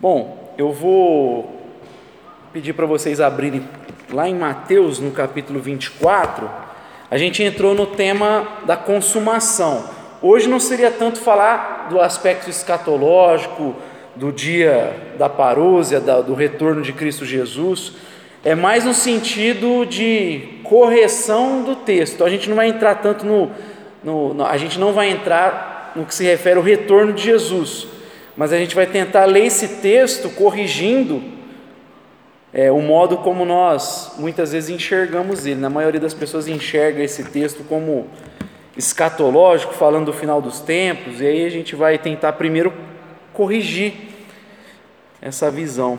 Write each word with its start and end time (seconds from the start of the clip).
Bom, 0.00 0.54
eu 0.56 0.70
vou 0.72 1.60
pedir 2.52 2.72
para 2.72 2.86
vocês 2.86 3.20
abrirem 3.20 3.68
lá 4.12 4.28
em 4.28 4.34
Mateus, 4.34 5.00
no 5.00 5.10
capítulo 5.10 5.58
24. 5.58 6.48
A 7.10 7.18
gente 7.18 7.42
entrou 7.42 7.74
no 7.74 7.84
tema 7.84 8.46
da 8.64 8.76
consumação. 8.76 9.90
Hoje 10.22 10.48
não 10.48 10.60
seria 10.60 10.92
tanto 10.92 11.18
falar 11.18 11.88
do 11.90 12.00
aspecto 12.00 12.48
escatológico, 12.48 13.74
do 14.14 14.30
dia 14.30 15.14
da 15.18 15.28
parúzia, 15.28 15.98
do 15.98 16.32
retorno 16.32 16.80
de 16.80 16.92
Cristo 16.92 17.24
Jesus, 17.24 17.94
é 18.44 18.54
mais 18.54 18.84
no 18.84 18.94
sentido 18.94 19.84
de 19.84 20.60
correção 20.62 21.62
do 21.62 21.74
texto. 21.74 22.22
A 22.22 22.30
gente 22.30 22.48
não 22.48 22.54
vai 22.54 22.68
entrar 22.68 22.94
tanto 22.96 23.26
no, 23.26 23.50
no, 24.04 24.44
a 24.44 24.56
gente 24.56 24.78
não 24.78 24.92
vai 24.92 25.10
entrar 25.10 25.90
no 25.96 26.04
que 26.04 26.14
se 26.14 26.22
refere 26.22 26.56
ao 26.56 26.62
retorno 26.62 27.12
de 27.12 27.24
Jesus, 27.24 27.97
mas 28.38 28.52
a 28.52 28.56
gente 28.56 28.76
vai 28.76 28.86
tentar 28.86 29.24
ler 29.24 29.46
esse 29.46 29.66
texto 29.80 30.30
corrigindo 30.30 31.20
é, 32.52 32.70
o 32.70 32.80
modo 32.80 33.16
como 33.16 33.44
nós 33.44 34.12
muitas 34.16 34.52
vezes 34.52 34.70
enxergamos 34.70 35.44
ele. 35.44 35.60
Na 35.60 35.68
maioria 35.68 35.98
das 35.98 36.14
pessoas 36.14 36.46
enxerga 36.46 37.02
esse 37.02 37.24
texto 37.24 37.64
como 37.64 38.06
escatológico, 38.76 39.74
falando 39.74 40.06
do 40.06 40.12
final 40.12 40.40
dos 40.40 40.60
tempos, 40.60 41.20
e 41.20 41.26
aí 41.26 41.44
a 41.44 41.50
gente 41.50 41.74
vai 41.74 41.98
tentar 41.98 42.32
primeiro 42.34 42.72
corrigir 43.32 43.92
essa 45.20 45.50
visão. 45.50 45.98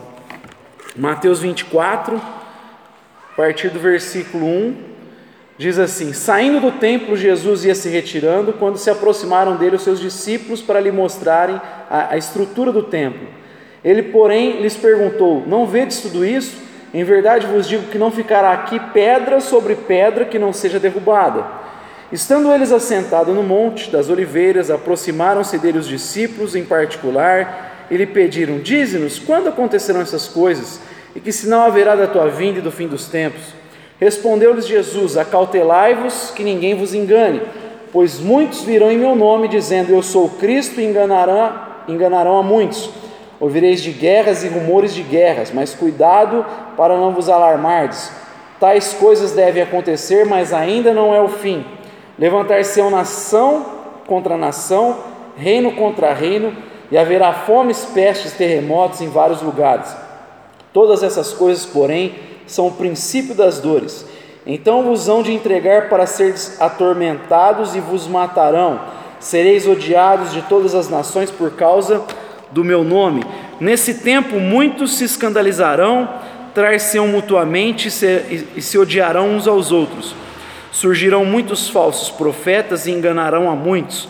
Mateus 0.96 1.40
24, 1.40 2.16
a 2.16 3.36
partir 3.36 3.68
do 3.68 3.78
versículo 3.78 4.46
1, 4.46 4.89
diz 5.60 5.78
assim: 5.78 6.14
Saindo 6.14 6.58
do 6.58 6.72
templo, 6.72 7.14
Jesus 7.14 7.66
ia 7.66 7.74
se 7.74 7.90
retirando, 7.90 8.54
quando 8.54 8.78
se 8.78 8.88
aproximaram 8.88 9.56
dele 9.56 9.76
os 9.76 9.82
seus 9.82 10.00
discípulos 10.00 10.62
para 10.62 10.80
lhe 10.80 10.90
mostrarem 10.90 11.60
a, 11.90 12.14
a 12.14 12.16
estrutura 12.16 12.72
do 12.72 12.82
templo. 12.82 13.28
Ele, 13.84 14.04
porém, 14.04 14.62
lhes 14.62 14.74
perguntou: 14.74 15.44
Não 15.46 15.66
vedes 15.66 16.00
tudo 16.00 16.24
isso? 16.24 16.56
Em 16.94 17.04
verdade 17.04 17.46
vos 17.46 17.68
digo 17.68 17.88
que 17.88 17.98
não 17.98 18.10
ficará 18.10 18.52
aqui 18.52 18.80
pedra 18.92 19.38
sobre 19.38 19.74
pedra 19.74 20.24
que 20.24 20.38
não 20.38 20.50
seja 20.50 20.80
derrubada. 20.80 21.44
Estando 22.10 22.50
eles 22.52 22.72
assentados 22.72 23.32
no 23.32 23.42
monte 23.42 23.90
das 23.90 24.08
oliveiras, 24.08 24.70
aproximaram-se 24.70 25.58
dele 25.58 25.78
os 25.78 25.86
discípulos 25.86 26.56
em 26.56 26.64
particular 26.64 27.86
e 27.90 27.98
lhe 27.98 28.06
pediram: 28.06 28.60
Dize-nos 28.60 29.18
quando 29.18 29.50
acontecerão 29.50 30.00
essas 30.00 30.26
coisas 30.26 30.80
e 31.14 31.20
que 31.20 31.30
sinal 31.30 31.66
haverá 31.66 31.94
da 31.94 32.06
tua 32.06 32.28
vinda 32.28 32.60
e 32.60 32.62
do 32.62 32.72
fim 32.72 32.88
dos 32.88 33.08
tempos. 33.08 33.59
Respondeu-lhes 34.00 34.66
Jesus: 34.66 35.16
Acautelai-vos 35.18 36.30
que 36.30 36.42
ninguém 36.42 36.74
vos 36.74 36.94
engane, 36.94 37.42
pois 37.92 38.18
muitos 38.18 38.62
virão 38.62 38.90
em 38.90 38.98
meu 38.98 39.14
nome 39.14 39.46
dizendo: 39.46 39.92
Eu 39.92 40.02
sou 40.02 40.30
Cristo 40.30 40.80
e 40.80 40.84
enganarão, 40.84 41.52
enganarão 41.86 42.38
a 42.38 42.42
muitos. 42.42 42.88
Ouvireis 43.38 43.82
de 43.82 43.90
guerras 43.90 44.42
e 44.42 44.48
rumores 44.48 44.94
de 44.94 45.02
guerras, 45.02 45.50
mas 45.52 45.74
cuidado 45.74 46.44
para 46.76 46.96
não 46.96 47.12
vos 47.12 47.28
alarmardes. 47.28 48.10
Tais 48.58 48.92
coisas 48.92 49.32
devem 49.32 49.62
acontecer, 49.62 50.26
mas 50.26 50.52
ainda 50.52 50.92
não 50.92 51.14
é 51.14 51.20
o 51.20 51.28
fim. 51.28 51.64
Levantar-se-ão 52.18 52.90
nação 52.90 53.64
contra 54.06 54.36
nação, 54.36 54.98
reino 55.36 55.72
contra 55.72 56.12
reino, 56.12 56.54
e 56.90 56.98
haverá 56.98 57.32
fomes, 57.32 57.86
pestes, 57.86 58.32
terremotos 58.32 59.00
em 59.00 59.08
vários 59.08 59.40
lugares. 59.40 59.96
Todas 60.72 61.02
essas 61.02 61.32
coisas, 61.32 61.64
porém, 61.64 62.14
são 62.50 62.66
o 62.66 62.72
princípio 62.72 63.34
das 63.34 63.58
dores. 63.60 64.04
Então 64.46 64.82
vos 64.82 65.08
hão 65.08 65.22
de 65.22 65.32
entregar 65.32 65.88
para 65.88 66.06
seres 66.06 66.60
atormentados 66.60 67.74
e 67.74 67.80
vos 67.80 68.06
matarão. 68.06 68.80
Sereis 69.18 69.66
odiados 69.66 70.32
de 70.32 70.42
todas 70.42 70.74
as 70.74 70.88
nações 70.88 71.30
por 71.30 71.52
causa 71.52 72.02
do 72.50 72.64
meu 72.64 72.82
nome. 72.82 73.24
Nesse 73.60 73.94
tempo 73.94 74.40
muitos 74.40 74.96
se 74.96 75.04
escandalizarão, 75.04 76.08
trar-se-ão 76.54 77.06
mutuamente 77.06 77.88
e 78.56 78.62
se 78.62 78.78
odiarão 78.78 79.28
uns 79.28 79.46
aos 79.46 79.70
outros. 79.70 80.14
Surgirão 80.72 81.24
muitos 81.24 81.68
falsos 81.68 82.10
profetas 82.10 82.86
e 82.86 82.90
enganarão 82.90 83.50
a 83.50 83.54
muitos. 83.54 84.08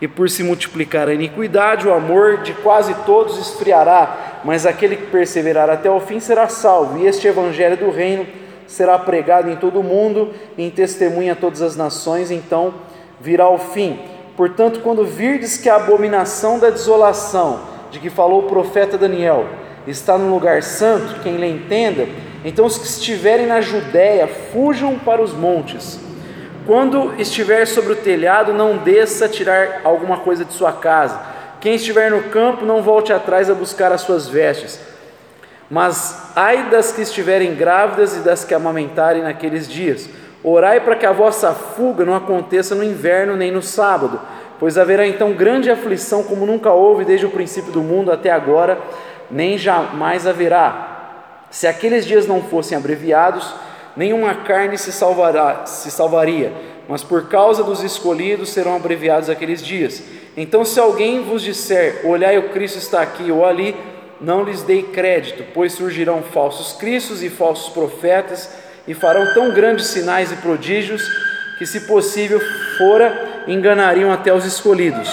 E 0.00 0.06
por 0.06 0.28
se 0.28 0.42
multiplicar 0.42 1.08
a 1.08 1.14
iniquidade, 1.14 1.88
o 1.88 1.94
amor 1.94 2.42
de 2.42 2.52
quase 2.52 2.94
todos 3.06 3.38
esfriará, 3.38 4.40
mas 4.44 4.66
aquele 4.66 4.96
que 4.96 5.06
perseverar 5.06 5.70
até 5.70 5.90
o 5.90 6.00
fim 6.00 6.20
será 6.20 6.48
salvo. 6.48 6.98
E 6.98 7.06
este 7.06 7.26
evangelho 7.26 7.76
do 7.76 7.90
reino 7.90 8.26
será 8.66 8.98
pregado 8.98 9.50
em 9.50 9.56
todo 9.56 9.80
o 9.80 9.82
mundo, 9.82 10.32
em 10.58 10.70
testemunha 10.70 11.32
a 11.32 11.36
todas 11.36 11.62
as 11.62 11.76
nações, 11.76 12.30
então 12.30 12.74
virá 13.20 13.48
o 13.48 13.58
fim. 13.58 13.98
Portanto, 14.36 14.80
quando 14.80 15.04
virdes 15.04 15.56
que 15.56 15.68
a 15.68 15.76
abominação 15.76 16.58
da 16.58 16.68
desolação, 16.68 17.60
de 17.90 17.98
que 17.98 18.10
falou 18.10 18.40
o 18.40 18.48
profeta 18.48 18.98
Daniel, 18.98 19.46
está 19.86 20.18
no 20.18 20.30
lugar 20.30 20.62
santo, 20.62 21.20
quem 21.22 21.36
lhe 21.36 21.48
entenda, 21.48 22.06
então 22.44 22.66
os 22.66 22.76
que 22.76 22.86
estiverem 22.86 23.46
na 23.46 23.60
Judéia 23.60 24.28
fujam 24.52 24.98
para 24.98 25.22
os 25.22 25.32
montes. 25.32 26.05
Quando 26.66 27.14
estiver 27.16 27.64
sobre 27.64 27.92
o 27.92 27.96
telhado, 27.96 28.52
não 28.52 28.78
desça 28.78 29.28
tirar 29.28 29.82
alguma 29.84 30.16
coisa 30.16 30.44
de 30.44 30.52
sua 30.52 30.72
casa. 30.72 31.20
Quem 31.60 31.76
estiver 31.76 32.10
no 32.10 32.24
campo, 32.24 32.64
não 32.64 32.82
volte 32.82 33.12
atrás 33.12 33.48
a 33.48 33.54
buscar 33.54 33.92
as 33.92 34.00
suas 34.00 34.26
vestes. 34.26 34.80
Mas 35.70 36.32
ai 36.34 36.68
das 36.68 36.90
que 36.90 37.02
estiverem 37.02 37.54
grávidas 37.54 38.16
e 38.16 38.20
das 38.20 38.44
que 38.44 38.52
amamentarem 38.52 39.22
naqueles 39.22 39.68
dias. 39.68 40.08
Orai 40.42 40.80
para 40.80 40.96
que 40.96 41.06
a 41.06 41.12
vossa 41.12 41.52
fuga 41.52 42.04
não 42.04 42.14
aconteça 42.14 42.74
no 42.74 42.82
inverno 42.82 43.36
nem 43.36 43.52
no 43.52 43.62
sábado, 43.62 44.20
pois 44.58 44.76
haverá 44.76 45.06
então 45.06 45.32
grande 45.32 45.70
aflição 45.70 46.24
como 46.24 46.46
nunca 46.46 46.72
houve 46.72 47.04
desde 47.04 47.26
o 47.26 47.30
princípio 47.30 47.72
do 47.72 47.80
mundo 47.80 48.10
até 48.10 48.30
agora, 48.30 48.78
nem 49.30 49.56
jamais 49.56 50.26
haverá. 50.26 51.46
Se 51.50 51.66
aqueles 51.66 52.04
dias 52.04 52.26
não 52.26 52.42
fossem 52.42 52.76
abreviados, 52.76 53.54
nenhuma 53.96 54.34
carne 54.34 54.76
se, 54.76 54.92
salvará, 54.92 55.64
se 55.66 55.90
salvaria, 55.90 56.52
mas 56.88 57.02
por 57.02 57.28
causa 57.28 57.64
dos 57.64 57.82
escolhidos 57.82 58.50
serão 58.50 58.76
abreviados 58.76 59.28
aqueles 59.28 59.62
dias. 59.62 60.02
Então, 60.36 60.64
se 60.64 60.78
alguém 60.78 61.22
vos 61.22 61.42
disser, 61.42 62.02
olhai, 62.04 62.36
o 62.38 62.50
Cristo 62.50 62.78
está 62.78 63.00
aqui 63.00 63.32
ou 63.32 63.44
ali, 63.44 63.74
não 64.20 64.44
lhes 64.44 64.62
dei 64.62 64.82
crédito, 64.82 65.44
pois 65.54 65.72
surgirão 65.72 66.22
falsos 66.22 66.72
cristos 66.72 67.22
e 67.22 67.30
falsos 67.30 67.72
profetas, 67.72 68.50
e 68.86 68.94
farão 68.94 69.34
tão 69.34 69.52
grandes 69.52 69.86
sinais 69.86 70.30
e 70.30 70.36
prodígios, 70.36 71.02
que, 71.58 71.66
se 71.66 71.80
possível 71.80 72.40
fora, 72.78 73.44
enganariam 73.48 74.12
até 74.12 74.32
os 74.32 74.44
escolhidos. 74.44 75.10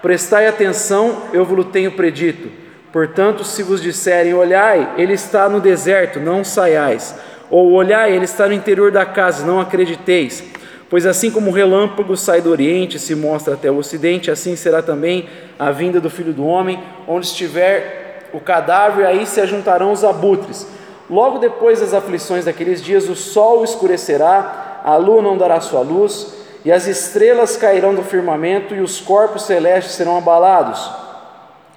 Prestai 0.00 0.46
atenção, 0.46 1.24
eu 1.32 1.44
vos 1.44 1.66
tenho 1.66 1.92
predito. 1.92 2.48
Portanto, 2.92 3.42
se 3.42 3.62
vos 3.62 3.82
disserem, 3.82 4.34
olhai, 4.34 4.94
ele 4.96 5.14
está 5.14 5.48
no 5.48 5.60
deserto, 5.60 6.20
não 6.20 6.44
saiais. 6.44 7.14
Ou 7.54 7.70
olhai, 7.70 8.12
ele 8.12 8.24
está 8.24 8.48
no 8.48 8.52
interior 8.52 8.90
da 8.90 9.06
casa, 9.06 9.46
não 9.46 9.60
acrediteis. 9.60 10.42
Pois 10.90 11.06
assim 11.06 11.30
como 11.30 11.52
o 11.52 11.54
relâmpago 11.54 12.16
sai 12.16 12.40
do 12.40 12.50
oriente 12.50 12.96
e 12.96 12.98
se 12.98 13.14
mostra 13.14 13.54
até 13.54 13.70
o 13.70 13.76
ocidente, 13.76 14.28
assim 14.28 14.56
será 14.56 14.82
também 14.82 15.28
a 15.56 15.70
vinda 15.70 16.00
do 16.00 16.10
filho 16.10 16.32
do 16.32 16.44
homem, 16.44 16.82
onde 17.06 17.26
estiver 17.26 18.28
o 18.32 18.40
cadáver, 18.40 19.06
aí 19.06 19.24
se 19.24 19.40
ajuntarão 19.40 19.92
os 19.92 20.02
abutres. 20.02 20.66
Logo 21.08 21.38
depois 21.38 21.78
das 21.78 21.94
aflições 21.94 22.44
daqueles 22.44 22.82
dias, 22.82 23.08
o 23.08 23.14
sol 23.14 23.62
escurecerá, 23.62 24.80
a 24.82 24.96
lua 24.96 25.22
não 25.22 25.38
dará 25.38 25.60
sua 25.60 25.82
luz, 25.82 26.34
e 26.64 26.72
as 26.72 26.88
estrelas 26.88 27.56
cairão 27.56 27.94
do 27.94 28.02
firmamento, 28.02 28.74
e 28.74 28.80
os 28.80 29.00
corpos 29.00 29.42
celestes 29.42 29.94
serão 29.94 30.18
abalados. 30.18 31.03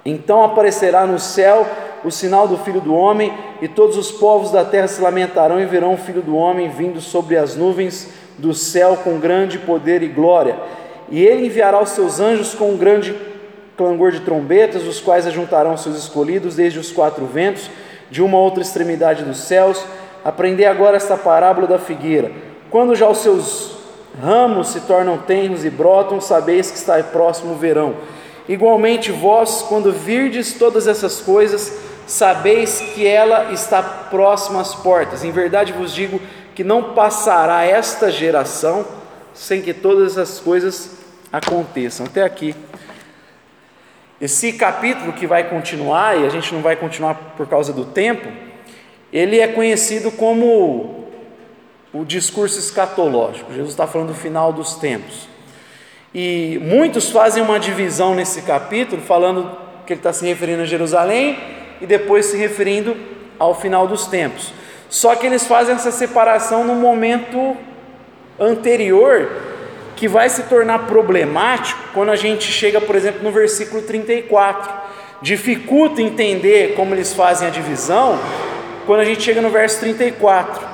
Então 0.04 0.42
aparecerá 0.42 1.06
no 1.06 1.18
céu 1.18 1.66
o 2.04 2.10
sinal 2.10 2.46
do 2.46 2.56
Filho 2.58 2.80
do 2.80 2.94
Homem, 2.94 3.32
e 3.60 3.66
todos 3.66 3.96
os 3.96 4.12
povos 4.12 4.50
da 4.50 4.64
terra 4.64 4.86
se 4.86 5.00
lamentarão 5.00 5.60
e 5.60 5.66
verão 5.66 5.94
o 5.94 5.98
Filho 5.98 6.22
do 6.22 6.36
Homem 6.36 6.68
vindo 6.68 7.00
sobre 7.00 7.36
as 7.36 7.56
nuvens 7.56 8.08
do 8.38 8.54
céu 8.54 8.98
com 9.02 9.18
grande 9.18 9.58
poder 9.58 10.02
e 10.02 10.08
glória. 10.08 10.56
E 11.10 11.24
ele 11.24 11.46
enviará 11.46 11.82
os 11.82 11.90
seus 11.90 12.20
anjos 12.20 12.54
com 12.54 12.70
um 12.70 12.76
grande 12.76 13.14
clangor 13.76 14.12
de 14.12 14.20
trombetas, 14.20 14.84
os 14.84 15.00
quais 15.00 15.26
ajuntarão 15.26 15.76
seus 15.76 15.96
escolhidos 15.96 16.56
desde 16.56 16.78
os 16.78 16.92
quatro 16.92 17.24
ventos, 17.26 17.70
de 18.10 18.22
uma 18.22 18.38
outra 18.38 18.62
extremidade 18.62 19.24
dos 19.24 19.38
céus. 19.38 19.84
Aprendei 20.24 20.66
agora 20.66 20.96
esta 20.96 21.16
parábola 21.16 21.66
da 21.66 21.78
figueira. 21.78 22.30
Quando 22.70 22.94
já 22.94 23.08
os 23.08 23.18
seus 23.18 23.78
ramos 24.20 24.68
se 24.68 24.80
tornam 24.80 25.18
tenros 25.18 25.64
e 25.64 25.70
brotam, 25.70 26.20
sabeis 26.20 26.70
que 26.70 26.76
está 26.76 27.02
próximo 27.02 27.52
o 27.54 27.56
verão. 27.56 27.94
Igualmente, 28.48 29.12
vós, 29.12 29.62
quando 29.68 29.92
virdes 29.92 30.54
todas 30.54 30.86
essas 30.86 31.20
coisas, 31.20 31.72
sabeis 32.06 32.80
que 32.94 33.06
ela 33.06 33.52
está 33.52 33.82
próxima 33.82 34.60
às 34.60 34.74
portas. 34.74 35.22
Em 35.22 35.30
verdade 35.30 35.72
vos 35.72 35.92
digo 35.92 36.18
que 36.54 36.64
não 36.64 36.94
passará 36.94 37.64
esta 37.64 38.10
geração 38.10 38.84
sem 39.34 39.60
que 39.60 39.74
todas 39.74 40.16
essas 40.16 40.40
coisas 40.40 40.92
aconteçam. 41.30 42.06
Até 42.06 42.22
aqui. 42.22 42.54
Esse 44.20 44.54
capítulo 44.54 45.12
que 45.12 45.26
vai 45.26 45.48
continuar, 45.48 46.18
e 46.18 46.26
a 46.26 46.28
gente 46.28 46.52
não 46.52 46.60
vai 46.60 46.74
continuar 46.74 47.14
por 47.36 47.46
causa 47.46 47.72
do 47.72 47.84
tempo, 47.84 48.26
ele 49.12 49.38
é 49.38 49.46
conhecido 49.46 50.10
como 50.10 51.06
o 51.92 52.04
discurso 52.04 52.58
escatológico. 52.58 53.52
Jesus 53.52 53.70
está 53.70 53.86
falando 53.86 54.08
do 54.08 54.14
final 54.14 54.52
dos 54.52 54.74
tempos. 54.74 55.28
E 56.14 56.58
muitos 56.62 57.10
fazem 57.10 57.42
uma 57.42 57.60
divisão 57.60 58.14
nesse 58.14 58.42
capítulo, 58.42 59.02
falando 59.02 59.50
que 59.86 59.92
ele 59.92 60.00
está 60.00 60.12
se 60.12 60.26
referindo 60.26 60.62
a 60.62 60.66
Jerusalém 60.66 61.38
e 61.80 61.86
depois 61.86 62.26
se 62.26 62.36
referindo 62.36 62.96
ao 63.38 63.54
final 63.54 63.86
dos 63.86 64.06
tempos. 64.06 64.52
Só 64.88 65.14
que 65.14 65.26
eles 65.26 65.46
fazem 65.46 65.74
essa 65.74 65.90
separação 65.90 66.64
no 66.64 66.74
momento 66.74 67.56
anterior, 68.38 69.30
que 69.96 70.08
vai 70.08 70.28
se 70.28 70.44
tornar 70.44 70.86
problemático 70.86 71.80
quando 71.92 72.10
a 72.10 72.16
gente 72.16 72.44
chega, 72.44 72.80
por 72.80 72.94
exemplo, 72.94 73.22
no 73.22 73.30
versículo 73.30 73.82
34. 73.82 74.72
Dificulta 75.20 76.00
entender 76.00 76.74
como 76.74 76.94
eles 76.94 77.12
fazem 77.12 77.48
a 77.48 77.50
divisão 77.50 78.18
quando 78.86 79.00
a 79.00 79.04
gente 79.04 79.22
chega 79.22 79.42
no 79.42 79.50
verso 79.50 79.80
34. 79.80 80.66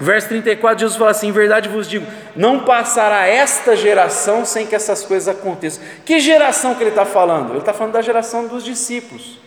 Verso 0.00 0.28
34, 0.28 0.80
Jesus 0.80 0.98
fala 0.98 1.10
assim: 1.10 1.28
Em 1.28 1.32
verdade 1.32 1.68
vos 1.68 1.88
digo, 1.88 2.06
não 2.34 2.60
passará 2.60 3.26
esta 3.26 3.76
geração 3.76 4.44
sem 4.44 4.66
que 4.66 4.74
essas 4.74 5.04
coisas 5.04 5.28
aconteçam. 5.28 5.82
Que 6.04 6.20
geração 6.20 6.74
que 6.74 6.82
ele 6.82 6.90
está 6.90 7.04
falando? 7.04 7.50
Ele 7.50 7.58
está 7.58 7.72
falando 7.72 7.92
da 7.92 8.02
geração 8.02 8.46
dos 8.46 8.64
discípulos, 8.64 9.38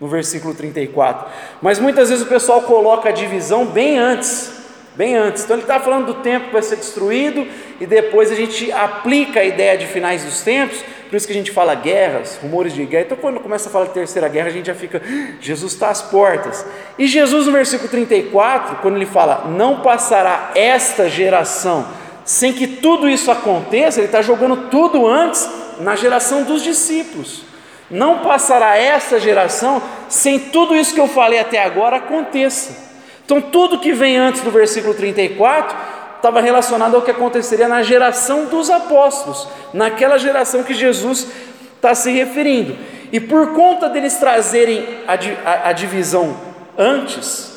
no 0.00 0.08
versículo 0.08 0.54
34. 0.54 1.26
Mas 1.60 1.78
muitas 1.78 2.08
vezes 2.08 2.24
o 2.24 2.28
pessoal 2.28 2.62
coloca 2.62 3.08
a 3.08 3.12
divisão 3.12 3.66
bem 3.66 3.98
antes 3.98 4.62
bem 4.94 5.16
antes. 5.16 5.44
Então 5.44 5.56
ele 5.56 5.64
está 5.64 5.80
falando 5.80 6.06
do 6.06 6.14
tempo 6.14 6.46
que 6.46 6.52
vai 6.52 6.62
ser 6.62 6.76
destruído 6.76 7.46
e 7.80 7.86
depois 7.86 8.30
a 8.30 8.34
gente 8.34 8.70
aplica 8.72 9.40
a 9.40 9.44
ideia 9.44 9.76
de 9.76 9.86
finais 9.86 10.24
dos 10.24 10.42
tempos, 10.42 10.82
por 11.08 11.16
isso 11.16 11.26
que 11.26 11.32
a 11.32 11.36
gente 11.36 11.50
fala 11.50 11.74
guerras, 11.74 12.38
rumores 12.42 12.72
de 12.74 12.84
guerra. 12.84 13.04
Então 13.06 13.18
quando 13.18 13.40
começa 13.40 13.68
a 13.68 13.72
falar 13.72 13.86
de 13.86 13.92
terceira 13.92 14.28
guerra, 14.28 14.48
a 14.48 14.52
gente 14.52 14.66
já 14.66 14.74
fica, 14.74 15.00
ah, 15.04 15.34
Jesus 15.40 15.72
está 15.72 15.88
às 15.88 16.02
portas. 16.02 16.64
E 16.98 17.06
Jesus 17.06 17.46
no 17.46 17.52
versículo 17.52 17.88
34, 17.88 18.76
quando 18.76 18.96
ele 18.96 19.06
fala, 19.06 19.46
não 19.48 19.80
passará 19.80 20.52
esta 20.54 21.08
geração 21.08 21.86
sem 22.32 22.54
que 22.54 22.66
tudo 22.66 23.10
isso 23.10 23.30
aconteça, 23.30 24.00
ele 24.00 24.06
está 24.06 24.22
jogando 24.22 24.70
tudo 24.70 25.06
antes 25.06 25.46
na 25.80 25.94
geração 25.94 26.44
dos 26.44 26.62
discípulos. 26.62 27.42
Não 27.90 28.20
passará 28.20 28.74
esta 28.74 29.20
geração 29.20 29.82
sem 30.08 30.38
tudo 30.38 30.74
isso 30.74 30.94
que 30.94 31.00
eu 31.00 31.06
falei 31.06 31.38
até 31.38 31.62
agora 31.62 31.98
aconteça. 31.98 32.74
Então, 33.22 33.38
tudo 33.38 33.80
que 33.80 33.92
vem 33.92 34.16
antes 34.16 34.40
do 34.40 34.50
versículo 34.50 34.94
34 34.94 35.76
estava 36.16 36.40
relacionado 36.40 36.94
ao 36.94 37.02
que 37.02 37.10
aconteceria 37.10 37.68
na 37.68 37.82
geração 37.82 38.46
dos 38.46 38.70
apóstolos, 38.70 39.46
naquela 39.74 40.16
geração 40.16 40.62
que 40.62 40.72
Jesus 40.72 41.28
está 41.76 41.94
se 41.94 42.10
referindo. 42.10 42.78
E 43.12 43.20
por 43.20 43.52
conta 43.52 43.90
deles 43.90 44.16
trazerem 44.16 45.00
a, 45.06 45.12
a, 45.50 45.68
a 45.68 45.72
divisão 45.74 46.34
antes, 46.78 47.52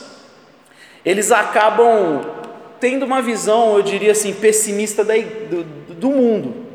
eles 1.05 1.31
acabam 1.31 2.34
tendo 2.79 3.05
uma 3.05 3.21
visão, 3.21 3.77
eu 3.77 3.81
diria 3.81 4.11
assim, 4.11 4.33
pessimista 4.33 5.03
da, 5.03 5.13
do, 5.15 5.63
do 5.93 6.09
mundo. 6.09 6.65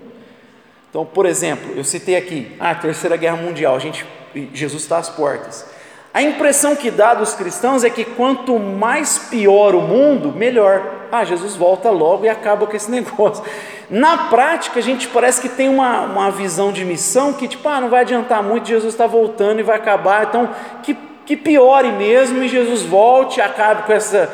Então, 0.88 1.06
por 1.06 1.25
exemplo, 1.25 1.73
eu 1.76 1.85
citei 1.85 2.17
aqui, 2.17 2.50
ah, 2.58 2.70
a 2.70 2.75
Terceira 2.75 3.17
Guerra 3.17 3.37
Mundial, 3.37 3.76
a 3.76 3.79
gente, 3.79 4.05
Jesus 4.52 4.82
está 4.82 4.99
às 4.99 5.08
portas. 5.08 5.64
A 6.12 6.20
impressão 6.20 6.75
que 6.75 6.91
dá 6.91 7.14
dos 7.14 7.35
cristãos 7.35 7.85
é 7.85 7.91
que 7.91 8.05
quanto 8.05 8.58
mais 8.58 9.17
pior 9.17 9.76
o 9.76 9.81
mundo, 9.81 10.32
melhor. 10.32 10.82
Ah, 11.12 11.25
Jesus 11.25 11.55
volta 11.55 11.91
logo 11.91 12.25
e 12.25 12.29
acaba 12.29 12.67
com 12.67 12.76
esse 12.76 12.91
negócio. 12.93 13.44
Na 13.88 14.29
prática, 14.29 14.81
a 14.81 14.82
gente 14.82 15.06
parece 15.06 15.41
que 15.41 15.49
tem 15.49 15.69
uma, 15.69 16.02
uma 16.02 16.31
visão 16.31 16.73
de 16.73 16.85
missão 16.85 17.32
que, 17.32 17.47
tipo, 17.47 17.69
ah, 17.69 17.81
não 17.81 17.88
vai 17.88 18.00
adiantar 18.00 18.43
muito, 18.43 18.67
Jesus 18.67 18.93
está 18.93 19.06
voltando 19.06 19.61
e 19.61 19.62
vai 19.62 19.76
acabar, 19.76 20.26
então 20.26 20.50
que, 20.82 20.97
que 21.25 21.37
piore 21.37 21.93
mesmo 21.93 22.43
e 22.43 22.49
Jesus 22.49 22.82
volte 22.82 23.41
acabe 23.41 23.85
com 23.85 23.93
essa. 23.93 24.32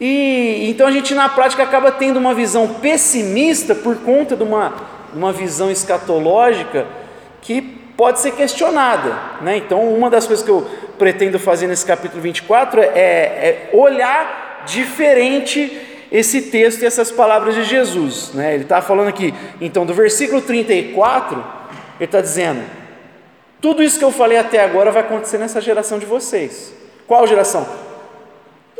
E 0.00 0.68
então 0.70 0.86
a 0.86 0.90
gente 0.90 1.14
na 1.14 1.28
prática 1.28 1.62
acaba 1.62 1.92
tendo 1.92 2.18
uma 2.18 2.34
visão 2.34 2.66
pessimista 2.74 3.74
por 3.74 3.96
conta 3.98 4.36
de 4.36 4.42
uma, 4.42 4.72
uma 5.14 5.32
visão 5.32 5.70
escatológica 5.70 6.86
que 7.40 7.62
pode 7.96 8.20
ser 8.20 8.32
questionada. 8.32 9.16
Né? 9.40 9.58
Então, 9.58 9.82
uma 9.94 10.10
das 10.10 10.26
coisas 10.26 10.44
que 10.44 10.50
eu 10.50 10.66
pretendo 10.98 11.38
fazer 11.38 11.66
nesse 11.66 11.86
capítulo 11.86 12.20
24 12.22 12.80
é, 12.80 12.88
é 12.94 13.70
olhar 13.72 14.64
diferente 14.66 15.80
esse 16.10 16.42
texto 16.42 16.82
e 16.82 16.86
essas 16.86 17.10
palavras 17.10 17.54
de 17.54 17.64
Jesus. 17.64 18.32
Né? 18.34 18.54
Ele 18.54 18.64
está 18.64 18.80
falando 18.80 19.08
aqui, 19.08 19.34
então, 19.60 19.84
do 19.84 19.94
versículo 19.94 20.40
34, 20.40 21.36
ele 21.98 22.04
está 22.04 22.20
dizendo: 22.20 22.62
tudo 23.60 23.82
isso 23.82 23.98
que 23.98 24.04
eu 24.04 24.12
falei 24.12 24.38
até 24.38 24.62
agora 24.62 24.90
vai 24.90 25.02
acontecer 25.02 25.38
nessa 25.38 25.60
geração 25.60 25.98
de 25.98 26.06
vocês. 26.06 26.72
Qual 27.06 27.26
geração? 27.26 27.66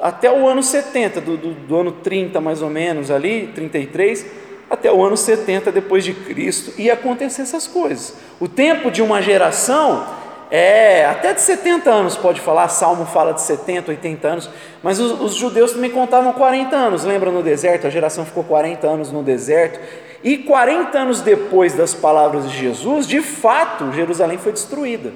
Até 0.00 0.30
o 0.30 0.48
ano 0.48 0.62
70, 0.62 1.20
do, 1.20 1.36
do, 1.36 1.50
do 1.54 1.76
ano 1.76 1.92
30 1.92 2.40
mais 2.40 2.62
ou 2.62 2.70
menos 2.70 3.10
ali, 3.10 3.50
33 3.54 4.44
até 4.68 4.90
o 4.90 5.04
ano 5.04 5.16
70 5.16 5.70
depois 5.70 6.04
de 6.04 6.12
Cristo 6.12 6.72
ia 6.78 6.94
acontecer 6.94 7.42
essas 7.42 7.66
coisas. 7.66 8.16
O 8.40 8.48
tempo 8.48 8.90
de 8.90 9.02
uma 9.02 9.22
geração 9.22 10.06
é 10.50 11.04
até 11.06 11.32
de 11.32 11.40
70 11.40 11.90
anos, 11.90 12.16
pode 12.16 12.40
falar, 12.40 12.68
Salmo 12.68 13.06
fala 13.06 13.32
de 13.32 13.40
70, 13.40 13.90
80 13.90 14.28
anos, 14.28 14.50
mas 14.82 15.00
os, 15.00 15.20
os 15.20 15.34
judeus 15.34 15.72
também 15.72 15.90
contavam 15.90 16.32
40 16.32 16.76
anos, 16.76 17.04
lembra 17.04 17.30
no 17.30 17.42
deserto? 17.42 17.86
A 17.86 17.90
geração 17.90 18.24
ficou 18.24 18.44
40 18.44 18.86
anos 18.86 19.10
no 19.10 19.22
deserto, 19.22 19.80
e 20.22 20.38
40 20.38 20.98
anos 20.98 21.20
depois 21.20 21.74
das 21.74 21.92
palavras 21.92 22.50
de 22.50 22.56
Jesus, 22.56 23.06
de 23.06 23.20
fato, 23.20 23.92
Jerusalém 23.92 24.38
foi 24.38 24.52
destruída. 24.52 25.12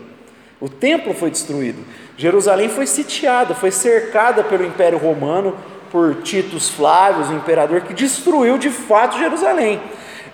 O 0.60 0.68
templo 0.68 1.14
foi 1.14 1.30
destruído. 1.30 1.84
Jerusalém 2.18 2.68
foi 2.68 2.84
sitiada, 2.84 3.54
foi 3.54 3.70
cercada 3.70 4.42
pelo 4.42 4.66
Império 4.66 4.98
Romano, 4.98 5.56
por 5.88 6.16
Titus 6.16 6.68
Flávio, 6.68 7.32
o 7.32 7.36
imperador, 7.36 7.82
que 7.82 7.94
destruiu 7.94 8.58
de 8.58 8.70
fato 8.70 9.16
Jerusalém. 9.16 9.80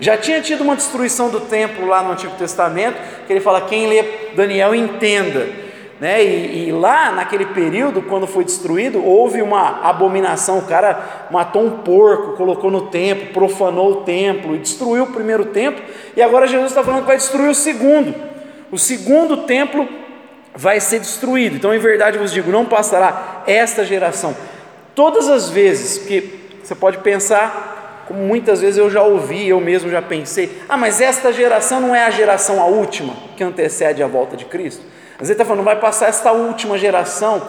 Já 0.01 0.17
tinha 0.17 0.41
tido 0.41 0.63
uma 0.63 0.75
destruição 0.75 1.29
do 1.29 1.41
templo 1.41 1.87
lá 1.87 2.03
no 2.03 2.13
Antigo 2.13 2.35
Testamento, 2.37 2.97
que 3.27 3.33
ele 3.33 3.41
fala: 3.41 3.61
quem 3.61 3.87
lê 3.87 4.03
Daniel 4.35 4.75
entenda. 4.75 5.47
Né? 6.01 6.25
E, 6.25 6.69
e, 6.69 6.73
lá 6.73 7.13
naquele 7.13 7.47
período, 7.47 8.01
quando 8.01 8.27
foi 8.27 8.45
destruído, 8.45 9.05
houve 9.05 9.43
uma 9.43 9.87
abominação. 9.87 10.59
O 10.59 10.67
cara 10.67 11.29
matou 11.31 11.65
um 11.65 11.71
porco, 11.83 12.33
colocou 12.33 12.71
no 12.71 12.87
templo, 12.87 13.27
profanou 13.27 13.93
o 13.93 13.97
templo 13.97 14.57
e 14.57 14.59
destruiu 14.59 15.05
o 15.05 15.13
primeiro 15.13 15.45
templo. 15.47 15.85
E 16.17 16.23
agora 16.23 16.47
Jesus 16.47 16.71
está 16.71 16.83
falando 16.83 17.03
que 17.03 17.09
vai 17.09 17.17
destruir 17.19 17.51
o 17.51 17.55
segundo. 17.55 18.15
O 18.73 18.79
segundo 18.79 19.37
templo 19.43 19.87
vai 20.55 20.81
ser 20.81 21.01
destruído. 21.01 21.57
Então, 21.57 21.75
em 21.75 21.79
verdade, 21.79 22.19
vos 22.19 22.33
digo: 22.33 22.51
não 22.51 22.65
passará 22.65 23.43
esta 23.47 23.85
geração 23.85 24.35
Todas 24.95 25.29
as 25.29 25.51
vezes 25.51 25.99
que 25.99 26.41
você 26.63 26.75
pode 26.75 26.99
pensar, 26.99 28.05
como 28.07 28.21
muitas 28.21 28.61
vezes 28.61 28.79
eu 28.79 28.89
já 28.89 29.03
ouvi, 29.03 29.49
eu 29.49 29.61
mesmo 29.61 29.91
já 29.91 30.01
pensei, 30.01 30.63
ah, 30.69 30.77
mas 30.77 31.01
esta 31.01 31.33
geração 31.33 31.81
não 31.81 31.95
é 31.95 32.05
a 32.05 32.11
geração 32.11 32.61
a 32.61 32.67
última 32.67 33.15
que 33.37 33.43
antecede 33.43 34.03
a 34.03 34.07
volta 34.07 34.37
de 34.37 34.45
Cristo. 34.45 34.83
Às 35.15 35.21
vezes 35.21 35.33
está 35.33 35.45
falando, 35.45 35.65
vai 35.65 35.81
passar 35.81 36.09
esta 36.09 36.31
última 36.31 36.79
geração, 36.79 37.43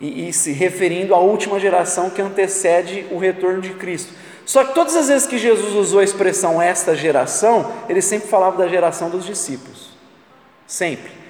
e, 0.00 0.28
e 0.28 0.32
se 0.32 0.52
referindo 0.52 1.14
à 1.14 1.18
última 1.18 1.58
geração 1.58 2.10
que 2.10 2.22
antecede 2.22 3.06
o 3.10 3.18
retorno 3.18 3.60
de 3.60 3.70
Cristo. 3.70 4.12
Só 4.44 4.64
que 4.64 4.74
todas 4.74 4.94
as 4.96 5.08
vezes 5.08 5.26
que 5.26 5.38
Jesus 5.38 5.74
usou 5.74 6.00
a 6.00 6.04
expressão 6.04 6.62
esta 6.62 6.94
geração, 6.94 7.72
ele 7.88 8.02
sempre 8.02 8.28
falava 8.28 8.56
da 8.56 8.68
geração 8.68 9.10
dos 9.10 9.24
discípulos. 9.24 9.90
Sempre. 10.66 11.21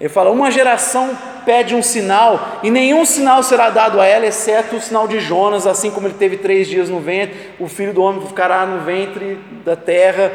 Ele 0.00 0.08
fala: 0.08 0.30
uma 0.30 0.50
geração 0.50 1.16
pede 1.44 1.74
um 1.74 1.82
sinal, 1.82 2.58
e 2.62 2.70
nenhum 2.70 3.04
sinal 3.04 3.42
será 3.42 3.70
dado 3.70 4.00
a 4.00 4.06
ela, 4.06 4.26
exceto 4.26 4.76
o 4.76 4.80
sinal 4.80 5.06
de 5.06 5.20
Jonas, 5.20 5.66
assim 5.66 5.90
como 5.90 6.06
ele 6.06 6.14
teve 6.14 6.36
três 6.38 6.66
dias 6.66 6.88
no 6.88 7.00
ventre, 7.00 7.52
o 7.58 7.68
filho 7.68 7.94
do 7.94 8.02
homem 8.02 8.26
ficará 8.26 8.66
no 8.66 8.84
ventre 8.84 9.38
da 9.64 9.76
terra. 9.76 10.32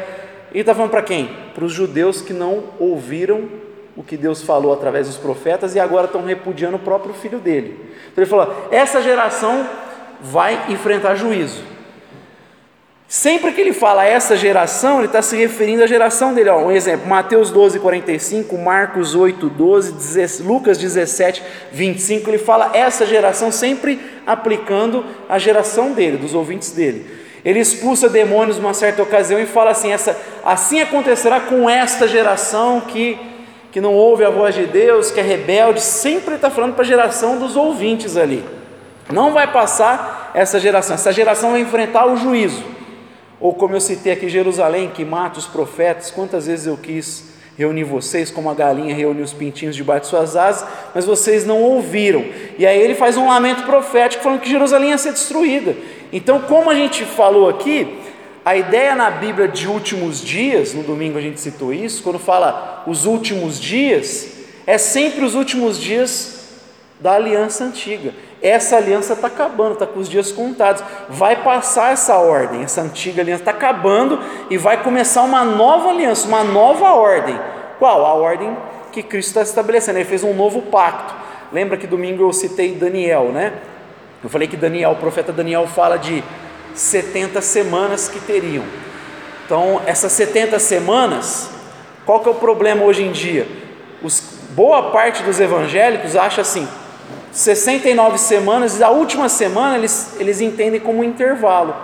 E 0.54 0.60
está 0.60 0.74
falando 0.74 0.90
para 0.90 1.02
quem? 1.02 1.30
Para 1.54 1.64
os 1.64 1.72
judeus 1.72 2.20
que 2.20 2.32
não 2.32 2.64
ouviram 2.78 3.48
o 3.96 4.02
que 4.02 4.16
Deus 4.16 4.42
falou 4.42 4.72
através 4.72 5.06
dos 5.06 5.16
profetas 5.16 5.74
e 5.74 5.80
agora 5.80 6.06
estão 6.06 6.24
repudiando 6.24 6.76
o 6.76 6.80
próprio 6.80 7.14
filho 7.14 7.38
dele. 7.38 7.78
Então 8.10 8.22
ele 8.22 8.30
falou: 8.30 8.68
essa 8.70 9.02
geração 9.02 9.66
vai 10.20 10.66
enfrentar 10.70 11.14
juízo. 11.14 11.71
Sempre 13.12 13.52
que 13.52 13.60
ele 13.60 13.74
fala 13.74 14.06
essa 14.06 14.34
geração, 14.34 14.96
ele 14.96 15.04
está 15.04 15.20
se 15.20 15.36
referindo 15.36 15.82
à 15.82 15.86
geração 15.86 16.32
dele. 16.32 16.50
Um 16.50 16.70
exemplo, 16.70 17.06
Mateus 17.06 17.50
12, 17.50 17.78
45, 17.78 18.56
Marcos 18.56 19.14
8, 19.14 19.50
12, 19.50 20.42
Lucas 20.42 20.78
17, 20.78 21.42
25, 21.70 22.30
ele 22.30 22.38
fala 22.38 22.70
essa 22.72 23.04
geração 23.04 23.52
sempre 23.52 24.00
aplicando 24.26 25.04
a 25.28 25.38
geração 25.38 25.92
dele, 25.92 26.16
dos 26.16 26.32
ouvintes 26.32 26.70
dele. 26.70 27.04
Ele 27.44 27.58
expulsa 27.58 28.08
demônios 28.08 28.56
numa 28.56 28.72
certa 28.72 29.02
ocasião 29.02 29.38
e 29.38 29.44
fala 29.44 29.72
assim: 29.72 29.92
essa, 29.92 30.18
assim 30.42 30.80
acontecerá 30.80 31.38
com 31.38 31.68
esta 31.68 32.08
geração 32.08 32.80
que, 32.80 33.18
que 33.70 33.78
não 33.78 33.92
ouve 33.92 34.24
a 34.24 34.30
voz 34.30 34.54
de 34.54 34.64
Deus, 34.64 35.10
que 35.10 35.20
é 35.20 35.22
rebelde. 35.22 35.82
Sempre 35.82 36.36
está 36.36 36.48
falando 36.48 36.72
para 36.72 36.82
a 36.82 36.88
geração 36.88 37.38
dos 37.38 37.56
ouvintes 37.56 38.16
ali. 38.16 38.42
Não 39.12 39.34
vai 39.34 39.52
passar 39.52 40.30
essa 40.32 40.58
geração, 40.58 40.94
essa 40.94 41.12
geração 41.12 41.50
vai 41.50 41.60
enfrentar 41.60 42.06
o 42.06 42.16
juízo. 42.16 42.72
Ou 43.42 43.52
como 43.52 43.74
eu 43.74 43.80
citei 43.80 44.12
aqui, 44.12 44.28
Jerusalém, 44.28 44.88
que 44.90 45.04
mata 45.04 45.40
os 45.40 45.46
profetas, 45.46 46.12
quantas 46.12 46.46
vezes 46.46 46.64
eu 46.64 46.76
quis 46.76 47.24
reunir 47.58 47.82
vocês, 47.82 48.30
como 48.30 48.48
a 48.48 48.54
galinha 48.54 48.94
reuniu 48.94 49.24
os 49.24 49.32
pintinhos 49.32 49.74
debaixo 49.74 50.02
de 50.02 50.06
suas 50.10 50.36
asas, 50.36 50.66
mas 50.94 51.04
vocês 51.04 51.44
não 51.44 51.60
ouviram. 51.60 52.24
E 52.56 52.64
aí 52.64 52.80
ele 52.80 52.94
faz 52.94 53.16
um 53.16 53.26
lamento 53.28 53.64
profético 53.64 54.22
falando 54.22 54.40
que 54.40 54.48
Jerusalém 54.48 54.90
ia 54.90 54.98
ser 54.98 55.12
destruída. 55.12 55.74
Então, 56.12 56.40
como 56.42 56.70
a 56.70 56.74
gente 56.76 57.04
falou 57.04 57.48
aqui, 57.48 57.98
a 58.44 58.56
ideia 58.56 58.94
na 58.94 59.10
Bíblia 59.10 59.48
de 59.48 59.66
últimos 59.66 60.22
dias, 60.22 60.72
no 60.72 60.84
domingo 60.84 61.18
a 61.18 61.20
gente 61.20 61.40
citou 61.40 61.74
isso, 61.74 62.00
quando 62.00 62.20
fala 62.20 62.84
os 62.86 63.06
últimos 63.06 63.60
dias, 63.60 64.34
é 64.68 64.78
sempre 64.78 65.24
os 65.24 65.34
últimos 65.34 65.80
dias 65.80 66.44
da 67.00 67.14
aliança 67.14 67.64
antiga. 67.64 68.14
Essa 68.42 68.76
aliança 68.76 69.12
está 69.12 69.28
acabando, 69.28 69.74
está 69.74 69.86
com 69.86 70.00
os 70.00 70.08
dias 70.08 70.32
contados. 70.32 70.82
Vai 71.08 71.36
passar 71.44 71.92
essa 71.92 72.16
ordem, 72.16 72.64
essa 72.64 72.80
antiga 72.80 73.22
aliança 73.22 73.42
está 73.42 73.52
acabando 73.52 74.18
e 74.50 74.58
vai 74.58 74.82
começar 74.82 75.22
uma 75.22 75.44
nova 75.44 75.90
aliança, 75.90 76.26
uma 76.26 76.42
nova 76.42 76.92
ordem. 76.92 77.38
Qual? 77.78 78.04
A 78.04 78.14
ordem 78.14 78.56
que 78.90 79.02
Cristo 79.02 79.28
está 79.28 79.42
estabelecendo. 79.42 79.98
Ele 79.98 80.04
fez 80.04 80.24
um 80.24 80.34
novo 80.34 80.62
pacto. 80.62 81.14
Lembra 81.52 81.76
que 81.76 81.86
domingo 81.86 82.24
eu 82.24 82.32
citei 82.32 82.74
Daniel, 82.74 83.30
né? 83.32 83.52
Eu 84.22 84.28
falei 84.28 84.48
que 84.48 84.56
Daniel, 84.56 84.92
o 84.92 84.96
profeta 84.96 85.32
Daniel 85.32 85.66
fala 85.66 85.96
de 85.96 86.22
70 86.74 87.40
semanas 87.40 88.08
que 88.08 88.20
teriam. 88.20 88.64
Então, 89.44 89.80
essas 89.86 90.12
70 90.12 90.58
semanas, 90.58 91.50
qual 92.06 92.20
que 92.20 92.28
é 92.28 92.32
o 92.32 92.36
problema 92.36 92.84
hoje 92.84 93.02
em 93.02 93.12
dia? 93.12 93.46
Os, 94.02 94.20
boa 94.50 94.90
parte 94.90 95.22
dos 95.22 95.40
evangélicos 95.40 96.16
acha 96.16 96.40
assim, 96.40 96.66
69 97.32 98.18
semanas, 98.18 98.82
a 98.82 98.90
última 98.90 99.28
semana 99.28 99.78
eles, 99.78 100.14
eles 100.20 100.40
entendem 100.40 100.78
como 100.78 101.00
um 101.00 101.04
intervalo. 101.04 101.74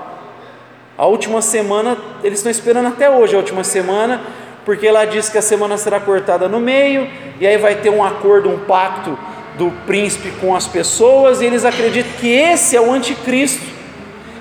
A 0.96 1.06
última 1.06 1.40
semana, 1.40 1.96
eles 2.22 2.40
estão 2.40 2.50
esperando 2.50 2.88
até 2.88 3.08
hoje 3.08 3.34
a 3.34 3.38
última 3.38 3.64
semana, 3.64 4.20
porque 4.64 4.86
ela 4.86 5.06
diz 5.06 5.30
que 5.30 5.38
a 5.38 5.42
semana 5.42 5.78
será 5.78 5.98
cortada 5.98 6.48
no 6.48 6.60
meio, 6.60 7.08
e 7.40 7.46
aí 7.46 7.56
vai 7.56 7.76
ter 7.76 7.88
um 7.88 8.04
acordo, 8.04 8.50
um 8.50 8.58
pacto 8.58 9.18
do 9.56 9.70
príncipe 9.86 10.30
com 10.40 10.54
as 10.54 10.66
pessoas, 10.66 11.40
e 11.40 11.46
eles 11.46 11.64
acreditam 11.64 12.12
que 12.20 12.28
esse 12.28 12.76
é 12.76 12.80
o 12.80 12.92
anticristo. 12.92 13.64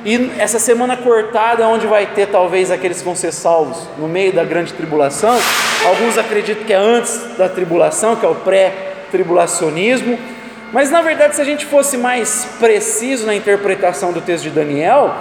E 0.03 0.31
essa 0.37 0.59
semana 0.59 0.97
cortada, 0.97 1.63
é 1.63 1.65
onde 1.65 1.87
vai 1.87 2.07
ter 2.07 2.27
talvez 2.27 2.69
aqueles 2.69 2.99
que 2.99 3.05
vão 3.05 3.15
ser 3.15 3.31
salvos 3.31 3.77
no 3.97 4.07
meio 4.07 4.33
da 4.33 4.43
grande 4.43 4.73
tribulação, 4.73 5.37
alguns 5.85 6.17
acreditam 6.17 6.65
que 6.65 6.73
é 6.73 6.77
antes 6.77 7.37
da 7.37 7.47
tribulação, 7.47 8.15
que 8.15 8.25
é 8.25 8.29
o 8.29 8.35
pré-tribulacionismo, 8.35 10.17
mas 10.71 10.91
na 10.91 11.01
verdade, 11.01 11.35
se 11.35 11.41
a 11.41 11.45
gente 11.45 11.65
fosse 11.65 11.97
mais 11.97 12.45
preciso 12.59 13.25
na 13.25 13.35
interpretação 13.35 14.11
do 14.11 14.21
texto 14.21 14.43
de 14.43 14.49
Daniel, 14.49 15.13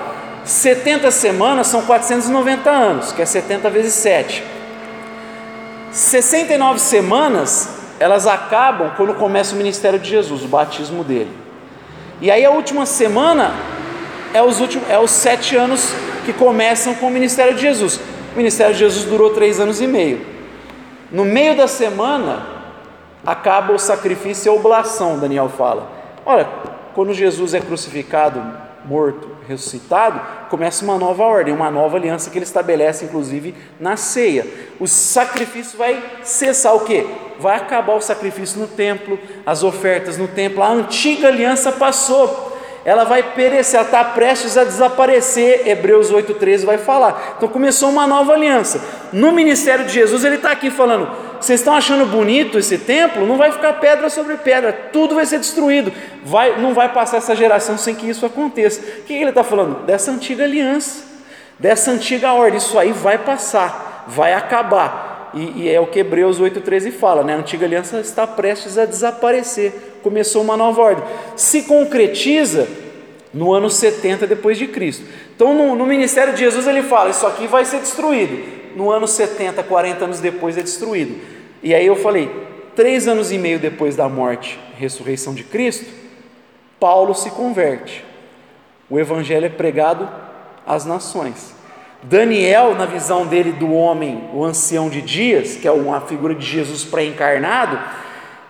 70 0.44 1.10
semanas 1.10 1.66
são 1.66 1.82
490 1.82 2.70
anos, 2.70 3.12
que 3.12 3.22
é 3.22 3.26
70 3.26 3.70
vezes 3.70 3.94
7. 3.94 4.42
69 5.90 6.78
semanas, 6.78 7.78
elas 7.98 8.26
acabam 8.26 8.92
quando 8.96 9.14
começa 9.14 9.54
o 9.54 9.58
ministério 9.58 9.98
de 9.98 10.08
Jesus, 10.08 10.42
o 10.42 10.48
batismo 10.48 11.02
dele. 11.02 11.30
E 12.20 12.30
aí 12.30 12.44
a 12.44 12.50
última 12.50 12.86
semana 12.86 13.54
é 14.32 14.42
os, 14.42 14.60
últimos, 14.60 14.88
é 14.90 14.98
os 14.98 15.10
sete 15.10 15.56
anos 15.56 15.92
que 16.24 16.32
começam 16.32 16.94
com 16.94 17.06
o 17.06 17.10
ministério 17.10 17.54
de 17.54 17.62
Jesus. 17.62 18.00
O 18.34 18.36
ministério 18.36 18.72
de 18.72 18.80
Jesus 18.80 19.04
durou 19.04 19.30
três 19.30 19.60
anos 19.60 19.80
e 19.80 19.86
meio. 19.86 20.26
No 21.10 21.24
meio 21.24 21.56
da 21.56 21.66
semana, 21.66 22.55
acaba 23.26 23.73
o 23.73 23.78
sacrifício 23.78 24.49
e 24.49 24.50
a 24.50 24.59
oblação, 24.59 25.18
Daniel 25.18 25.49
fala. 25.49 25.90
Olha, 26.25 26.49
quando 26.95 27.12
Jesus 27.12 27.52
é 27.52 27.61
crucificado, 27.61 28.42
morto, 28.85 29.28
ressuscitado, 29.49 30.21
começa 30.49 30.85
uma 30.85 30.97
nova 30.99 31.23
ordem, 31.25 31.52
uma 31.52 31.71
nova 31.71 31.97
aliança 31.97 32.30
que 32.30 32.38
ele 32.38 32.45
estabelece, 32.45 33.04
inclusive, 33.04 33.54
na 33.80 33.97
ceia. 33.97 34.47
O 34.78 34.87
sacrifício 34.87 35.76
vai 35.76 36.02
cessar 36.23 36.75
o 36.75 36.80
quê? 36.80 37.06
Vai 37.38 37.56
acabar 37.56 37.95
o 37.95 38.00
sacrifício 38.00 38.61
no 38.61 38.66
templo, 38.66 39.18
as 39.45 39.62
ofertas 39.62 40.16
no 40.16 40.28
templo, 40.28 40.62
a 40.62 40.68
antiga 40.68 41.28
aliança 41.28 41.73
passou 41.73 42.56
ela 42.87 43.02
vai 43.02 43.21
perecer, 43.21 43.80
ela 43.80 43.88
está 43.88 44.04
prestes 44.04 44.56
a 44.56 44.62
desaparecer. 44.62 45.66
Hebreus 45.66 46.12
8,13 46.12 46.64
vai 46.64 46.78
falar. 46.78 47.35
Então 47.37 47.49
começou 47.49 47.90
uma 47.90 48.06
nova 48.06 48.33
aliança. 48.33 48.80
No 49.12 49.33
ministério 49.33 49.85
de 49.85 49.92
Jesus, 49.92 50.25
ele 50.25 50.37
está 50.37 50.52
aqui 50.52 50.71
falando: 50.71 51.11
vocês 51.40 51.60
estão 51.60 51.74
achando 51.74 52.06
bonito 52.06 52.58
esse 52.58 52.78
templo? 52.78 53.26
Não 53.26 53.36
vai 53.36 53.52
ficar 53.52 53.74
pedra 53.74 54.08
sobre 54.08 54.36
pedra, 54.36 54.72
tudo 54.92 55.14
vai 55.14 55.26
ser 55.26 55.38
destruído. 55.38 55.92
Vai, 56.24 56.60
não 56.60 56.74
vai 56.74 56.92
passar 56.92 57.18
essa 57.18 57.34
geração 57.34 57.76
sem 57.76 57.94
que 57.94 58.08
isso 58.08 58.24
aconteça. 58.24 58.80
O 58.80 59.02
que 59.02 59.14
ele 59.14 59.30
está 59.30 59.44
falando? 59.44 59.84
Dessa 59.84 60.10
antiga 60.10 60.44
aliança, 60.44 61.04
dessa 61.58 61.90
antiga 61.90 62.32
ordem. 62.32 62.58
Isso 62.58 62.78
aí 62.78 62.92
vai 62.92 63.18
passar, 63.18 64.04
vai 64.08 64.32
acabar. 64.32 65.30
E, 65.34 65.64
e 65.64 65.68
é 65.68 65.78
o 65.80 65.86
que 65.86 65.98
Hebreus 65.98 66.40
8,13 66.40 66.92
fala, 66.92 67.22
né? 67.22 67.34
A 67.34 67.38
antiga 67.38 67.66
aliança 67.66 68.00
está 68.00 68.26
prestes 68.26 68.78
a 68.78 68.84
desaparecer 68.84 69.72
começou 70.06 70.40
uma 70.40 70.56
nova 70.56 70.80
ordem. 70.80 71.04
Se 71.34 71.62
concretiza 71.62 72.68
no 73.34 73.52
ano 73.52 73.68
70 73.68 74.24
depois 74.24 74.56
de 74.56 74.68
Cristo. 74.68 75.04
Então, 75.34 75.52
no, 75.52 75.74
no, 75.74 75.84
ministério 75.84 76.32
de 76.32 76.38
Jesus, 76.38 76.64
ele 76.68 76.82
fala: 76.82 77.10
Isso 77.10 77.26
aqui 77.26 77.48
vai 77.48 77.64
ser 77.64 77.80
destruído. 77.80 78.55
No 78.76 78.90
ano 78.92 79.09
70, 79.09 79.62
40 79.62 80.04
anos 80.04 80.21
depois, 80.21 80.59
é 80.59 80.62
destruído. 80.62 81.18
E 81.62 81.75
aí 81.75 81.87
eu 81.87 81.97
falei: 81.97 82.30
três 82.76 83.09
anos 83.09 83.33
e 83.33 83.38
meio 83.38 83.59
depois 83.59 83.97
da 83.97 84.09
morte 84.09 84.61
ressurreição 84.76 85.35
de 85.35 85.42
Cristo, 85.42 85.87
Paulo 86.78 87.14
se 87.14 87.30
converte. 87.30 88.04
O 88.88 88.99
evangelho 88.99 89.47
é 89.47 89.49
pregado 89.49 90.09
às 90.66 90.85
nações. 90.85 91.54
Daniel, 92.02 92.75
na 92.75 92.85
visão 92.85 93.26
dele 93.26 93.50
do 93.52 93.73
homem, 93.73 94.28
o 94.33 94.45
ancião 94.45 94.88
de 94.88 95.00
dias, 95.00 95.56
que 95.56 95.66
é 95.66 95.73
uma 95.73 96.00
figura 96.02 96.35
de 96.35 96.45
Jesus 96.45 96.85
pré-encarnado, 96.85 97.80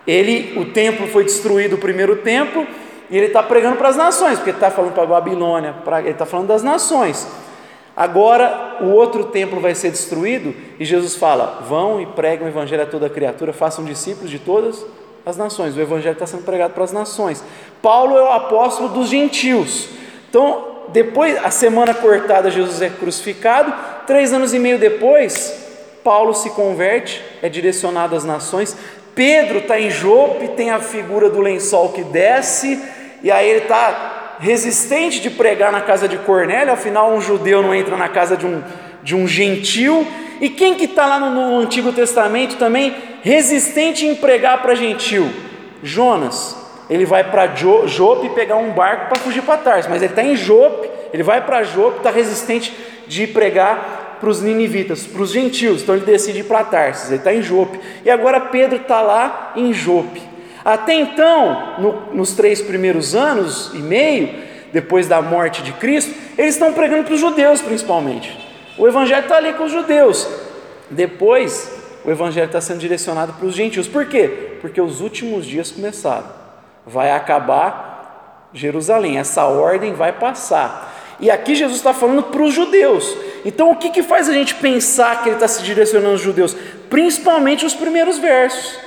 ele, 0.07 0.59
o 0.59 0.67
templo 0.67 1.07
foi 1.07 1.25
destruído, 1.25 1.77
o 1.77 1.79
primeiro 1.79 2.17
templo, 2.17 2.67
e 3.09 3.17
ele 3.17 3.27
está 3.27 3.43
pregando 3.43 3.77
para 3.77 3.89
as 3.89 3.97
nações, 3.97 4.35
porque 4.39 4.51
ele 4.51 4.57
está 4.57 4.71
falando 4.71 4.93
para 4.93 5.05
a 5.05 5.07
Babilônia, 5.07 5.75
pra, 5.85 6.01
ele 6.01 6.11
está 6.11 6.27
falando 6.27 6.49
das 6.49 6.63
nações. 6.63 7.27
Agora 7.97 8.77
o 8.81 8.91
outro 8.91 9.25
templo 9.25 9.59
vai 9.59 9.75
ser 9.75 9.91
destruído, 9.91 10.55
e 10.79 10.85
Jesus 10.85 11.17
fala: 11.17 11.65
vão 11.67 12.01
e 12.01 12.07
pregam 12.07 12.47
o 12.47 12.51
evangelho 12.51 12.83
a 12.83 12.87
toda 12.87 13.09
criatura, 13.09 13.55
façam 13.55 13.85
discípulos 13.85 14.31
de 14.31 14.39
todas 14.39 14.85
as 15.25 15.37
nações. 15.37 15.75
O 15.75 15.81
evangelho 15.81 16.13
está 16.13 16.27
sendo 16.27 16.45
pregado 16.45 16.75
para 16.75 16.85
as 16.85 16.93
nações. 16.93 17.43
Paulo 17.81 18.19
é 18.19 18.23
o 18.23 18.31
apóstolo 18.31 18.91
dos 18.91 19.09
gentios. 19.09 19.89
Então, 20.29 20.77
depois, 20.89 21.43
a 21.43 21.51
semana 21.51 21.95
cortada, 21.95 22.51
Jesus 22.51 22.83
é 22.83 22.91
crucificado. 22.91 23.73
Três 24.07 24.33
anos 24.33 24.53
e 24.53 24.59
meio 24.59 24.79
depois, 24.79 25.67
Paulo 26.05 26.35
se 26.35 26.51
converte, 26.51 27.25
é 27.43 27.49
direcionado 27.49 28.15
às 28.15 28.25
nações. 28.25 28.77
Pedro 29.15 29.59
está 29.59 29.81
em 29.81 29.91
Jope, 29.91 30.49
tem 30.49 30.71
a 30.71 30.79
figura 30.79 31.31
do 31.31 31.41
lençol 31.41 31.89
que 31.89 32.05
desce, 32.05 32.81
e 33.23 33.31
aí 33.31 33.49
ele 33.49 33.63
está 33.63 34.16
resistente 34.39 35.21
de 35.21 35.31
pregar 35.31 35.73
na 35.73 35.81
casa 35.81 36.09
de 36.09 36.19
Cornélio, 36.19 36.73
afinal 36.73 37.13
um 37.13 37.21
judeu 37.21 37.63
não 37.63 37.75
entra 37.75 37.97
na 37.97 38.09
casa 38.09 38.37
de 38.37 38.47
um, 38.47 38.63
de 39.03 39.15
um 39.15 39.27
gentil, 39.27 40.07
e 40.41 40.49
quem 40.51 40.75
que 40.75 40.85
está 40.85 41.07
lá 41.07 41.19
no, 41.19 41.31
no, 41.31 41.59
Antigo 41.59 41.93
Testamento 41.93 42.57
também 42.57 42.95
resistente 43.23 44.07
em 44.07 44.15
pregar 44.15 44.61
para 44.61 44.75
gentil? 44.75 45.31
Jonas, 45.83 46.57
ele 46.91 47.05
vai 47.05 47.25
para 47.25 47.55
Jope 47.55 48.29
pegar 48.31 48.57
um 48.57 48.71
barco 48.71 49.09
para 49.09 49.21
fugir 49.21 49.43
para 49.43 49.59
Tarso, 49.59 49.89
mas 49.89 50.03
ele 50.03 50.13
está 50.13 50.23
em 50.23 50.37
Jope, 50.37 50.89
ele 51.13 51.23
vai 51.23 51.45
para 51.45 51.63
Jope, 51.63 51.99
está 51.99 52.11
resistente 52.11 52.75
de 53.07 53.27
pregar 53.27 54.19
para 54.21 54.29
os 54.29 54.43
ninivitas, 54.43 55.07
para 55.07 55.23
os 55.23 55.31
gentios, 55.31 55.83
então 55.83 55.95
ele 55.95 56.05
decide 56.05 56.41
ir 56.41 56.45
para 56.45 56.65
Tarsis, 56.65 57.09
ele 57.09 57.17
está 57.17 57.35
em 57.35 57.43
Jope, 57.43 57.79
e 58.05 58.11
agora 58.11 58.41
Pedro 58.41 58.77
está 58.77 59.01
lá 59.01 59.53
em 59.57 59.73
Jope. 59.73 60.36
Até 60.67 60.95
então, 60.95 61.75
no, 61.79 62.13
nos 62.13 62.33
três 62.33 62.61
primeiros 62.61 63.15
anos 63.15 63.71
e 63.73 63.79
meio, 63.79 64.35
depois 64.73 65.07
da 65.07 65.23
morte 65.23 65.63
de 65.63 65.73
Cristo, 65.75 66.13
eles 66.37 66.57
estão 66.57 66.73
pregando 66.73 67.05
para 67.05 67.15
os 67.15 67.21
judeus 67.21 67.63
principalmente. 67.63 68.37
O 68.77 68.89
evangelho 68.89 69.23
está 69.23 69.37
ali 69.37 69.53
com 69.53 69.63
os 69.63 69.71
judeus. 69.71 70.29
Depois, 70.91 71.71
o 72.05 72.11
evangelho 72.11 72.47
está 72.47 72.61
sendo 72.61 72.81
direcionado 72.81 73.35
para 73.35 73.47
os 73.47 73.55
gentios. 73.55 73.87
Por 73.87 74.07
quê? 74.07 74.57
Porque 74.61 74.81
os 74.81 75.01
últimos 75.01 75.47
dias 75.47 75.71
começaram. 75.71 76.27
Vai 76.85 77.13
acabar 77.13 78.49
Jerusalém, 78.53 79.19
essa 79.19 79.45
ordem 79.45 79.93
vai 79.93 80.15
passar. 80.15 81.17
E 81.21 81.31
aqui 81.31 81.55
Jesus 81.55 81.79
está 81.79 81.95
falando 81.95 82.25
para 82.25 82.43
os 82.43 82.53
judeus. 82.53 83.17
Então, 83.45 83.71
o 83.71 83.77
que, 83.77 83.91
que 83.91 84.03
faz 84.03 84.29
a 84.29 84.33
gente 84.33 84.57
pensar 84.57 85.23
que 85.23 85.29
ele 85.29 85.37
está 85.37 85.47
se 85.47 85.63
direcionando 85.63 86.11
aos 86.11 86.21
judeus? 86.21 86.57
Principalmente 86.91 87.65
os 87.65 87.73
primeiros 87.73 88.19
versos. 88.19 88.86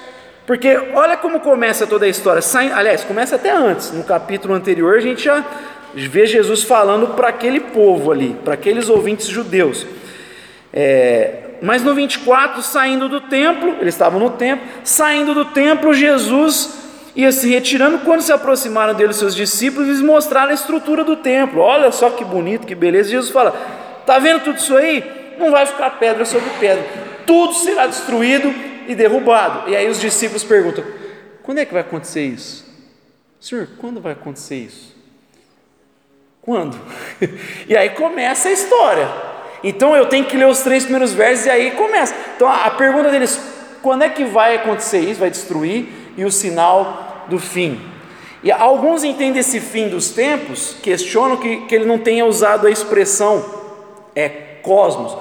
Porque 0.50 0.76
olha 0.96 1.16
como 1.16 1.42
começa 1.42 1.86
toda 1.86 2.08
a 2.08 2.10
história. 2.10 2.42
Sai, 2.42 2.72
aliás, 2.72 3.04
começa 3.04 3.36
até 3.36 3.52
antes. 3.52 3.92
No 3.92 4.04
capítulo 4.04 4.56
anterior, 4.56 4.98
a 4.98 5.00
gente 5.00 5.24
já 5.24 5.46
vê 5.94 6.26
Jesus 6.26 6.64
falando 6.64 7.10
para 7.10 7.28
aquele 7.28 7.60
povo 7.60 8.12
ali, 8.12 8.36
para 8.44 8.56
aqueles 8.56 8.90
ouvintes 8.90 9.28
judeus. 9.28 9.86
É, 10.74 11.36
mas 11.62 11.84
no 11.84 11.94
24, 11.94 12.64
saindo 12.64 13.08
do 13.08 13.22
templo, 13.22 13.76
eles 13.80 13.94
estavam 13.94 14.20
no 14.20 14.32
templo, 14.32 14.68
saindo 14.84 15.36
do 15.36 15.46
templo, 15.46 15.94
Jesus 15.94 16.80
ia 17.16 17.32
se 17.32 17.48
retirando. 17.48 18.00
Quando 18.00 18.22
se 18.22 18.34
aproximaram 18.34 18.96
dele 18.96 19.14
seus 19.14 19.36
discípulos, 19.36 19.88
eles 19.88 20.02
mostraram 20.02 20.50
a 20.50 20.56
estrutura 20.56 21.04
do 21.04 21.16
templo. 21.16 21.62
Olha 21.62 21.92
só 21.92 22.10
que 22.10 22.26
bonito, 22.26 22.66
que 22.66 22.74
beleza. 22.74 23.12
Jesus 23.12 23.30
fala: 23.30 23.54
Está 24.02 24.18
vendo 24.18 24.44
tudo 24.44 24.58
isso 24.58 24.76
aí? 24.76 25.04
Não 25.38 25.52
vai 25.52 25.68
ficar 25.68 25.92
pedra 25.92 26.26
sobre 26.26 26.50
pedra, 26.60 26.84
tudo 27.28 27.54
será 27.54 27.86
destruído 27.86 28.69
e 28.90 28.96
derrubado. 28.96 29.70
E 29.70 29.76
aí 29.76 29.88
os 29.88 30.02
discípulos 30.02 30.44
perguntam: 30.44 30.84
quando 31.44 31.60
é 31.60 31.66
que 31.66 31.72
vai 31.72 31.82
acontecer 31.82 32.26
isso? 32.26 32.68
Senhor, 33.40 33.70
quando 33.78 34.02
vai 34.02 34.14
acontecer 34.14 34.56
isso? 34.56 34.98
Quando? 36.42 36.78
e 37.70 37.78
aí 37.78 37.92
começa 37.92 38.50
a 38.50 38.52
história. 38.52 39.08
Então 39.64 39.96
eu 39.96 40.08
tenho 40.08 40.26
que 40.26 40.36
ler 40.36 40.48
os 40.48 40.62
três 40.62 40.84
primeiros 40.84 41.14
versos 41.14 41.46
e 41.46 41.50
aí 41.50 41.72
começa. 41.72 42.16
Então 42.36 42.52
a 42.52 42.72
pergunta 42.72 43.12
deles: 43.12 43.40
quando 43.82 44.02
é 44.02 44.10
que 44.10 44.26
vai 44.26 44.56
acontecer 44.56 45.00
isso? 45.00 45.20
Vai 45.20 45.30
destruir 45.30 45.88
e 46.18 46.26
o 46.26 46.32
sinal 46.32 47.26
do 47.30 47.38
fim. 47.38 47.80
E 48.42 48.52
alguns 48.52 49.04
entendem 49.04 49.40
esse 49.40 49.60
fim 49.60 49.90
dos 49.90 50.10
tempos, 50.12 50.78
questionam 50.82 51.38
que, 51.38 51.66
que 51.66 51.76
ele 51.76 51.86
não 51.86 52.00
tenha 52.00 52.26
usado 52.26 52.66
a 52.66 52.72
expressão 52.72 53.46
é 54.16 54.30
cosmos. 54.64 55.16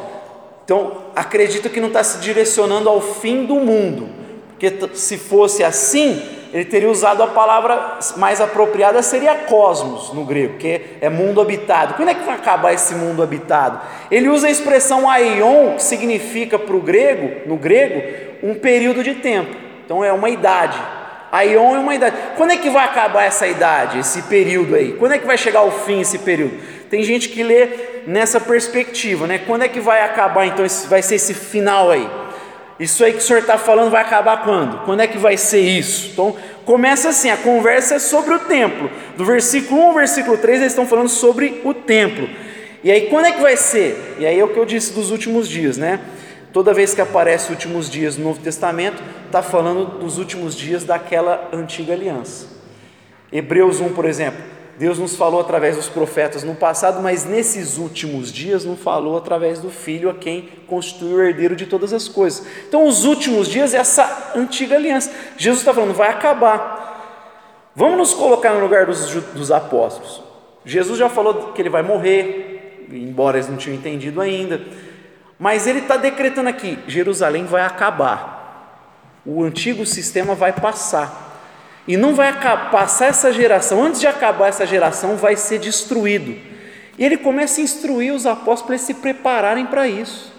Então, 0.64 1.07
acredito 1.18 1.68
que 1.68 1.80
não 1.80 1.88
está 1.88 2.04
se 2.04 2.18
direcionando 2.18 2.88
ao 2.88 3.00
fim 3.00 3.44
do 3.44 3.56
mundo, 3.56 4.08
porque 4.50 4.72
se 4.94 5.18
fosse 5.18 5.64
assim, 5.64 6.22
ele 6.52 6.64
teria 6.64 6.88
usado 6.88 7.22
a 7.22 7.26
palavra 7.26 7.98
mais 8.16 8.40
apropriada, 8.40 9.02
seria 9.02 9.34
cosmos 9.34 10.12
no 10.12 10.24
grego, 10.24 10.56
que 10.58 10.80
é 11.00 11.08
mundo 11.08 11.40
habitado. 11.40 11.94
Quando 11.94 12.08
é 12.08 12.14
que 12.14 12.24
vai 12.24 12.36
acabar 12.36 12.72
esse 12.72 12.94
mundo 12.94 13.22
habitado? 13.22 13.80
Ele 14.10 14.28
usa 14.28 14.46
a 14.46 14.50
expressão 14.50 15.10
aion, 15.10 15.74
que 15.74 15.82
significa 15.82 16.58
para 16.58 16.74
o 16.74 16.80
grego, 16.80 17.48
no 17.48 17.56
grego, 17.56 18.00
um 18.42 18.54
período 18.54 19.02
de 19.02 19.14
tempo. 19.14 19.54
Então 19.84 20.04
é 20.04 20.12
uma 20.12 20.30
idade. 20.30 20.78
Aion 21.30 21.76
é 21.76 21.78
uma 21.78 21.94
idade. 21.94 22.16
Quando 22.36 22.52
é 22.52 22.56
que 22.56 22.70
vai 22.70 22.84
acabar 22.84 23.24
essa 23.24 23.46
idade, 23.46 23.98
esse 23.98 24.22
período 24.22 24.74
aí? 24.74 24.92
Quando 24.92 25.12
é 25.12 25.18
que 25.18 25.26
vai 25.26 25.36
chegar 25.36 25.60
ao 25.60 25.70
fim 25.70 26.00
esse 26.00 26.18
período? 26.18 26.77
Tem 26.90 27.02
gente 27.02 27.28
que 27.28 27.42
lê 27.42 27.68
nessa 28.06 28.40
perspectiva, 28.40 29.26
né? 29.26 29.38
Quando 29.38 29.62
é 29.62 29.68
que 29.68 29.80
vai 29.80 30.02
acabar 30.02 30.46
então? 30.46 30.64
Vai 30.88 31.02
ser 31.02 31.16
esse 31.16 31.34
final 31.34 31.90
aí? 31.90 32.08
Isso 32.80 33.04
aí 33.04 33.12
que 33.12 33.18
o 33.18 33.22
senhor 33.22 33.40
está 33.40 33.58
falando 33.58 33.90
vai 33.90 34.02
acabar 34.02 34.44
quando? 34.44 34.84
Quando 34.84 35.00
é 35.00 35.06
que 35.06 35.18
vai 35.18 35.36
ser 35.36 35.60
isso? 35.60 36.10
Então, 36.12 36.36
começa 36.64 37.08
assim: 37.08 37.28
a 37.28 37.36
conversa 37.36 37.96
é 37.96 37.98
sobre 37.98 38.34
o 38.34 38.38
templo. 38.40 38.90
Do 39.16 39.24
versículo 39.24 39.80
1 39.80 39.84
ao 39.88 39.94
versículo 39.94 40.38
3, 40.38 40.60
eles 40.60 40.72
estão 40.72 40.86
falando 40.86 41.08
sobre 41.08 41.60
o 41.64 41.74
templo. 41.74 42.28
E 42.84 42.90
aí, 42.90 43.08
quando 43.08 43.26
é 43.26 43.32
que 43.32 43.40
vai 43.40 43.56
ser? 43.56 44.16
E 44.18 44.26
aí 44.26 44.38
é 44.38 44.44
o 44.44 44.48
que 44.48 44.58
eu 44.58 44.64
disse 44.64 44.92
dos 44.92 45.10
últimos 45.10 45.48
dias, 45.48 45.76
né? 45.76 46.00
Toda 46.52 46.72
vez 46.72 46.94
que 46.94 47.00
aparece 47.00 47.50
últimos 47.50 47.90
dias 47.90 48.16
no 48.16 48.24
Novo 48.24 48.40
Testamento, 48.40 49.02
está 49.26 49.42
falando 49.42 49.98
dos 49.98 50.16
últimos 50.16 50.56
dias 50.56 50.84
daquela 50.84 51.48
antiga 51.52 51.92
aliança. 51.92 52.46
Hebreus 53.30 53.80
1, 53.80 53.92
por 53.92 54.04
exemplo, 54.04 54.40
Deus 54.78 54.96
nos 54.96 55.16
falou 55.16 55.40
através 55.40 55.74
dos 55.74 55.88
profetas 55.88 56.44
no 56.44 56.54
passado, 56.54 57.02
mas 57.02 57.24
nesses 57.24 57.78
últimos 57.78 58.32
dias 58.32 58.64
não 58.64 58.76
falou 58.76 59.16
através 59.16 59.58
do 59.58 59.70
Filho, 59.70 60.08
a 60.08 60.14
quem 60.14 60.48
constitui 60.68 61.14
o 61.14 61.20
herdeiro 61.20 61.56
de 61.56 61.66
todas 61.66 61.92
as 61.92 62.06
coisas. 62.06 62.46
Então, 62.68 62.86
os 62.86 63.04
últimos 63.04 63.48
dias 63.48 63.74
é 63.74 63.78
essa 63.78 64.32
antiga 64.36 64.76
aliança. 64.76 65.10
Jesus 65.36 65.62
está 65.62 65.74
falando, 65.74 65.94
vai 65.94 66.10
acabar. 66.10 67.72
Vamos 67.74 67.98
nos 67.98 68.14
colocar 68.14 68.54
no 68.54 68.60
lugar 68.60 68.86
dos, 68.86 69.12
dos 69.12 69.50
apóstolos. 69.50 70.22
Jesus 70.64 70.96
já 70.96 71.08
falou 71.08 71.52
que 71.52 71.60
ele 71.60 71.70
vai 71.70 71.82
morrer, 71.82 72.86
embora 72.92 73.36
eles 73.36 73.48
não 73.48 73.56
tinham 73.56 73.76
entendido 73.76 74.20
ainda, 74.20 74.60
mas 75.38 75.66
ele 75.66 75.80
está 75.80 75.96
decretando 75.96 76.48
aqui: 76.48 76.78
Jerusalém 76.86 77.46
vai 77.46 77.62
acabar, 77.62 79.20
o 79.26 79.42
antigo 79.42 79.84
sistema 79.84 80.36
vai 80.36 80.52
passar. 80.52 81.27
E 81.88 81.96
não 81.96 82.14
vai 82.14 82.30
passar 82.70 83.06
essa 83.06 83.32
geração, 83.32 83.82
antes 83.82 83.98
de 83.98 84.06
acabar 84.06 84.48
essa 84.48 84.66
geração, 84.66 85.16
vai 85.16 85.36
ser 85.36 85.58
destruído. 85.58 86.36
E 86.98 87.04
ele 87.04 87.16
começa 87.16 87.62
a 87.62 87.64
instruir 87.64 88.12
os 88.12 88.26
apóstolos 88.26 88.62
para 88.62 88.74
eles 88.74 88.82
se 88.82 88.92
prepararem 88.92 89.64
para 89.64 89.88
isso. 89.88 90.30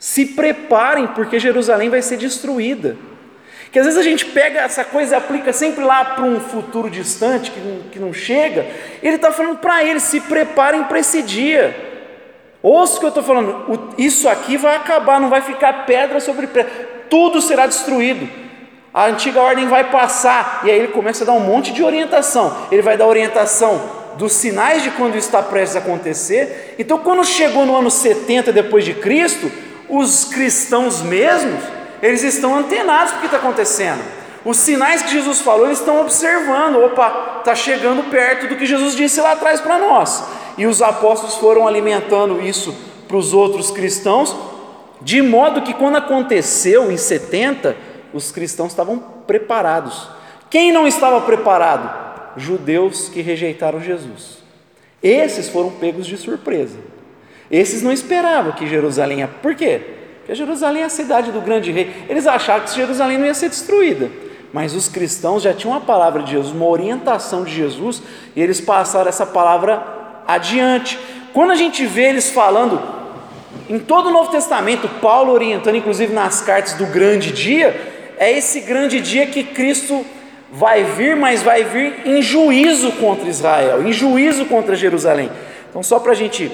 Se 0.00 0.26
preparem, 0.26 1.06
porque 1.06 1.38
Jerusalém 1.38 1.88
vai 1.88 2.02
ser 2.02 2.16
destruída. 2.16 2.96
Que 3.70 3.78
às 3.78 3.84
vezes 3.84 4.00
a 4.00 4.02
gente 4.02 4.24
pega 4.24 4.62
essa 4.62 4.84
coisa 4.84 5.14
e 5.14 5.18
aplica 5.18 5.52
sempre 5.52 5.84
lá 5.84 6.04
para 6.04 6.24
um 6.24 6.40
futuro 6.40 6.90
distante, 6.90 7.52
que 7.52 7.60
não, 7.60 7.78
que 7.92 7.98
não 8.00 8.12
chega. 8.12 8.66
Ele 9.00 9.14
está 9.14 9.30
falando 9.30 9.58
para 9.58 9.84
eles: 9.84 10.02
se 10.02 10.20
preparem 10.20 10.82
para 10.84 10.98
esse 10.98 11.22
dia. 11.22 11.84
Ouça 12.60 12.96
o 12.96 12.98
que 12.98 13.04
eu 13.04 13.10
estou 13.10 13.22
falando, 13.22 13.94
isso 13.96 14.28
aqui 14.28 14.56
vai 14.56 14.74
acabar, 14.74 15.20
não 15.20 15.28
vai 15.28 15.40
ficar 15.40 15.86
pedra 15.86 16.18
sobre 16.18 16.48
pedra, 16.48 16.72
tudo 17.08 17.40
será 17.40 17.64
destruído 17.64 18.45
a 18.96 19.08
antiga 19.08 19.38
ordem 19.42 19.68
vai 19.68 19.90
passar, 19.90 20.62
e 20.64 20.70
aí 20.70 20.78
ele 20.78 20.88
começa 20.88 21.22
a 21.22 21.26
dar 21.26 21.34
um 21.34 21.40
monte 21.40 21.70
de 21.70 21.82
orientação. 21.82 22.56
Ele 22.72 22.80
vai 22.80 22.96
dar 22.96 23.06
orientação 23.06 23.78
dos 24.16 24.32
sinais 24.32 24.82
de 24.82 24.90
quando 24.90 25.16
está 25.16 25.42
prestes 25.42 25.76
a 25.76 25.80
acontecer. 25.80 26.74
Então, 26.78 26.96
quando 26.96 27.22
chegou 27.22 27.66
no 27.66 27.76
ano 27.76 27.90
70 27.90 28.54
depois 28.54 28.86
de 28.86 28.94
Cristo, 28.94 29.52
os 29.86 30.24
cristãos 30.24 31.02
mesmos, 31.02 31.62
eles 32.02 32.22
estão 32.22 32.56
antenados 32.56 33.10
com 33.10 33.18
o 33.18 33.20
que 33.20 33.26
está 33.26 33.36
acontecendo. 33.36 34.00
Os 34.42 34.56
sinais 34.56 35.02
que 35.02 35.10
Jesus 35.10 35.40
falou, 35.40 35.66
eles 35.66 35.78
estão 35.78 36.00
observando. 36.00 36.82
Opa, 36.82 37.40
está 37.40 37.54
chegando 37.54 38.08
perto 38.08 38.46
do 38.46 38.56
que 38.56 38.64
Jesus 38.64 38.96
disse 38.96 39.20
lá 39.20 39.32
atrás 39.32 39.60
para 39.60 39.76
nós. 39.76 40.24
E 40.56 40.64
os 40.64 40.80
apóstolos 40.80 41.34
foram 41.34 41.68
alimentando 41.68 42.40
isso 42.40 42.74
para 43.06 43.18
os 43.18 43.34
outros 43.34 43.70
cristãos, 43.70 44.34
de 45.02 45.20
modo 45.20 45.60
que 45.60 45.74
quando 45.74 45.96
aconteceu 45.96 46.90
em 46.90 46.96
70, 46.96 47.76
os 48.16 48.32
cristãos 48.32 48.72
estavam 48.72 48.98
preparados. 49.26 50.08
Quem 50.48 50.72
não 50.72 50.86
estava 50.86 51.20
preparado? 51.20 52.06
Judeus 52.36 53.08
que 53.08 53.20
rejeitaram 53.20 53.80
Jesus. 53.80 54.38
Esses 55.02 55.48
foram 55.48 55.70
pegos 55.70 56.06
de 56.06 56.16
surpresa. 56.16 56.78
Esses 57.50 57.82
não 57.82 57.92
esperavam 57.92 58.52
que 58.52 58.66
Jerusalém. 58.66 59.26
Por 59.42 59.54
quê? 59.54 59.80
Porque 60.18 60.34
Jerusalém 60.34 60.82
é 60.82 60.86
a 60.86 60.90
cidade 60.90 61.30
do 61.30 61.40
grande 61.40 61.70
rei. 61.70 62.04
Eles 62.08 62.26
achavam 62.26 62.66
que 62.66 62.74
Jerusalém 62.74 63.18
não 63.18 63.26
ia 63.26 63.34
ser 63.34 63.48
destruída. 63.48 64.10
Mas 64.52 64.74
os 64.74 64.88
cristãos 64.88 65.42
já 65.42 65.52
tinham 65.52 65.74
uma 65.74 65.80
palavra 65.80 66.22
de 66.22 66.32
Jesus, 66.32 66.52
uma 66.54 66.66
orientação 66.66 67.44
de 67.44 67.54
Jesus, 67.54 68.02
e 68.34 68.40
eles 68.40 68.60
passaram 68.60 69.08
essa 69.08 69.26
palavra 69.26 69.82
adiante. 70.26 70.98
Quando 71.32 71.52
a 71.52 71.54
gente 71.54 71.84
vê 71.84 72.08
eles 72.08 72.30
falando, 72.30 72.80
em 73.68 73.78
todo 73.78 74.08
o 74.08 74.12
Novo 74.12 74.30
Testamento, 74.30 74.88
Paulo 75.00 75.32
orientando, 75.32 75.76
inclusive 75.76 76.12
nas 76.12 76.40
cartas 76.40 76.74
do 76.74 76.86
grande 76.86 77.32
dia, 77.32 77.95
é 78.18 78.32
esse 78.32 78.60
grande 78.60 79.00
dia 79.00 79.26
que 79.26 79.44
Cristo 79.44 80.04
vai 80.50 80.84
vir, 80.84 81.16
mas 81.16 81.42
vai 81.42 81.64
vir 81.64 82.06
em 82.06 82.22
juízo 82.22 82.92
contra 82.92 83.28
Israel, 83.28 83.86
em 83.86 83.92
juízo 83.92 84.46
contra 84.46 84.74
Jerusalém. 84.74 85.30
Então, 85.68 85.82
só 85.82 85.98
para 85.98 86.12
a 86.12 86.14
gente 86.14 86.50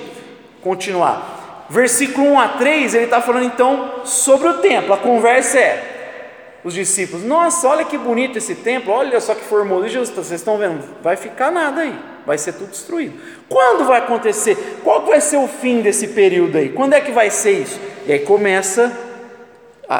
continuar, 0.62 1.66
versículo 1.68 2.26
1 2.32 2.40
a 2.40 2.48
3, 2.48 2.94
ele 2.94 3.04
está 3.04 3.20
falando 3.20 3.46
então 3.46 4.04
sobre 4.04 4.48
o 4.48 4.54
templo. 4.54 4.92
A 4.92 4.98
conversa 4.98 5.58
é: 5.58 6.58
os 6.64 6.74
discípulos, 6.74 7.24
nossa, 7.24 7.68
olha 7.68 7.84
que 7.84 7.98
bonito 7.98 8.38
esse 8.38 8.54
templo, 8.56 8.92
olha 8.92 9.20
só 9.20 9.34
que 9.34 9.44
formoso. 9.44 9.88
Jesus, 9.88 10.10
vocês 10.10 10.40
estão 10.40 10.58
vendo? 10.58 10.82
Vai 11.02 11.16
ficar 11.16 11.50
nada 11.50 11.82
aí, 11.82 11.94
vai 12.26 12.38
ser 12.38 12.54
tudo 12.54 12.70
destruído. 12.70 13.14
Quando 13.48 13.84
vai 13.84 13.98
acontecer? 13.98 14.80
Qual 14.82 15.04
vai 15.06 15.20
ser 15.20 15.36
o 15.36 15.46
fim 15.46 15.80
desse 15.80 16.08
período 16.08 16.58
aí? 16.58 16.70
Quando 16.70 16.94
é 16.94 17.00
que 17.00 17.12
vai 17.12 17.30
ser 17.30 17.52
isso? 17.62 17.78
E 18.06 18.12
aí 18.12 18.20
começa 18.20 19.11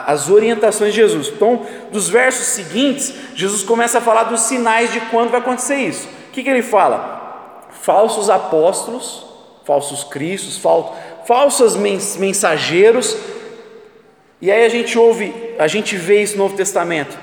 as 0.00 0.30
orientações 0.30 0.94
de 0.94 1.00
Jesus. 1.00 1.28
Então, 1.28 1.66
dos 1.90 2.08
versos 2.08 2.46
seguintes, 2.46 3.14
Jesus 3.34 3.62
começa 3.62 3.98
a 3.98 4.00
falar 4.00 4.24
dos 4.24 4.40
sinais 4.40 4.92
de 4.92 5.00
quando 5.00 5.30
vai 5.30 5.40
acontecer 5.40 5.76
isso. 5.76 6.08
O 6.28 6.32
que, 6.32 6.42
que 6.42 6.48
ele 6.48 6.62
fala? 6.62 7.68
Falsos 7.82 8.30
apóstolos, 8.30 9.26
falsos 9.64 10.04
cristos, 10.04 10.60
falsos 11.26 11.76
mensageiros. 11.76 13.16
E 14.40 14.50
aí 14.50 14.64
a 14.64 14.68
gente 14.68 14.98
ouve, 14.98 15.32
a 15.58 15.68
gente 15.68 15.96
vê 15.96 16.22
isso 16.22 16.36
no 16.36 16.44
Novo 16.44 16.56
Testamento. 16.56 17.16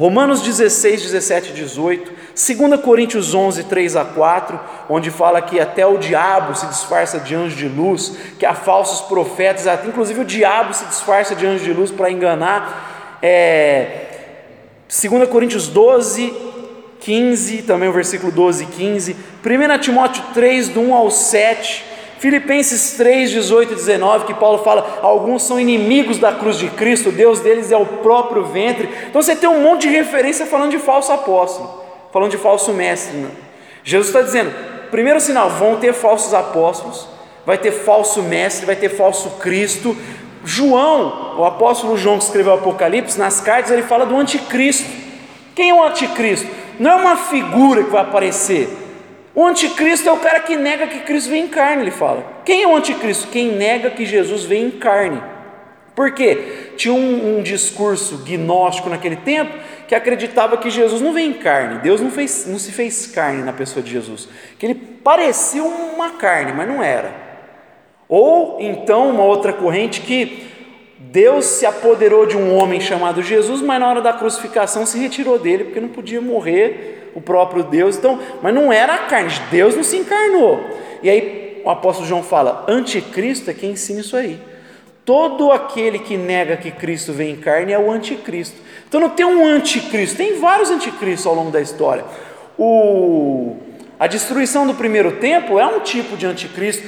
Romanos 0.00 0.40
16, 0.40 1.02
17 1.02 1.50
e 1.50 1.52
18, 1.52 2.10
2 2.56 2.80
Coríntios 2.80 3.34
11, 3.34 3.64
3 3.64 3.96
a 3.96 4.04
4, 4.06 4.58
onde 4.88 5.10
fala 5.10 5.42
que 5.42 5.60
até 5.60 5.84
o 5.84 5.98
diabo 5.98 6.54
se 6.54 6.64
disfarça 6.68 7.20
de 7.20 7.34
anjo 7.34 7.54
de 7.54 7.68
luz, 7.68 8.16
que 8.38 8.46
há 8.46 8.54
falsos 8.54 9.02
profetas, 9.02 9.66
inclusive 9.86 10.22
o 10.22 10.24
diabo 10.24 10.72
se 10.72 10.86
disfarça 10.86 11.34
de 11.34 11.46
anjo 11.46 11.62
de 11.62 11.74
luz 11.74 11.90
para 11.90 12.10
enganar. 12.10 13.18
É, 13.20 14.06
2 14.88 15.28
Coríntios 15.28 15.68
12, 15.68 16.32
15, 17.00 17.62
também 17.64 17.90
o 17.90 17.92
versículo 17.92 18.32
12 18.32 18.64
e 18.64 18.66
15, 18.68 19.16
1 19.44 19.78
Timóteo 19.80 20.22
3, 20.32 20.70
do 20.70 20.80
1 20.80 20.94
ao 20.94 21.10
7, 21.10 21.84
Filipenses 22.20 22.98
3, 22.98 23.30
18 23.30 23.72
e 23.72 23.76
19, 23.76 24.26
que 24.26 24.34
Paulo 24.34 24.58
fala: 24.58 25.00
alguns 25.00 25.42
são 25.42 25.58
inimigos 25.58 26.18
da 26.18 26.30
cruz 26.30 26.58
de 26.58 26.68
Cristo, 26.68 27.10
Deus 27.10 27.40
deles 27.40 27.72
é 27.72 27.76
o 27.78 27.86
próprio 27.86 28.44
ventre. 28.44 28.90
Então 29.08 29.22
você 29.22 29.34
tem 29.34 29.48
um 29.48 29.62
monte 29.62 29.82
de 29.82 29.88
referência 29.88 30.44
falando 30.44 30.70
de 30.70 30.78
falso 30.78 31.10
apóstolo, 31.10 31.82
falando 32.12 32.30
de 32.30 32.36
falso 32.36 32.74
mestre. 32.74 33.16
Né? 33.16 33.30
Jesus 33.82 34.08
está 34.08 34.20
dizendo: 34.20 34.52
primeiro 34.90 35.18
sinal, 35.18 35.48
vão 35.48 35.76
ter 35.76 35.94
falsos 35.94 36.34
apóstolos, 36.34 37.08
vai 37.46 37.56
ter 37.56 37.72
falso 37.72 38.22
mestre, 38.22 38.66
vai 38.66 38.76
ter 38.76 38.90
falso 38.90 39.30
Cristo. 39.40 39.96
João, 40.44 41.36
o 41.38 41.44
apóstolo 41.46 41.96
João 41.96 42.18
que 42.18 42.24
escreveu 42.24 42.52
o 42.52 42.56
Apocalipse, 42.56 43.18
nas 43.18 43.40
cartas 43.40 43.70
ele 43.70 43.82
fala 43.82 44.04
do 44.04 44.14
anticristo. 44.14 44.86
Quem 45.54 45.70
é 45.70 45.74
o 45.74 45.82
anticristo? 45.82 46.46
Não 46.78 46.90
é 46.90 46.94
uma 46.96 47.16
figura 47.16 47.82
que 47.82 47.90
vai 47.90 48.02
aparecer, 48.02 48.68
o 49.34 49.46
anticristo 49.46 50.08
é 50.08 50.12
o 50.12 50.18
cara 50.18 50.40
que 50.40 50.56
nega 50.56 50.86
que 50.86 51.00
Cristo 51.00 51.30
vem 51.30 51.44
em 51.44 51.48
carne, 51.48 51.82
ele 51.82 51.90
fala. 51.90 52.42
Quem 52.44 52.62
é 52.62 52.66
o 52.66 52.76
anticristo? 52.76 53.28
Quem 53.28 53.52
nega 53.52 53.90
que 53.90 54.04
Jesus 54.04 54.44
vem 54.44 54.64
em 54.64 54.70
carne. 54.70 55.22
Por 55.94 56.12
quê? 56.12 56.72
Tinha 56.76 56.94
um, 56.94 57.38
um, 57.38 57.42
discurso 57.42 58.18
gnóstico 58.24 58.88
naquele 58.88 59.16
tempo 59.16 59.52
que 59.86 59.94
acreditava 59.94 60.56
que 60.56 60.70
Jesus 60.70 61.00
não 61.00 61.12
vem 61.12 61.30
em 61.30 61.32
carne, 61.34 61.80
Deus 61.80 62.00
não, 62.00 62.10
fez, 62.10 62.46
não 62.46 62.58
se 62.58 62.72
fez 62.72 63.06
carne 63.08 63.42
na 63.42 63.52
pessoa 63.52 63.82
de 63.82 63.90
Jesus, 63.90 64.28
que 64.58 64.64
ele 64.64 64.74
parecia 64.74 65.62
uma 65.62 66.10
carne, 66.10 66.52
mas 66.52 66.68
não 66.68 66.82
era. 66.82 67.12
Ou 68.08 68.58
então 68.60 69.10
uma 69.10 69.24
outra 69.24 69.52
corrente 69.52 70.00
que 70.00 70.48
Deus 70.98 71.44
se 71.44 71.66
apoderou 71.66 72.24
de 72.24 72.36
um 72.36 72.56
homem 72.56 72.80
chamado 72.80 73.22
Jesus, 73.22 73.60
mas 73.60 73.80
na 73.80 73.88
hora 73.88 74.00
da 74.00 74.12
crucificação 74.12 74.86
se 74.86 74.98
retirou 74.98 75.38
dele, 75.38 75.64
porque 75.64 75.80
não 75.80 75.88
podia 75.88 76.20
morrer 76.20 76.99
o 77.14 77.20
próprio 77.20 77.62
Deus. 77.62 77.96
Então, 77.96 78.18
mas 78.42 78.54
não 78.54 78.72
era 78.72 78.94
a 78.94 78.98
carne, 78.98 79.32
Deus 79.50 79.76
não 79.76 79.82
se 79.82 79.96
encarnou. 79.96 80.60
E 81.02 81.10
aí 81.10 81.62
o 81.64 81.70
apóstolo 81.70 82.08
João 82.08 82.22
fala: 82.22 82.64
anticristo 82.68 83.50
é 83.50 83.54
quem 83.54 83.72
ensina 83.72 84.00
isso 84.00 84.16
aí. 84.16 84.40
Todo 85.04 85.50
aquele 85.50 85.98
que 85.98 86.16
nega 86.16 86.56
que 86.56 86.70
Cristo 86.70 87.12
vem 87.12 87.30
em 87.32 87.36
carne 87.36 87.72
é 87.72 87.78
o 87.78 87.90
anticristo. 87.90 88.56
Então 88.88 89.00
não 89.00 89.10
tem 89.10 89.24
um 89.24 89.46
anticristo, 89.46 90.16
tem 90.16 90.38
vários 90.38 90.70
anticristos 90.70 91.26
ao 91.26 91.34
longo 91.34 91.50
da 91.50 91.60
história. 91.60 92.04
O, 92.58 93.56
a 93.98 94.06
destruição 94.06 94.66
do 94.66 94.74
primeiro 94.74 95.12
templo 95.12 95.58
é 95.58 95.66
um 95.66 95.80
tipo 95.80 96.16
de 96.16 96.26
anticristo. 96.26 96.86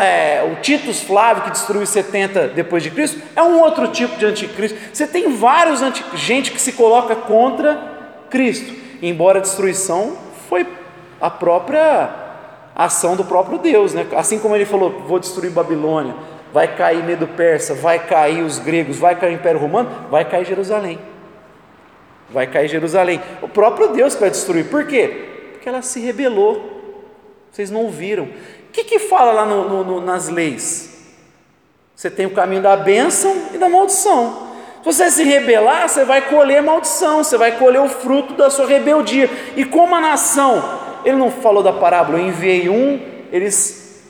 É, 0.00 0.42
o 0.50 0.62
Titus 0.62 1.02
Flávio, 1.02 1.44
que 1.44 1.50
destruiu 1.50 1.84
70 1.84 2.48
depois 2.48 2.82
de 2.82 2.90
Cristo, 2.90 3.20
é 3.34 3.42
um 3.42 3.60
outro 3.60 3.88
tipo 3.88 4.16
de 4.16 4.24
anticristo. 4.24 4.78
Você 4.92 5.06
tem 5.06 5.36
vários 5.36 5.82
anti, 5.82 6.02
gente 6.14 6.50
que 6.50 6.60
se 6.60 6.72
coloca 6.72 7.14
contra 7.14 7.78
Cristo, 8.30 8.72
embora 9.02 9.38
a 9.38 9.42
destruição 9.42 10.16
foi 10.48 10.66
a 11.20 11.30
própria 11.30 12.10
ação 12.74 13.16
do 13.16 13.24
próprio 13.24 13.58
Deus, 13.58 13.94
né? 13.94 14.06
assim 14.16 14.38
como 14.38 14.54
ele 14.54 14.66
falou: 14.66 14.90
vou 15.06 15.18
destruir 15.18 15.50
Babilônia, 15.50 16.14
vai 16.52 16.76
cair 16.76 17.02
Medo 17.04 17.26
Persa, 17.26 17.74
vai 17.74 17.98
cair 18.06 18.42
os 18.42 18.58
gregos, 18.58 18.98
vai 18.98 19.18
cair 19.18 19.32
o 19.32 19.34
Império 19.34 19.60
Romano, 19.60 19.90
vai 20.10 20.24
cair 20.24 20.44
Jerusalém. 20.44 20.98
Vai 22.28 22.46
cair 22.46 22.68
Jerusalém. 22.68 23.20
O 23.40 23.48
próprio 23.48 23.88
Deus 23.88 24.14
vai 24.16 24.30
destruir. 24.30 24.68
Por 24.68 24.86
quê? 24.86 25.52
Porque 25.52 25.68
ela 25.68 25.80
se 25.80 26.00
rebelou. 26.00 26.76
Vocês 27.52 27.70
não 27.70 27.82
ouviram. 27.82 28.24
O 28.24 28.72
que, 28.72 28.84
que 28.84 28.98
fala 28.98 29.32
lá 29.32 29.46
no, 29.46 29.68
no, 29.68 29.84
no, 29.84 30.00
nas 30.00 30.28
leis? 30.28 31.14
Você 31.94 32.10
tem 32.10 32.26
o 32.26 32.34
caminho 32.34 32.60
da 32.60 32.76
bênção 32.76 33.34
e 33.54 33.58
da 33.58 33.68
maldição. 33.68 34.45
Você 34.86 35.10
se 35.10 35.24
rebelar, 35.24 35.88
você 35.88 36.04
vai 36.04 36.22
colher 36.22 36.62
maldição, 36.62 37.24
você 37.24 37.36
vai 37.36 37.58
colher 37.58 37.80
o 37.80 37.88
fruto 37.88 38.34
da 38.34 38.48
sua 38.48 38.68
rebeldia. 38.68 39.28
E 39.56 39.64
como 39.64 39.96
a 39.96 40.00
nação, 40.00 40.62
ele 41.04 41.16
não 41.16 41.28
falou 41.28 41.60
da 41.60 41.72
parábola, 41.72 42.20
eu 42.20 42.28
enviei 42.28 42.68
um, 42.68 43.00
eles 43.32 44.00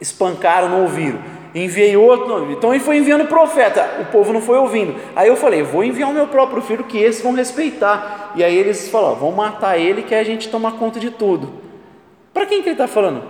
espancaram, 0.00 0.70
não 0.70 0.82
ouviram 0.84 1.36
enviei 1.54 1.96
outro, 1.96 2.52
então 2.52 2.74
ele 2.74 2.84
foi 2.84 2.98
enviando 2.98 3.26
profeta, 3.26 4.02
o 4.02 4.12
povo 4.12 4.30
não 4.30 4.42
foi 4.42 4.58
ouvindo. 4.58 4.94
Aí 5.14 5.28
eu 5.28 5.36
falei, 5.36 5.62
vou 5.62 5.82
enviar 5.82 6.10
o 6.10 6.12
meu 6.12 6.26
próprio 6.26 6.60
filho 6.60 6.84
que 6.84 6.98
esses 6.98 7.22
vão 7.22 7.32
respeitar. 7.32 8.32
E 8.36 8.44
aí 8.44 8.54
eles 8.54 8.90
falaram, 8.90 9.16
vão 9.16 9.32
matar 9.32 9.78
ele 9.78 10.02
que 10.02 10.14
a 10.14 10.22
gente 10.22 10.50
toma 10.50 10.72
conta 10.72 11.00
de 11.00 11.10
tudo. 11.10 11.50
Para 12.34 12.44
quem 12.44 12.60
que 12.60 12.68
ele 12.68 12.74
está 12.74 12.86
falando? 12.86 13.22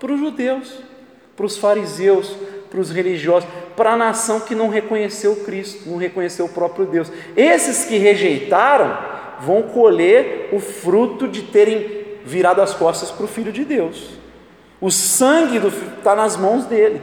Para 0.00 0.12
os 0.12 0.18
judeus, 0.18 0.78
para 1.36 1.44
os 1.44 1.58
fariseus, 1.58 2.34
para 2.74 2.80
os 2.80 2.90
religiosos, 2.90 3.48
para 3.76 3.92
a 3.92 3.96
nação 3.96 4.40
que 4.40 4.52
não 4.52 4.68
reconheceu 4.68 5.36
Cristo, 5.36 5.88
não 5.88 5.96
reconheceu 5.96 6.46
o 6.46 6.48
próprio 6.48 6.84
Deus. 6.84 7.10
Esses 7.36 7.84
que 7.84 7.98
rejeitaram 7.98 8.98
vão 9.38 9.62
colher 9.62 10.48
o 10.52 10.58
fruto 10.58 11.28
de 11.28 11.42
terem 11.42 12.18
virado 12.24 12.60
as 12.60 12.74
costas 12.74 13.12
para 13.12 13.26
o 13.26 13.28
Filho 13.28 13.52
de 13.52 13.64
Deus. 13.64 14.18
O 14.80 14.90
sangue 14.90 15.60
está 15.96 16.16
nas 16.16 16.36
mãos 16.36 16.64
dele. 16.64 17.00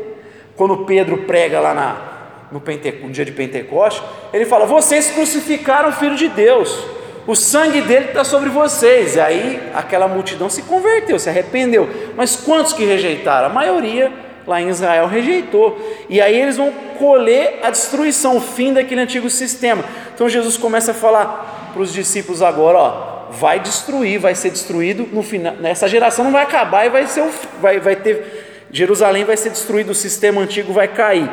Quando 0.57 0.85
Pedro 0.85 1.19
prega 1.19 1.61
lá 1.61 1.73
na, 1.73 2.49
no, 2.51 2.59
no 2.59 3.09
dia 3.09 3.23
de 3.23 3.31
Pentecostes, 3.31 4.03
ele 4.33 4.45
fala: 4.45 4.65
Vocês 4.65 5.11
crucificaram 5.11 5.87
o 5.87 5.93
Filho 5.93 6.17
de 6.17 6.27
Deus, 6.27 6.85
o 7.25 7.33
sangue 7.33 7.79
dele 7.79 8.07
está 8.07 8.25
sobre 8.25 8.49
vocês. 8.49 9.15
E 9.15 9.21
aí 9.21 9.71
aquela 9.73 10.09
multidão 10.09 10.49
se 10.49 10.63
converteu, 10.63 11.17
se 11.17 11.29
arrependeu. 11.29 11.87
Mas 12.17 12.35
quantos 12.35 12.73
que 12.73 12.83
rejeitaram? 12.83 13.47
A 13.47 13.53
maioria 13.53 14.30
lá 14.45 14.61
em 14.61 14.69
Israel 14.69 15.07
rejeitou. 15.07 15.79
E 16.09 16.21
aí 16.21 16.39
eles 16.39 16.57
vão 16.57 16.71
colher 16.97 17.59
a 17.63 17.69
destruição, 17.69 18.37
o 18.37 18.41
fim 18.41 18.73
daquele 18.73 19.01
antigo 19.01 19.29
sistema. 19.29 19.83
Então 20.13 20.27
Jesus 20.29 20.57
começa 20.57 20.91
a 20.91 20.95
falar 20.95 21.71
para 21.73 21.81
os 21.81 21.93
discípulos 21.93 22.41
agora: 22.41 22.77
ó, 22.77 23.27
vai 23.31 23.59
destruir, 23.59 24.19
vai 24.19 24.35
ser 24.35 24.49
destruído 24.49 25.07
no 25.11 25.23
final. 25.23 25.55
Essa 25.63 25.87
geração 25.87 26.25
não 26.25 26.31
vai 26.31 26.43
acabar 26.43 26.85
e 26.85 26.89
vai 26.89 27.07
ser, 27.07 27.23
vai, 27.59 27.79
vai 27.79 27.95
ter 27.95 28.49
Jerusalém 28.71 29.25
vai 29.25 29.35
ser 29.35 29.49
destruído, 29.49 29.91
o 29.91 29.95
sistema 29.95 30.41
antigo 30.41 30.71
vai 30.71 30.87
cair. 30.87 31.29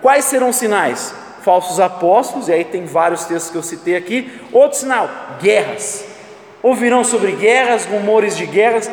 Quais 0.00 0.24
serão 0.24 0.48
os 0.48 0.56
sinais? 0.56 1.14
Falsos 1.42 1.78
apóstolos, 1.78 2.48
e 2.48 2.52
aí 2.52 2.64
tem 2.64 2.86
vários 2.86 3.24
textos 3.24 3.50
que 3.50 3.58
eu 3.58 3.62
citei 3.62 3.96
aqui. 3.96 4.30
Outro 4.52 4.78
sinal: 4.78 5.08
guerras. 5.40 6.04
Ouvirão 6.62 7.04
sobre 7.04 7.32
guerras, 7.32 7.84
rumores 7.84 8.36
de 8.36 8.46
guerras. 8.46 8.90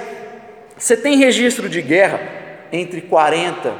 Você 0.77 0.95
tem 0.95 1.17
registro 1.17 1.69
de 1.69 1.81
guerra 1.81 2.44
entre 2.71 3.01
40 3.01 3.73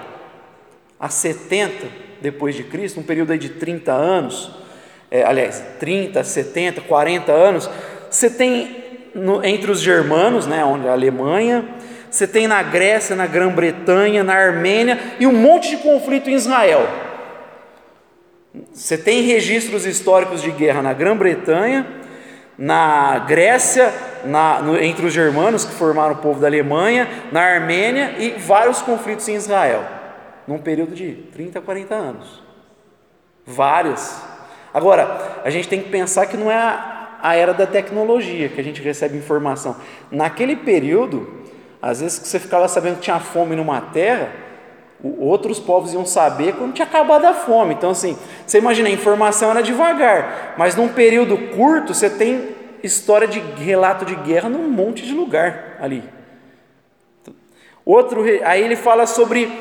a 1.00 1.10
70 1.10 1.88
depois 2.21 2.56
de 2.56 2.63
Cristo, 2.63 3.00
um 3.00 3.04
período 3.04 3.32
aí 3.32 3.38
de 3.38 3.50
30 3.50 3.91
anos, 3.91 4.52
é, 5.12 5.24
aliás, 5.24 5.63
30, 5.80 6.24
70, 6.24 6.82
40 6.82 7.32
anos. 7.32 7.69
Você 8.10 8.30
tem 8.30 8.84
no, 9.13 9.43
entre 9.45 9.71
os 9.71 9.80
germanos, 9.80 10.48
né, 10.48 10.63
onde 10.63 10.88
a 10.88 10.91
Alemanha, 10.91 11.65
você 12.10 12.28
tem 12.28 12.48
na 12.48 12.63
Grécia, 12.63 13.15
na 13.15 13.28
Grã-Bretanha, 13.28 14.24
na 14.24 14.34
Armênia 14.34 15.00
e 15.19 15.28
um 15.28 15.34
monte 15.34 15.69
de 15.69 15.78
conflito 15.78 16.30
em 16.30 16.34
Israel. 16.34 16.88
Você 18.71 18.98
tem 18.98 19.21
registros 19.21 19.86
históricos 19.86 20.41
de 20.41 20.50
guerra 20.52 20.82
na 20.82 20.93
Grã-Bretanha, 20.93 21.86
na 22.58 23.20
Grécia, 23.20 23.94
na, 24.24 24.62
no, 24.62 24.78
entre 24.78 25.06
os 25.06 25.13
germanos 25.13 25.65
que 25.65 25.74
formaram 25.74 26.13
o 26.13 26.18
povo 26.18 26.39
da 26.39 26.48
Alemanha, 26.48 27.08
na 27.32 27.41
Armênia 27.41 28.15
e 28.18 28.32
vários 28.32 28.82
conflitos 28.82 29.28
em 29.28 29.36
Israel, 29.36 29.84
num 30.48 30.58
período 30.58 30.96
de 30.96 31.13
30, 31.34 31.62
40 31.62 31.96
anos. 31.96 32.44
Vários. 33.46 34.22
Agora, 34.74 35.41
a 35.44 35.50
gente 35.50 35.68
tem 35.68 35.82
que 35.82 35.89
pensar 35.89 36.26
que 36.26 36.38
não 36.38 36.50
é 36.52 36.56
a, 36.56 37.18
a 37.22 37.36
era 37.36 37.54
da 37.54 37.68
tecnologia 37.68 38.50
que 38.50 38.60
a 38.60 38.63
gente 38.63 38.82
recebe 38.82 39.18
informação. 39.18 39.76
Naquele 40.10 40.56
período, 40.56 41.46
às 41.82 42.02
vezes 42.02 42.20
você 42.20 42.39
ficava 42.39 42.68
sabendo 42.68 42.96
que 42.96 43.02
tinha 43.02 43.20
fome 43.20 43.56
numa 43.56 43.80
terra, 43.82 44.44
outros 45.19 45.60
povos 45.60 45.93
iam 45.93 46.05
saber 46.05 46.55
quando 46.55 46.73
tinha 46.73 46.88
acabado 46.88 47.25
a 47.25 47.34
fome. 47.34 47.73
Então, 47.73 47.89
assim, 47.89 48.17
você 48.45 48.58
imagina, 48.58 48.89
a 48.89 48.91
informação 48.91 49.51
era 49.51 49.62
devagar, 49.62 50.55
mas 50.58 50.75
num 50.75 50.88
período 50.88 51.38
curto 51.55 51.93
você 51.93 52.10
tem 52.10 52.49
história 52.81 53.27
de 53.27 53.39
relato 53.39 54.05
de 54.05 54.15
guerra 54.15 54.49
num 54.49 54.69
monte 54.69 55.05
de 55.05 55.13
lugar 55.13 55.77
ali. 55.79 56.03
Outro, 57.86 58.23
aí 58.43 58.63
ele 58.63 58.75
fala 58.75 59.05
sobre 59.05 59.51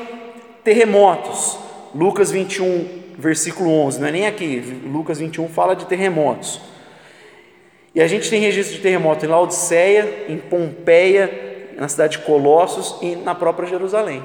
terremotos. 0.63 1.59
Lucas 1.93 2.29
21, 2.29 3.03
versículo 3.17 3.71
11, 3.71 4.01
não 4.01 4.07
é 4.07 4.11
nem 4.11 4.27
aqui, 4.27 4.81
Lucas 4.85 5.19
21 5.19 5.47
fala 5.47 5.75
de 5.75 5.85
terremotos. 5.85 6.59
E 7.93 8.01
a 8.01 8.07
gente 8.07 8.29
tem 8.29 8.41
registro 8.41 8.75
de 8.75 8.81
terremoto 8.81 9.25
em 9.25 9.29
Laodiceia, 9.29 10.25
em 10.27 10.37
Pompeia, 10.37 11.73
na 11.77 11.87
cidade 11.87 12.17
de 12.17 12.25
Colossos 12.25 12.97
e 13.01 13.15
na 13.15 13.33
própria 13.33 13.67
Jerusalém. 13.67 14.21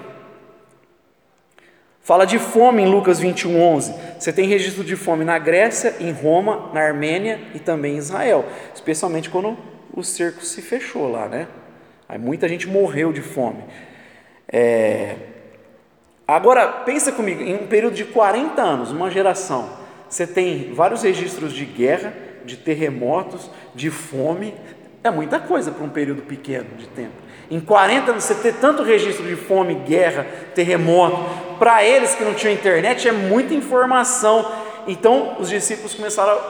Fala 2.11 2.27
de 2.27 2.41
fome 2.41 2.83
em 2.83 2.87
Lucas 2.87 3.21
21, 3.21 3.63
11. 3.63 3.95
Você 4.19 4.33
tem 4.33 4.49
registro 4.49 4.83
de 4.83 4.97
fome 4.97 5.25
na 5.25 5.39
Grécia, 5.39 5.95
em 6.01 6.11
Roma, 6.11 6.69
na 6.75 6.81
Armênia 6.81 7.39
e 7.55 7.61
também 7.61 7.95
em 7.95 7.99
Israel, 7.99 8.47
especialmente 8.75 9.31
quando 9.31 9.57
o 9.95 10.03
cerco 10.03 10.45
se 10.45 10.61
fechou 10.61 11.09
lá, 11.09 11.29
né? 11.29 11.47
Aí 12.09 12.19
muita 12.19 12.49
gente 12.49 12.67
morreu 12.67 13.13
de 13.13 13.21
fome. 13.23 13.63
É... 14.53 15.15
Agora, 16.27 16.67
pensa 16.67 17.13
comigo, 17.13 17.45
em 17.45 17.55
um 17.55 17.69
período 17.69 17.95
de 17.95 18.05
40 18.07 18.61
anos, 18.61 18.91
uma 18.91 19.09
geração, 19.09 19.71
você 20.09 20.27
tem 20.27 20.75
vários 20.75 21.05
registros 21.05 21.53
de 21.53 21.65
guerra, 21.65 22.13
de 22.45 22.57
terremotos, 22.57 23.49
de 23.73 23.89
fome, 23.89 24.53
é 25.05 25.13
muita 25.13 25.39
coisa 25.39 25.71
para 25.71 25.85
um 25.85 25.91
período 25.91 26.23
pequeno 26.23 26.71
de 26.77 26.89
tempo. 26.89 27.30
Em 27.51 27.59
40 27.59 28.13
anos, 28.13 28.25
você 28.25 28.35
ter 28.37 28.55
tanto 28.55 28.85
registro 28.85 29.27
de 29.27 29.35
fome, 29.35 29.75
guerra, 29.75 30.25
terremoto, 30.55 31.19
para 31.59 31.83
eles 31.83 32.15
que 32.15 32.23
não 32.23 32.33
tinham 32.33 32.55
internet, 32.55 33.09
é 33.09 33.13
muita 33.13 33.53
informação. 33.53 34.51
Então, 34.87 35.37
os 35.41 35.49
discípulos 35.49 35.93
começaram 35.95 36.33
a 36.33 36.41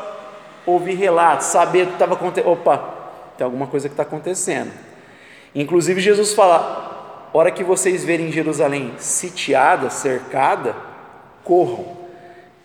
ouvir 0.67 0.95
relatos, 0.95 1.47
saber 1.47 1.85
o 1.85 1.87
que 1.87 1.93
estava 1.95 2.15
acontecendo. 2.15 2.53
Opa, 2.53 2.77
tem 3.37 3.45
alguma 3.47 3.67
coisa 3.67 3.89
que 3.89 3.95
está 3.95 4.03
acontecendo. 4.03 4.71
Inclusive, 5.55 6.03
Jesus 6.03 6.35
fala: 6.35 7.29
hora 7.33 7.51
que 7.51 7.65
vocês 7.65 8.05
verem 8.05 8.31
Jerusalém 8.31 8.93
sitiada, 8.99 9.89
cercada, 9.89 10.77
corram. 11.43 11.99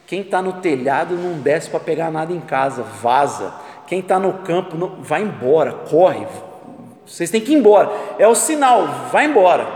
Quem 0.05 0.21
está 0.21 0.41
no 0.41 0.53
telhado 0.53 1.15
não 1.15 1.39
desce 1.39 1.69
para 1.69 1.79
pegar 1.79 2.11
nada 2.11 2.33
em 2.33 2.41
casa, 2.41 2.83
vaza. 2.83 3.53
Quem 3.87 3.99
está 3.99 4.19
no 4.19 4.33
campo, 4.39 4.75
não, 4.75 5.01
vai 5.01 5.21
embora, 5.21 5.71
corre, 5.89 6.27
vocês 7.05 7.29
têm 7.29 7.41
que 7.41 7.51
ir 7.51 7.55
embora. 7.55 7.91
É 8.17 8.27
o 8.27 8.35
sinal, 8.35 8.87
vai 9.11 9.25
embora. 9.25 9.67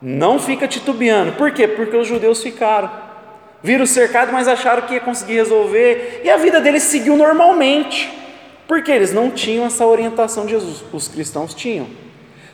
Não 0.00 0.38
fica 0.38 0.68
titubeando. 0.68 1.32
Por 1.32 1.50
quê? 1.50 1.66
Porque 1.66 1.96
os 1.96 2.06
judeus 2.06 2.42
ficaram. 2.42 2.90
Viram 3.62 3.86
cercado, 3.86 4.32
mas 4.32 4.46
acharam 4.46 4.82
que 4.82 4.94
ia 4.94 5.00
conseguir 5.00 5.34
resolver. 5.34 6.20
E 6.22 6.30
a 6.30 6.36
vida 6.36 6.60
deles 6.60 6.82
seguiu 6.82 7.16
normalmente. 7.16 8.12
Porque 8.68 8.92
eles 8.92 9.12
não 9.12 9.30
tinham 9.30 9.64
essa 9.64 9.86
orientação 9.86 10.44
de 10.44 10.52
Jesus. 10.52 10.84
Os 10.92 11.08
cristãos 11.08 11.54
tinham. 11.54 11.86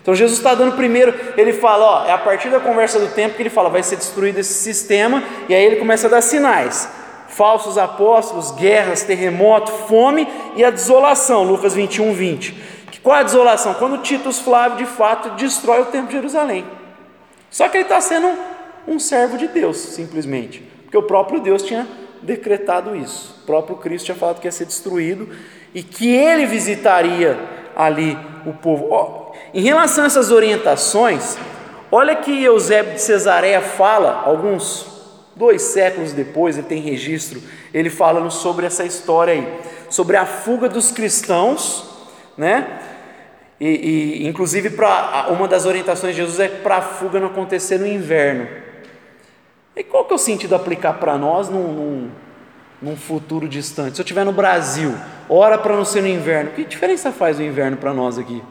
Então 0.01 0.15
Jesus 0.15 0.39
está 0.39 0.55
dando 0.55 0.75
primeiro, 0.75 1.15
ele 1.37 1.53
fala, 1.53 1.85
ó, 1.85 2.07
é 2.07 2.13
a 2.13 2.19
partir 2.19 2.49
da 2.49 2.59
conversa 2.59 2.99
do 2.99 3.15
tempo 3.15 3.37
que 3.37 3.43
ele 3.43 3.49
fala, 3.49 3.71
vai 3.71 3.85
ser 3.85 3.95
destruído 3.95 4.39
esse 4.39 4.53
sistema, 4.53 5.23
e 5.49 5.55
aí 5.55 5.65
ele 5.65 5.77
começa 5.77 6.09
a 6.09 6.11
dar 6.11 6.21
sinais. 6.21 6.89
falsos 7.29 7.79
apóstolos, 7.79 8.51
guerras, 8.51 9.05
terremoto, 9.05 9.73
fome 9.73 10.29
e 10.57 10.65
a 10.65 10.71
desolação, 10.71 11.45
Lucas 11.45 11.73
21, 11.73 12.13
20. 12.13 12.72
Qual 13.01 13.17
a 13.17 13.23
desolação? 13.23 13.75
Quando 13.75 14.03
Titus 14.03 14.39
Flávio 14.39 14.79
de 14.79 14.87
fato 14.87 15.31
destrói 15.31 15.83
o 15.83 15.87
templo 15.87 16.09
de 16.09 16.15
Jerusalém. 16.15 16.65
Só 17.51 17.69
que 17.69 17.77
ele 17.77 17.85
está 17.85 18.01
sendo 18.01 18.31
um 18.87 18.99
servo 18.99 19.37
de 19.37 19.47
Deus, 19.47 19.77
simplesmente, 19.77 20.61
porque 20.83 20.97
o 20.97 21.03
próprio 21.03 21.41
Deus 21.41 21.63
tinha 21.63 21.87
decretado 22.23 22.97
isso. 22.97 23.41
O 23.43 23.47
próprio 23.47 23.77
Cristo 23.77 24.07
tinha 24.07 24.17
falado 24.17 24.41
que 24.41 24.47
ia 24.47 24.53
ser 24.53 24.65
destruído 24.65 25.29
e 25.75 25.83
que 25.83 26.15
ele 26.15 26.47
visitaria 26.47 27.39
ali 27.77 28.17
o 28.47 28.53
povo. 28.53 28.89
Oh, 28.91 29.33
em 29.55 29.63
relação 29.63 30.05
a 30.05 30.07
essas 30.07 30.31
orientações, 30.31 31.37
olha 31.91 32.17
que 32.17 32.43
Eusébio 32.43 32.95
de 32.95 33.03
Cesareia 33.03 33.61
fala, 33.61 34.23
alguns 34.25 34.87
dois 35.35 35.63
séculos 35.63 36.13
depois, 36.13 36.57
ele 36.57 36.67
tem 36.67 36.81
registro, 36.81 37.43
ele 37.73 37.91
falando 37.91 38.31
sobre 38.31 38.67
essa 38.67 38.85
história 38.85 39.35
aí, 39.35 39.61
sobre 39.89 40.17
a 40.17 40.27
fuga 40.27 40.69
dos 40.69 40.91
cristãos, 40.91 41.92
né? 42.37 42.81
E, 43.61 44.23
e 44.23 44.29
inclusive 44.29 44.71
para 44.71 45.27
uma 45.31 45.47
das 45.47 45.67
orientações 45.67 46.17
de 46.17 46.23
Jesus 46.23 46.41
é 46.41 46.49
para 46.49 46.79
a 46.79 46.83
fuga 46.83 47.21
não 47.21 47.29
acontecer 47.29 47.79
no 47.79 47.87
inverno. 47.87 48.49
E 49.77 49.85
qual 49.85 50.05
que 50.05 50.13
é 50.13 50.17
o 50.17 50.19
sentido 50.19 50.55
aplicar 50.55 50.95
para 50.95 51.17
nós 51.17 51.49
num, 51.49 51.73
num, 51.73 52.11
num, 52.81 52.97
futuro 52.97 53.49
distante? 53.49 53.95
Se 53.95 54.01
eu 54.01 54.05
estiver 54.05 54.25
no 54.25 54.33
Brasil, 54.33 54.93
ora 55.29 55.57
para 55.57 55.77
não 55.77 55.85
ser 55.85 56.03
no 56.03 56.09
inverno, 56.09 56.51
que 56.51 56.65
diferença 56.65 57.13
faz 57.13 57.39
o 57.39 57.43
inverno 57.43 57.77
para 57.77 57.95
nós 57.95 58.19
aqui? 58.19 58.43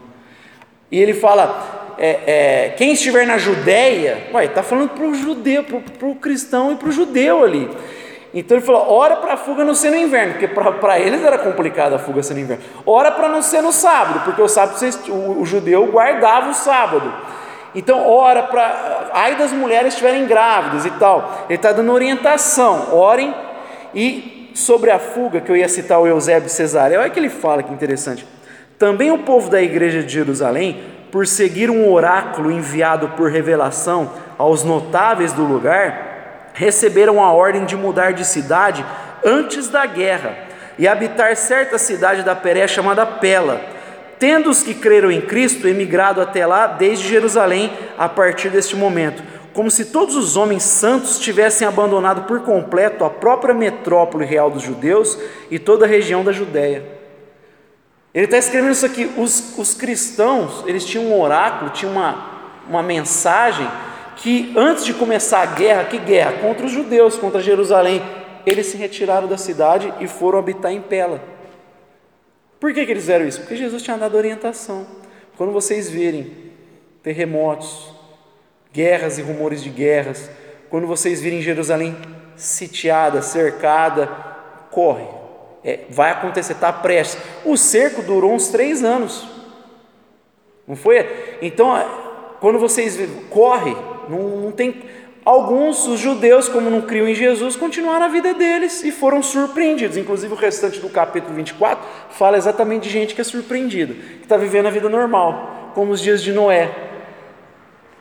E 0.89 0.99
ele 0.99 1.13
fala: 1.13 1.93
é, 1.97 2.09
é, 2.65 2.69
quem 2.69 2.93
estiver 2.93 3.27
na 3.27 3.37
Judéia, 3.37 4.29
está 4.43 4.63
falando 4.63 4.89
para 4.89 5.05
o 5.05 5.13
judeu, 5.13 5.63
para 5.63 6.07
o 6.07 6.15
cristão 6.15 6.71
e 6.71 6.75
para 6.75 6.89
o 6.89 6.91
judeu 6.91 7.43
ali. 7.43 7.69
Então 8.33 8.57
ele 8.57 8.65
falou: 8.65 8.89
ora 8.91 9.17
para 9.17 9.33
a 9.33 9.37
fuga 9.37 9.65
não 9.65 9.73
ser 9.73 9.89
no 9.89 9.97
inverno, 9.97 10.33
porque 10.33 10.47
para 10.47 10.99
eles 10.99 11.23
era 11.23 11.37
complicado 11.37 11.93
a 11.93 11.99
fuga 11.99 12.23
ser 12.23 12.33
no 12.35 12.39
inverno. 12.39 12.63
Ora 12.85 13.11
para 13.11 13.27
não 13.27 13.41
ser 13.41 13.61
no 13.61 13.71
sábado, 13.71 14.21
porque 14.23 14.41
o 14.41 14.47
sábado 14.47 14.77
o, 15.09 15.41
o 15.41 15.45
judeu 15.45 15.85
guardava 15.87 16.49
o 16.49 16.53
sábado. 16.53 17.11
Então, 17.73 18.07
ora 18.07 18.43
para. 18.43 19.09
Ai 19.13 19.35
das 19.35 19.51
mulheres 19.51 19.93
estiverem 19.93 20.25
grávidas 20.25 20.85
e 20.85 20.91
tal. 20.91 21.45
Ele 21.47 21.55
está 21.55 21.71
dando 21.71 21.91
orientação. 21.91 22.93
Orem. 22.93 23.33
E 23.93 24.51
sobre 24.53 24.91
a 24.91 24.99
fuga, 24.99 25.41
que 25.41 25.51
eu 25.51 25.55
ia 25.55 25.67
citar 25.69 25.99
o 25.99 26.07
Eusébio 26.07 26.49
Cesareia, 26.49 26.99
olha 26.99 27.09
que 27.09 27.19
ele 27.19 27.29
fala 27.29 27.63
que 27.63 27.73
interessante. 27.73 28.25
Também 28.77 29.11
o 29.11 29.19
povo 29.19 29.49
da 29.49 29.61
igreja 29.61 30.01
de 30.01 30.11
Jerusalém, 30.11 30.81
por 31.11 31.27
seguir 31.27 31.69
um 31.69 31.91
oráculo 31.91 32.51
enviado 32.51 33.09
por 33.09 33.29
revelação 33.29 34.09
aos 34.37 34.63
notáveis 34.63 35.33
do 35.33 35.43
lugar, 35.43 36.10
receberam 36.53 37.23
a 37.23 37.31
ordem 37.31 37.65
de 37.65 37.75
mudar 37.75 38.13
de 38.13 38.25
cidade 38.25 38.85
antes 39.23 39.69
da 39.69 39.85
guerra 39.85 40.35
e 40.77 40.87
habitar 40.87 41.35
certa 41.35 41.77
cidade 41.77 42.23
da 42.23 42.35
Pérea 42.35 42.67
chamada 42.67 43.05
Pela 43.05 43.81
tendo 44.21 44.51
os 44.51 44.61
que 44.61 44.75
creram 44.75 45.11
em 45.11 45.19
Cristo 45.19 45.67
emigrado 45.67 46.21
até 46.21 46.45
lá 46.45 46.67
desde 46.67 47.07
Jerusalém 47.07 47.73
a 47.97 48.07
partir 48.07 48.49
deste 48.49 48.75
momento, 48.75 49.23
como 49.51 49.71
se 49.71 49.85
todos 49.85 50.15
os 50.15 50.37
homens 50.37 50.61
santos 50.61 51.17
tivessem 51.17 51.67
abandonado 51.67 52.27
por 52.27 52.41
completo 52.41 53.03
a 53.03 53.09
própria 53.09 53.51
metrópole 53.51 54.23
real 54.23 54.51
dos 54.51 54.61
judeus 54.61 55.17
e 55.49 55.57
toda 55.57 55.85
a 55.85 55.89
região 55.89 56.23
da 56.23 56.31
Judéia. 56.31 56.85
Ele 58.13 58.25
está 58.25 58.37
escrevendo 58.37 58.73
isso 58.73 58.85
aqui. 58.85 59.11
Os, 59.17 59.57
os 59.57 59.73
cristãos, 59.73 60.63
eles 60.67 60.85
tinham 60.85 61.05
um 61.05 61.19
oráculo, 61.19 61.71
tinham 61.71 61.91
uma, 61.91 62.25
uma 62.69 62.83
mensagem 62.83 63.67
que 64.21 64.53
antes 64.55 64.85
de 64.85 64.93
começar 64.93 65.41
a 65.41 65.45
guerra, 65.47 65.85
que 65.85 65.97
guerra? 65.97 66.33
Contra 66.33 66.65
os 66.65 66.71
judeus, 66.71 67.17
contra 67.17 67.41
Jerusalém, 67.41 68.01
eles 68.45 68.67
se 68.67 68.77
retiraram 68.77 69.27
da 69.27 69.37
cidade 69.37 69.91
e 69.99 70.07
foram 70.07 70.37
habitar 70.37 70.71
em 70.71 70.79
Pela. 70.79 71.19
Por 72.59 72.71
que, 72.71 72.85
que 72.85 72.91
eles 72.91 73.03
fizeram 73.03 73.27
isso? 73.27 73.39
Porque 73.39 73.55
Jesus 73.55 73.81
tinha 73.81 73.97
dado 73.97 74.15
orientação. 74.15 74.85
Quando 75.35 75.51
vocês 75.51 75.89
virem 75.89 76.31
terremotos, 77.01 77.91
guerras 78.71 79.17
e 79.17 79.23
rumores 79.23 79.63
de 79.63 79.69
guerras, 79.69 80.29
quando 80.69 80.85
vocês 80.85 81.19
virem 81.19 81.41
Jerusalém 81.41 81.97
sitiada, 82.35 83.23
cercada, 83.23 84.07
corre. 84.69 85.05
É, 85.63 85.79
vai 85.89 86.11
acontecer, 86.11 86.53
está 86.53 86.71
prestes. 86.71 87.19
O 87.43 87.57
cerco 87.57 88.03
durou 88.03 88.33
uns 88.33 88.49
três 88.49 88.83
anos. 88.83 89.27
Não 90.67 90.75
foi? 90.75 91.37
Então, 91.41 91.73
quando 92.39 92.59
vocês 92.59 92.99
corre, 93.31 93.75
não, 94.09 94.41
não 94.41 94.51
tem 94.51 94.75
Alguns, 95.23 95.87
os 95.87 95.99
judeus, 95.99 96.49
como 96.49 96.67
não 96.67 96.81
criam 96.81 97.07
em 97.07 97.13
Jesus, 97.13 97.55
continuaram 97.55 98.05
a 98.05 98.09
vida 98.09 98.33
deles 98.33 98.83
e 98.83 98.91
foram 98.91 99.21
surpreendidos. 99.21 99.95
Inclusive, 99.95 100.33
o 100.33 100.35
restante 100.35 100.79
do 100.79 100.89
capítulo 100.89 101.35
24 101.35 101.87
fala 102.09 102.37
exatamente 102.37 102.83
de 102.83 102.89
gente 102.89 103.13
que 103.13 103.21
é 103.21 103.23
surpreendida, 103.23 103.93
que 103.93 104.23
está 104.23 104.35
vivendo 104.35 104.65
a 104.65 104.71
vida 104.71 104.89
normal, 104.89 105.71
como 105.75 105.91
os 105.91 106.01
dias 106.01 106.23
de 106.23 106.33
Noé. 106.33 106.71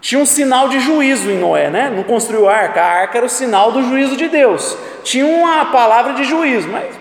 Tinha 0.00 0.18
um 0.18 0.24
sinal 0.24 0.70
de 0.70 0.80
juízo 0.80 1.30
em 1.30 1.38
Noé, 1.38 1.68
né? 1.68 1.92
Não 1.94 2.04
construiu 2.04 2.48
a 2.48 2.54
arca, 2.54 2.80
a 2.80 3.00
arca 3.02 3.18
era 3.18 3.26
o 3.26 3.28
sinal 3.28 3.70
do 3.70 3.82
juízo 3.82 4.16
de 4.16 4.26
Deus. 4.28 4.74
Tinha 5.04 5.26
uma 5.26 5.66
palavra 5.66 6.14
de 6.14 6.24
juízo, 6.24 6.68
mas 6.68 6.98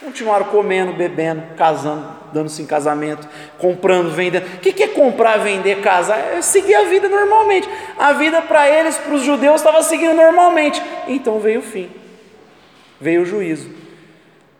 continuaram 0.00 0.46
comendo, 0.46 0.92
bebendo, 0.92 1.42
casando, 1.56 2.06
dando-se 2.32 2.60
em 2.60 2.66
casamento, 2.66 3.26
comprando, 3.58 4.10
vendendo. 4.10 4.46
O 4.56 4.58
que 4.58 4.82
é 4.82 4.88
comprar, 4.88 5.38
vender, 5.38 5.80
casar? 5.80 6.18
É 6.18 6.42
seguir 6.42 6.74
a 6.74 6.84
vida 6.84 7.08
normalmente. 7.08 7.68
A 7.98 8.12
vida 8.12 8.42
para 8.42 8.68
eles, 8.68 8.96
para 8.98 9.14
os 9.14 9.22
judeus, 9.22 9.56
estava 9.56 9.82
seguindo 9.82 10.14
normalmente. 10.14 10.82
Então 11.08 11.40
veio 11.40 11.60
o 11.60 11.62
fim, 11.62 11.90
veio 13.00 13.22
o 13.22 13.26
juízo. 13.26 13.70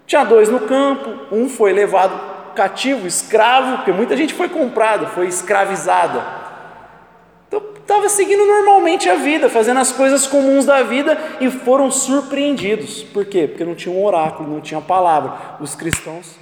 Tinha 0.06 0.24
dois 0.24 0.48
no 0.48 0.60
campo, 0.60 1.34
um 1.34 1.48
foi 1.48 1.72
levado 1.72 2.36
cativo, 2.54 3.06
escravo, 3.06 3.76
porque 3.76 3.92
muita 3.92 4.16
gente 4.16 4.32
foi 4.32 4.48
comprada, 4.48 5.08
foi 5.08 5.26
escravizada. 5.26 6.45
Estava 7.86 8.08
seguindo 8.08 8.44
normalmente 8.44 9.08
a 9.08 9.14
vida, 9.14 9.48
fazendo 9.48 9.78
as 9.78 9.92
coisas 9.92 10.26
comuns 10.26 10.64
da 10.64 10.82
vida 10.82 11.16
e 11.40 11.48
foram 11.48 11.90
surpreendidos. 11.90 13.04
Por 13.04 13.24
quê? 13.24 13.46
Porque 13.46 13.64
não 13.64 13.76
tinha 13.76 13.94
um 13.94 14.04
oráculo, 14.04 14.50
não 14.50 14.60
tinha 14.60 14.80
palavra. 14.80 15.56
Os 15.60 15.74
cristãos 15.76 16.36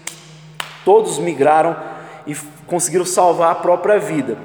Todos 0.85 1.19
migraram 1.19 1.77
e 2.27 2.37
conseguiram 2.67 3.07
salvar 3.07 3.53
a 3.53 3.55
própria 3.55 3.99
vida. 3.99 4.37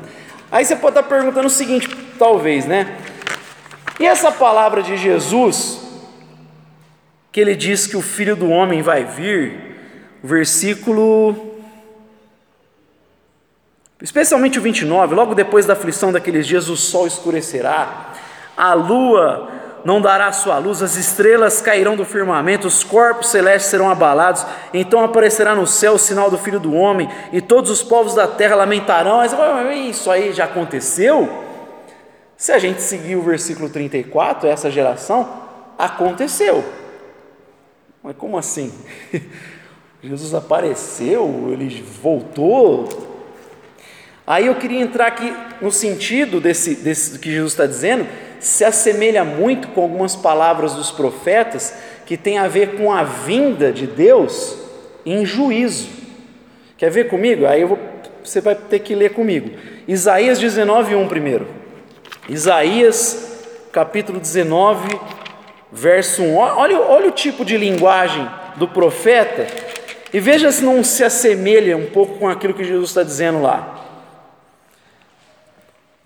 Aí 0.50 0.64
você 0.64 0.76
pode 0.76 0.98
estar 0.98 1.08
perguntando 1.08 1.48
o 1.48 1.52
seguinte, 1.52 1.90
talvez, 2.18 2.66
né? 2.66 2.98
E 4.00 4.06
essa 4.06 4.32
palavra 4.32 4.82
de 4.82 4.96
Jesus, 4.96 5.82
que 7.32 7.42
ele 7.42 7.56
diz 7.56 7.86
que 7.86 7.98
o 7.98 8.02
filho 8.02 8.36
do 8.36 8.50
homem 8.50 8.82
vai 8.82 9.04
vir, 9.04 9.76
versículo. 10.24 11.49
Especialmente 14.02 14.58
o 14.58 14.62
29, 14.62 15.14
logo 15.14 15.36
depois 15.36 15.66
da 15.66 15.74
aflição 15.74 16.12
daqueles 16.12 16.48
dias, 16.48 16.70
o 16.70 16.78
sol 16.78 17.06
escurecerá, 17.06 18.14
a 18.56 18.74
lua 18.74 19.50
não 19.84 20.02
dará 20.02 20.32
sua 20.32 20.58
luz, 20.58 20.82
as 20.82 20.96
estrelas 20.96 21.62
cairão 21.62 21.96
do 21.96 22.06
firmamento, 22.06 22.68
os 22.68 22.84
corpos 22.84 23.30
celestes 23.30 23.70
serão 23.70 23.90
abalados, 23.90 24.46
então 24.74 25.04
aparecerá 25.04 25.54
no 25.54 25.68
céu 25.68 25.94
o 25.94 26.00
sinal 26.00 26.32
do 26.32 26.38
Filho 26.38 26.60
do 26.60 26.74
Homem, 26.74 27.10
e 27.34 27.42
todos 27.42 27.70
os 27.70 27.84
povos 27.84 28.14
da 28.16 28.28
terra 28.28 28.56
lamentarão. 28.56 29.18
Mas 29.18 29.34
isso 29.90 30.10
aí 30.10 30.32
já 30.32 30.46
aconteceu? 30.46 31.46
Se 32.38 32.54
a 32.54 32.58
gente 32.58 32.82
seguir 32.82 33.18
o 33.18 33.22
versículo 33.22 33.70
34, 33.70 34.48
essa 34.48 34.72
geração, 34.72 35.30
aconteceu. 35.78 36.64
Mas 38.02 38.16
como 38.16 38.38
assim? 38.38 38.74
Jesus 40.02 40.34
apareceu, 40.34 41.50
ele 41.52 41.86
voltou. 42.02 43.09
Aí 44.30 44.46
eu 44.46 44.54
queria 44.54 44.80
entrar 44.80 45.08
aqui 45.08 45.34
no 45.60 45.72
sentido 45.72 46.39
desse, 46.39 46.76
desse 46.76 47.18
que 47.18 47.32
Jesus 47.32 47.54
está 47.54 47.65
dizendo 47.65 48.06
se 48.39 48.63
assemelha 48.63 49.26
muito 49.26 49.70
com 49.70 49.82
algumas 49.82 50.15
palavras 50.15 50.76
dos 50.76 50.92
profetas 50.92 51.74
que 52.06 52.15
tem 52.15 52.38
a 52.38 52.48
ver 52.48 52.78
com 52.78 52.94
a 52.94 53.04
vinda 53.04 53.72
de 53.72 53.88
Deus 53.88 54.56
em 55.04 55.26
juízo. 55.26 55.89
Quer 56.78 56.92
ver 56.92 57.08
comigo? 57.08 57.48
Aí 57.48 57.65
vou, 57.65 57.80
você 58.24 58.39
vai 58.39 58.54
ter 58.54 58.78
que 58.78 58.94
ler 58.94 59.13
comigo. 59.13 59.50
Isaías 59.88 60.38
19, 60.38 60.94
1 60.94 61.08
primeiro. 61.08 61.48
Isaías 62.30 63.48
capítulo 63.72 64.20
19, 64.20 64.89
verso 65.72 66.22
1. 66.22 66.38
Olha, 66.38 66.80
olha 66.80 67.08
o 67.08 67.13
tipo 67.13 67.44
de 67.44 67.58
linguagem 67.58 68.30
do 68.58 68.68
profeta 68.68 69.48
e 70.13 70.20
veja 70.20 70.52
se 70.52 70.63
não 70.63 70.84
se 70.84 71.04
assemelha 71.04 71.76
um 71.76 71.88
pouco 71.88 72.20
com 72.20 72.30
aquilo 72.30 72.54
que 72.54 72.63
Jesus 72.63 72.92
está 72.92 73.02
dizendo 73.02 73.42
lá. 73.42 73.88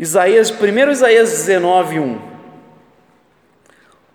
Isaías, 0.03 0.51
1 0.51 0.91
Isaías 0.91 1.29
19, 1.31 1.97
1. 1.97 2.19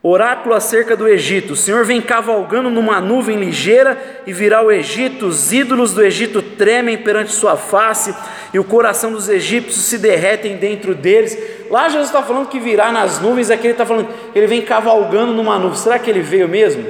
Oráculo 0.02 0.54
acerca 0.54 0.94
do 0.94 1.08
Egito: 1.08 1.54
O 1.54 1.56
Senhor 1.56 1.82
vem 1.86 2.02
cavalgando 2.02 2.68
numa 2.68 3.00
nuvem 3.00 3.38
ligeira 3.38 3.96
e 4.26 4.32
virá 4.32 4.62
o 4.62 4.70
Egito. 4.70 5.24
Os 5.24 5.50
ídolos 5.50 5.94
do 5.94 6.04
Egito 6.04 6.42
tremem 6.42 6.98
perante 6.98 7.32
sua 7.32 7.56
face 7.56 8.14
e 8.52 8.58
o 8.58 8.64
coração 8.64 9.12
dos 9.12 9.30
egípcios 9.30 9.86
se 9.86 9.96
derretem 9.96 10.58
dentro 10.58 10.94
deles. 10.94 11.38
Lá 11.70 11.88
Jesus 11.88 12.08
está 12.08 12.22
falando 12.22 12.48
que 12.48 12.60
virá 12.60 12.92
nas 12.92 13.18
nuvens, 13.18 13.50
aqui 13.50 13.66
ele 13.66 13.72
está 13.72 13.86
falando 13.86 14.10
ele 14.34 14.46
vem 14.46 14.60
cavalgando 14.60 15.32
numa 15.32 15.58
nuvem. 15.58 15.78
Será 15.78 15.98
que 15.98 16.10
ele 16.10 16.20
veio 16.20 16.46
mesmo? 16.46 16.84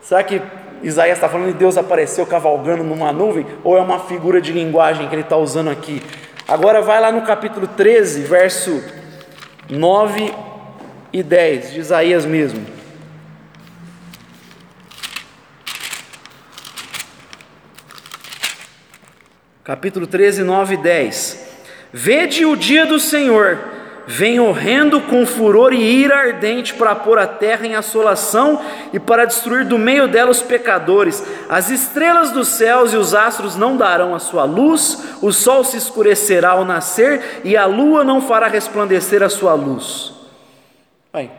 Será 0.00 0.22
que 0.22 0.40
Isaías 0.84 1.18
está 1.18 1.28
falando 1.28 1.48
que 1.48 1.58
Deus 1.58 1.76
apareceu 1.76 2.24
cavalgando 2.24 2.84
numa 2.84 3.12
nuvem? 3.12 3.44
Ou 3.64 3.76
é 3.76 3.80
uma 3.80 3.98
figura 3.98 4.40
de 4.40 4.52
linguagem 4.52 5.08
que 5.08 5.14
ele 5.16 5.22
está 5.22 5.36
usando 5.36 5.68
aqui? 5.68 6.00
Agora 6.46 6.82
vai 6.82 7.00
lá 7.00 7.10
no 7.10 7.22
capítulo 7.22 7.66
13, 7.66 8.22
verso 8.22 8.84
9 9.70 10.34
e 11.10 11.22
10, 11.22 11.72
de 11.72 11.80
Isaías 11.80 12.26
mesmo. 12.26 12.66
Capítulo 19.64 20.06
13, 20.06 20.42
9 20.42 20.74
e 20.74 20.76
10. 20.76 21.46
Vede 21.90 22.44
o 22.44 22.54
dia 22.54 22.84
do 22.84 23.00
Senhor, 23.00 23.58
vem 24.06 24.38
horrendo 24.38 25.00
com 25.00 25.26
furor 25.26 25.72
e 25.72 25.80
ira 25.80 26.16
ardente 26.16 26.74
para 26.74 26.94
pôr 26.94 27.18
a 27.18 27.26
terra 27.26 27.66
em 27.66 27.74
assolação 27.74 28.60
e 28.92 28.98
para 28.98 29.24
destruir 29.24 29.64
do 29.64 29.78
meio 29.78 30.06
dela 30.06 30.30
os 30.30 30.42
pecadores. 30.42 31.24
As 31.48 31.70
estrelas 31.70 32.30
dos 32.30 32.48
céus 32.48 32.92
e 32.92 32.96
os 32.96 33.14
astros 33.14 33.56
não 33.56 33.76
darão 33.76 34.14
a 34.14 34.18
sua 34.18 34.44
luz, 34.44 35.16
o 35.22 35.32
sol 35.32 35.64
se 35.64 35.76
escurecerá 35.76 36.50
ao 36.50 36.64
nascer 36.64 37.40
e 37.44 37.56
a 37.56 37.66
lua 37.66 38.04
não 38.04 38.20
fará 38.20 38.46
resplandecer 38.46 39.22
a 39.22 39.28
sua 39.28 39.54
luz. 39.54 40.12
Aí, 41.12 41.30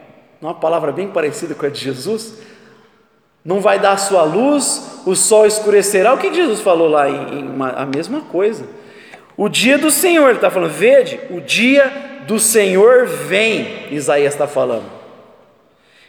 uma 0.42 0.54
palavra 0.54 0.92
bem 0.92 1.08
parecida 1.08 1.54
com 1.54 1.66
a 1.66 1.70
de 1.70 1.80
Jesus. 1.80 2.40
Não 3.44 3.60
vai 3.60 3.78
dar 3.78 3.92
a 3.92 3.98
sua 3.98 4.24
luz, 4.24 5.02
o 5.06 5.16
sol 5.16 5.46
escurecerá. 5.46 6.14
O 6.14 6.18
que 6.18 6.34
Jesus 6.34 6.62
falou 6.62 6.88
lá? 6.88 7.08
Em 7.08 7.48
uma, 7.48 7.70
a 7.70 7.86
mesma 7.86 8.22
coisa. 8.22 8.66
O 9.38 9.48
dia 9.48 9.78
do 9.78 9.92
Senhor, 9.92 10.30
ele 10.30 10.38
está 10.38 10.50
falando, 10.50 10.72
vede, 10.72 11.20
o 11.30 11.42
dia 11.42 12.15
do 12.28 12.40
Senhor 12.40 13.06
vem, 13.06 13.88
Isaías 13.92 14.34
está 14.34 14.48
falando. 14.48 14.86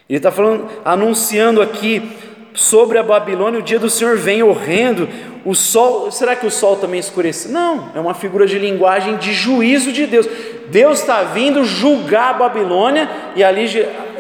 Ele 0.09 0.19
está 0.19 0.31
falando, 0.31 0.69
anunciando 0.85 1.61
aqui 1.61 2.11
sobre 2.55 2.97
a 2.97 3.03
Babilônia, 3.03 3.61
o 3.61 3.63
dia 3.63 3.79
do 3.79 3.91
Senhor 3.91 4.17
vem 4.17 4.43
horrendo, 4.43 5.09
o 5.45 5.55
sol, 5.55 6.11
será 6.11 6.35
que 6.35 6.47
o 6.47 6.51
sol 6.51 6.77
também 6.77 6.99
escureceu? 6.99 7.53
Não, 7.53 7.91
é 7.95 8.01
uma 8.01 8.15
figura 8.15 8.47
de 8.47 8.59
linguagem 8.59 9.17
de 9.17 9.33
juízo 9.33 9.93
de 9.93 10.07
Deus. 10.07 10.27
Deus 10.69 11.01
está 11.01 11.23
vindo 11.23 11.65
julgar 11.65 12.31
a 12.31 12.39
Babilônia, 12.39 13.09
e 13.37 13.45
ali 13.45 13.67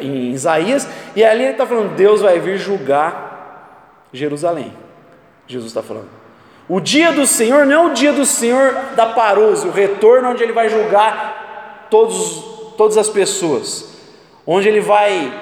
em 0.00 0.32
Isaías, 0.32 0.86
e 1.14 1.24
ali 1.24 1.44
ele 1.44 1.52
está 1.52 1.66
falando, 1.66 1.96
Deus 1.96 2.20
vai 2.20 2.38
vir 2.38 2.58
julgar 2.58 4.06
Jerusalém. 4.12 4.72
Jesus 5.46 5.70
está 5.70 5.82
falando. 5.82 6.08
O 6.68 6.80
dia 6.80 7.12
do 7.12 7.26
Senhor 7.26 7.64
não 7.64 7.88
é 7.88 7.90
o 7.90 7.94
dia 7.94 8.12
do 8.12 8.26
Senhor 8.26 8.74
da 8.96 9.06
parousa, 9.06 9.68
o 9.68 9.70
retorno 9.70 10.30
onde 10.30 10.42
ele 10.42 10.52
vai 10.52 10.68
julgar 10.68 11.45
todos, 11.90 12.74
todas 12.76 12.96
as 12.96 13.08
pessoas, 13.08 13.96
onde 14.46 14.68
ele 14.68 14.80
vai 14.80 15.32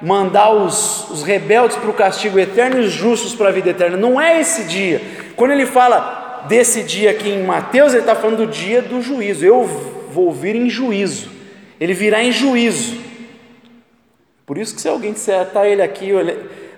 mandar 0.00 0.50
os, 0.50 1.10
os 1.10 1.22
rebeldes 1.22 1.76
para 1.76 1.90
o 1.90 1.94
castigo 1.94 2.38
eterno 2.38 2.80
e 2.80 2.86
os 2.86 2.92
justos 2.92 3.34
para 3.34 3.48
a 3.48 3.52
vida 3.52 3.70
eterna. 3.70 3.96
Não 3.96 4.20
é 4.20 4.40
esse 4.40 4.64
dia. 4.64 5.00
Quando 5.36 5.52
ele 5.52 5.66
fala 5.66 6.44
desse 6.48 6.82
dia 6.82 7.10
aqui 7.10 7.28
em 7.28 7.42
Mateus, 7.42 7.92
ele 7.92 8.02
está 8.02 8.14
falando 8.14 8.38
do 8.38 8.46
dia 8.46 8.80
do 8.80 9.02
juízo. 9.02 9.44
Eu 9.44 9.64
vou 9.64 10.32
vir 10.32 10.54
em 10.54 10.70
juízo. 10.70 11.30
Ele 11.80 11.92
virá 11.92 12.22
em 12.22 12.32
juízo. 12.32 12.96
Por 14.46 14.56
isso 14.56 14.74
que 14.74 14.80
se 14.80 14.88
alguém 14.88 15.12
disser, 15.12 15.42
está 15.42 15.66
ele 15.66 15.82
aqui, 15.82 16.10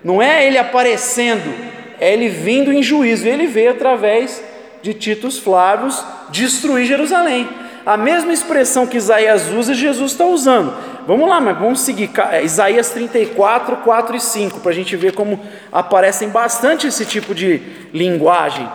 não 0.03 0.21
é 0.21 0.45
ele 0.45 0.57
aparecendo, 0.57 1.53
é 1.99 2.11
ele 2.11 2.27
vindo 2.27 2.73
em 2.73 2.83
juízo. 2.83 3.27
Ele 3.27 3.47
veio 3.47 3.71
através 3.71 4.43
de 4.81 4.93
Titus 4.93 5.37
Flávios 5.37 6.03
destruir 6.29 6.85
Jerusalém. 6.85 7.47
A 7.85 7.97
mesma 7.97 8.31
expressão 8.31 8.85
que 8.85 8.97
Isaías 8.97 9.49
usa, 9.49 9.73
Jesus 9.73 10.11
está 10.11 10.25
usando. 10.25 10.73
Vamos 11.07 11.27
lá, 11.27 11.41
mas 11.41 11.57
vamos 11.57 11.81
seguir. 11.81 12.11
É, 12.31 12.43
Isaías 12.43 12.91
34, 12.91 13.77
4 13.77 14.15
e 14.15 14.19
5, 14.19 14.59
para 14.59 14.71
a 14.71 14.75
gente 14.75 14.95
ver 14.95 15.13
como 15.13 15.39
aparecem 15.71 16.29
bastante 16.29 16.87
esse 16.87 17.05
tipo 17.05 17.33
de 17.33 17.61
linguagem 17.93 18.69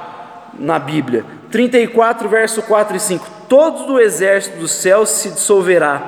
na 0.59 0.79
Bíblia. 0.79 1.25
34, 1.51 2.29
verso 2.29 2.63
4 2.63 2.97
e 2.97 3.01
5: 3.01 3.27
Todo 3.49 3.95
o 3.95 4.01
exército 4.01 4.59
do 4.59 4.67
céu 4.67 5.07
se 5.07 5.31
dissolverá, 5.31 6.03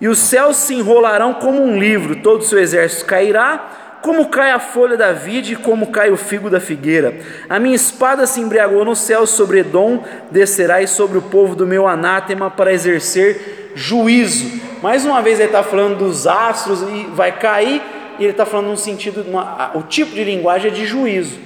e 0.00 0.08
os 0.08 0.18
céus 0.18 0.56
se 0.56 0.74
enrolarão 0.74 1.34
como 1.34 1.62
um 1.62 1.78
livro, 1.78 2.16
todo 2.16 2.40
o 2.40 2.44
seu 2.44 2.58
exército 2.58 3.04
cairá 3.04 3.83
como 4.04 4.28
cai 4.28 4.50
a 4.50 4.58
folha 4.58 4.98
da 4.98 5.12
vide 5.12 5.56
como 5.56 5.86
cai 5.86 6.10
o 6.10 6.16
figo 6.18 6.50
da 6.50 6.60
figueira. 6.60 7.16
A 7.48 7.58
minha 7.58 7.74
espada 7.74 8.26
se 8.26 8.38
embriagou 8.38 8.84
no 8.84 8.94
céu, 8.94 9.26
sobre 9.26 9.60
Edom 9.60 10.04
descerá 10.30 10.82
e 10.82 10.86
sobre 10.86 11.16
o 11.16 11.22
povo 11.22 11.56
do 11.56 11.66
meu 11.66 11.88
anátema 11.88 12.50
para 12.50 12.70
exercer 12.70 13.72
juízo. 13.74 14.60
Mais 14.82 15.06
uma 15.06 15.22
vez 15.22 15.40
ele 15.40 15.48
está 15.48 15.62
falando 15.62 15.96
dos 15.96 16.26
astros 16.26 16.82
e 16.82 17.08
vai 17.14 17.32
cair, 17.32 17.80
e 18.18 18.24
ele 18.24 18.32
está 18.32 18.44
falando 18.44 18.66
no 18.66 18.76
sentido, 18.76 19.24
uma, 19.26 19.70
o 19.74 19.80
tipo 19.80 20.14
de 20.14 20.22
linguagem 20.22 20.70
é 20.70 20.74
de 20.74 20.84
juízo. 20.84 21.38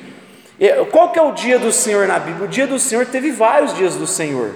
Qual 0.91 1.13
que 1.13 1.19
é 1.21 1.23
o 1.23 1.31
dia 1.31 1.61
do 1.61 1.71
Senhor 1.71 2.09
na 2.09 2.19
Bíblia? 2.19 2.45
O 2.45 2.49
dia 2.49 2.67
do 2.67 2.81
Senhor 2.81 3.07
teve 3.07 3.31
vários 3.31 3.73
dias 3.73 3.95
do 3.95 4.07
Senhor. 4.07 4.51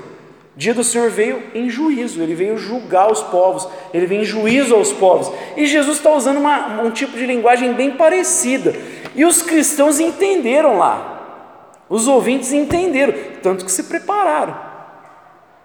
Dia 0.55 0.75
do 0.75 0.85
Senhor 0.85 1.09
veio 1.09 1.43
em 1.55 1.71
juízo, 1.71 2.23
ele 2.23 2.35
veio 2.35 2.59
julgar 2.59 3.11
os 3.11 3.23
povos, 3.23 3.67
ele 3.93 4.05
veio 4.05 4.21
em 4.21 4.25
juízo 4.25 4.75
aos 4.75 4.93
povos. 4.93 5.33
E 5.57 5.65
Jesus 5.65 5.97
está 5.97 6.13
usando 6.13 6.37
uma, 6.39 6.83
um 6.83 6.91
tipo 6.91 7.17
de 7.17 7.25
linguagem 7.25 7.73
bem 7.73 7.93
parecida. 7.93 8.75
E 9.15 9.25
os 9.25 9.41
cristãos 9.43 9.99
entenderam 9.99 10.77
lá, 10.77 11.85
os 11.89 12.07
ouvintes 12.07 12.53
entenderam, 12.53 13.15
tanto 13.43 13.65
que 13.65 13.73
se 13.73 13.85
prepararam. 13.85 14.73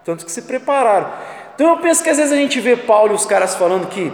Tanto 0.04 0.24
que 0.24 0.32
se 0.32 0.42
prepararam. 0.42 1.10
Então 1.54 1.68
eu 1.68 1.76
penso 1.78 2.02
que 2.02 2.08
às 2.08 2.16
vezes 2.16 2.32
a 2.32 2.36
gente 2.36 2.58
vê 2.60 2.74
Paulo 2.76 3.12
e 3.12 3.14
os 3.14 3.26
caras 3.26 3.54
falando 3.54 3.88
que 3.88 4.10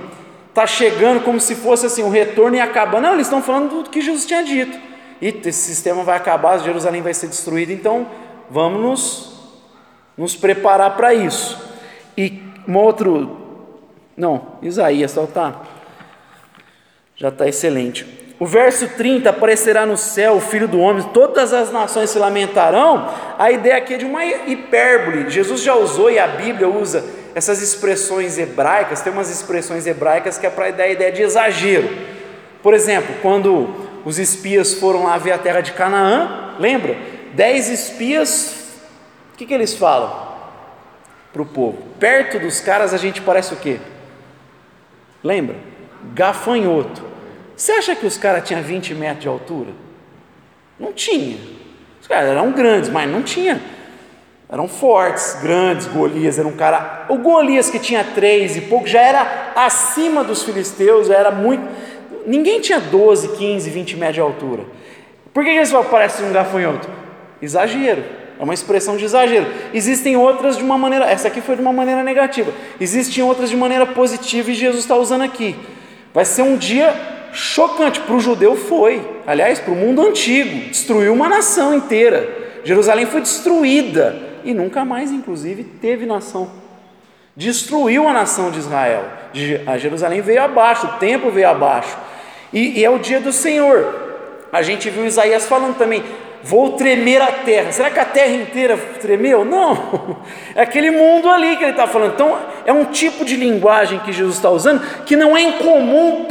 está 0.49 0.67
chegando 0.67 1.23
como 1.23 1.41
se 1.41 1.55
fosse 1.55 1.87
assim, 1.87 2.03
o 2.03 2.09
retorno 2.09 2.57
e 2.57 2.61
acabando. 2.61 3.03
Não, 3.03 3.15
eles 3.15 3.27
estão 3.27 3.41
falando 3.41 3.83
do 3.83 3.91
que 3.91 4.01
Jesus 4.01 4.27
tinha 4.27 4.43
dito. 4.43 4.77
E 5.21 5.29
esse 5.29 5.53
sistema 5.53 6.03
vai 6.03 6.17
acabar, 6.17 6.59
Jerusalém 6.59 7.01
vai 7.01 7.15
ser 7.15 7.29
destruída, 7.29 7.73
então 7.73 8.09
vamos 8.51 8.81
nos 8.81 9.34
nos 10.17 10.37
preparar 10.37 10.97
para 10.97 11.13
isso. 11.13 11.59
E 12.17 12.43
um 12.67 12.77
outro, 12.77 13.37
não, 14.17 14.59
Isaías, 14.63 15.11
só 15.11 15.27
tá, 15.27 15.55
já 17.17 17.29
está 17.29 17.49
excelente. 17.49 18.25
O 18.39 18.47
verso 18.47 18.89
30, 18.89 19.31
aparecerá 19.31 19.87
no 19.87 19.97
céu 19.97 20.35
o 20.35 20.41
filho 20.41 20.67
do 20.67 20.81
homem, 20.81 21.05
todas 21.15 21.53
as 21.53 21.71
nações 21.71 22.11
se 22.11 22.19
lamentarão. 22.19 23.09
A 23.39 23.51
ideia 23.51 23.77
aqui 23.77 23.95
é 23.95 23.97
de 23.97 24.05
uma 24.05 24.25
hipérbole. 24.25 25.31
Jesus 25.31 25.63
já 25.63 25.75
usou 25.75 26.11
e 26.11 26.19
a 26.19 26.27
Bíblia 26.27 26.69
usa 26.69 27.05
essas 27.35 27.63
expressões 27.63 28.39
hebraicas, 28.39 29.03
tem 29.03 29.13
umas 29.13 29.31
expressões 29.31 29.87
hebraicas 29.87 30.39
que 30.39 30.47
é 30.47 30.51
para 30.51 30.71
dar 30.71 30.85
a 30.85 30.89
ideia 30.89 31.13
de 31.13 31.23
exagero. 31.23 31.89
Por 32.63 32.75
exemplo, 32.75 33.15
quando 33.21 33.75
os 34.05 34.19
espias 34.19 34.75
foram 34.75 35.05
lá 35.05 35.19
ver 35.19 35.33
a 35.33 35.39
terra 35.39 35.61
de 35.61 35.73
Canaã, 35.73 36.55
lembra? 36.59 36.97
Dez 37.35 37.69
espias 37.69 38.64
o 39.35 39.37
que, 39.37 39.47
que 39.47 39.53
eles 39.53 39.75
falam 39.75 40.29
para 41.33 41.43
o 41.43 41.47
povo? 41.47 41.77
Perto 41.99 42.39
dos 42.39 42.61
caras 42.61 42.95
a 42.95 42.97
gente 42.97 43.21
parece 43.21 43.53
o 43.53 43.57
quê? 43.57 43.81
Lembra? 45.25 45.57
Gafanhoto. 46.15 47.03
Você 47.57 47.73
acha 47.73 47.97
que 47.97 48.07
os 48.07 48.17
caras 48.17 48.47
tinham 48.47 48.63
20 48.63 48.95
metros 48.95 49.23
de 49.23 49.29
altura? 49.29 49.73
Não 50.79 50.93
tinha. 50.93 51.37
Os 52.01 52.07
caras 52.07 52.31
eram 52.31 52.53
grandes, 52.53 52.89
mas 52.89 53.11
não 53.11 53.25
tinha. 53.25 53.61
Eram 54.49 54.69
fortes, 54.69 55.37
grandes, 55.43 55.89
Golias 55.89 56.39
era 56.39 56.47
um 56.47 56.57
cara. 56.57 57.07
O 57.09 57.19
Golias 57.19 57.69
que 57.69 57.81
tinha 57.81 58.05
três 58.05 58.57
e 58.57 58.61
pouco 58.61 58.87
já 58.87 59.01
era 59.01 59.53
acima 59.57 60.23
dos 60.23 60.45
filisteus, 60.45 61.11
era 61.11 61.33
muito. 61.33 61.67
Ninguém 62.25 62.61
tinha 62.61 62.79
12, 62.79 63.37
15, 63.37 63.69
20 63.69 63.97
metros 63.97 64.15
de 64.15 64.21
altura. 64.21 64.65
Por 65.33 65.43
que 65.43 65.51
eles 65.51 65.73
falam 65.73 65.89
parece 65.91 66.23
um 66.23 66.33
gafanhoto? 66.33 66.89
Exagero. 67.43 68.23
É 68.39 68.43
uma 68.43 68.55
expressão 68.55 68.97
de 68.97 69.05
exagero. 69.05 69.47
Existem 69.73 70.17
outras 70.17 70.57
de 70.57 70.65
uma 70.65 70.77
maneira, 70.77 71.05
essa 71.07 71.29
aqui 71.29 71.41
foi 71.41 71.55
de 71.57 71.63
uma 71.63 71.73
maneira 71.73 72.03
negativa. 72.03 72.53
Existem 72.81 73.23
outras 73.23 73.51
de 73.51 73.57
maneira 73.57 73.87
positiva 73.87 74.51
e 74.51 74.55
Jesus 74.55 74.83
está 74.83 74.97
usando 74.97 75.23
aqui. 75.23 75.55
Vai 76.13 76.25
ser 76.25 76.43
um 76.43 76.57
dia 76.57 76.95
chocante. 77.33 78.01
Para 78.01 78.15
o 78.15 78.21
judeu 78.21 78.57
foi. 78.57 79.03
Aliás, 79.27 79.59
para 79.61 79.73
o 79.73 79.77
mundo 79.77 80.03
antigo. 80.03 80.69
Destruiu 80.69 81.13
uma 81.13 81.29
nação 81.29 81.75
inteira. 81.75 82.61
Jerusalém 82.65 83.07
foi 83.07 83.21
destruída. 83.21 84.17
E 84.45 84.53
nunca 84.53 84.85
mais, 84.85 85.11
inclusive, 85.11 85.65
teve 85.65 86.05
nação. 86.05 86.51
Destruiu 87.37 88.07
a 88.09 88.13
nação 88.13 88.51
de 88.51 88.59
Israel. 88.59 89.05
A 89.67 89.79
Jerusalém 89.79 90.21
veio 90.21 90.43
abaixo, 90.43 90.87
o 90.87 90.93
templo 90.99 91.31
veio 91.31 91.49
abaixo. 91.49 91.97
E, 92.53 92.79
e 92.79 92.85
é 92.85 92.91
o 92.91 92.99
dia 92.99 93.21
do 93.21 93.33
Senhor. 93.33 94.03
A 94.53 94.63
gente 94.63 94.89
viu 94.89 95.05
Isaías 95.05 95.47
falando 95.47 95.77
também: 95.77 96.05
vou 96.45 96.73
tremer 96.73 97.23
a 97.23 97.33
terra. 97.33 97.73
Será 97.73 97.91
que 97.91 97.99
a 97.99 98.05
terra 98.05 98.35
inteira 98.35 98.77
tremeu? 99.01 99.45
Não, 99.45 100.19
é 100.55 100.63
aquele 100.63 100.91
mundo 100.91 101.31
ali 101.31 101.57
que 101.57 101.65
ele 101.65 101.71
está 101.71 101.87
falando. 101.87 102.13
Então, 102.13 102.39
é 102.67 102.73
um 102.73 102.85
tipo 102.85 103.25
de 103.25 103.35
linguagem 103.35 103.99
que 104.01 104.13
Jesus 104.13 104.37
está 104.37 104.51
usando 104.51 104.81
que 105.05 105.17
não 105.17 105.35
é 105.35 105.41
incomum 105.41 106.27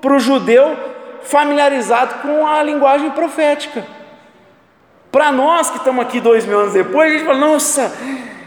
para 0.00 0.14
o 0.14 0.18
judeu 0.18 0.76
familiarizado 1.22 2.16
com 2.16 2.46
a 2.46 2.62
linguagem 2.62 3.10
profética. 3.10 3.84
Para 5.10 5.32
nós 5.32 5.70
que 5.70 5.78
estamos 5.78 6.04
aqui 6.04 6.20
dois 6.20 6.44
mil 6.44 6.60
anos 6.60 6.74
depois, 6.74 7.10
a 7.10 7.16
gente 7.16 7.26
fala: 7.26 7.38
nossa, 7.38 7.92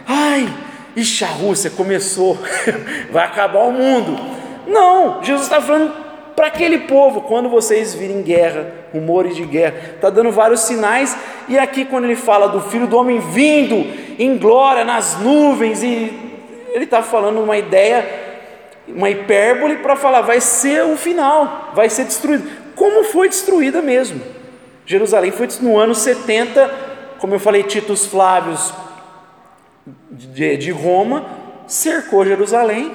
ai, 0.08 0.48
ixi, 0.96 1.24
a 1.24 1.28
Rússia 1.28 1.72
começou, 1.72 2.38
vai 3.10 3.26
acabar 3.26 3.62
o 3.62 3.72
mundo. 3.72 4.16
Não, 4.68 5.24
Jesus 5.24 5.44
está 5.44 5.60
falando 5.60 6.07
para 6.38 6.50
aquele 6.50 6.78
povo, 6.82 7.22
quando 7.22 7.50
vocês 7.50 7.96
virem 7.96 8.22
guerra, 8.22 8.72
rumores 8.94 9.36
de 9.36 9.44
guerra, 9.44 9.74
está 9.96 10.12
dando 10.12 10.32
vários 10.32 10.60
sinais, 10.60 11.18
e 11.50 11.58
aqui 11.58 11.84
quando 11.84 12.04
ele 12.04 12.16
fala 12.16 12.48
do 12.48 12.62
filho 12.62 12.86
do 12.86 12.96
homem 12.96 13.20
vindo 13.20 13.84
em 14.20 14.38
glória 14.38 14.86
nas 14.86 15.20
nuvens, 15.20 15.82
e 15.82 16.14
ele 16.76 16.84
está 16.84 17.02
falando 17.02 17.42
uma 17.42 17.58
ideia, 17.58 18.08
uma 18.88 19.10
hipérbole 19.10 19.78
para 19.78 19.96
falar, 19.96 20.22
vai 20.22 20.40
ser 20.40 20.84
o 20.84 20.96
final, 20.96 21.72
vai 21.74 21.90
ser 21.90 22.04
destruído, 22.04 22.48
como 22.76 23.04
foi 23.06 23.28
destruída 23.28 23.82
mesmo. 23.82 24.22
Jerusalém 24.86 25.32
foi 25.32 25.48
no 25.62 25.76
ano 25.76 25.96
70, 25.96 26.72
como 27.18 27.34
eu 27.34 27.40
falei, 27.40 27.64
Titus 27.64 28.06
Flávios 28.06 28.72
de, 30.12 30.56
de 30.56 30.70
Roma 30.70 31.26
cercou 31.66 32.24
Jerusalém, 32.24 32.92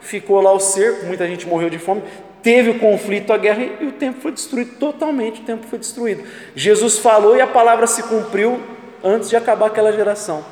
ficou 0.00 0.40
lá 0.40 0.50
o 0.52 0.58
cerco, 0.58 1.06
muita 1.06 1.24
gente 1.28 1.46
morreu 1.46 1.70
de 1.70 1.78
fome, 1.78 2.02
teve 2.42 2.70
o 2.70 2.78
conflito, 2.78 3.32
a 3.32 3.38
guerra 3.38 3.62
e 3.80 3.86
o 3.86 3.92
templo 3.92 4.20
foi 4.20 4.32
destruído 4.32 4.72
totalmente. 4.78 5.40
O 5.40 5.44
templo 5.44 5.68
foi 5.68 5.78
destruído. 5.78 6.24
Jesus 6.54 6.98
falou 6.98 7.36
e 7.36 7.40
a 7.40 7.46
palavra 7.46 7.86
se 7.86 8.02
cumpriu 8.04 8.60
antes 9.02 9.30
de 9.30 9.36
acabar 9.36 9.66
aquela 9.66 9.92
geração. 9.92 10.44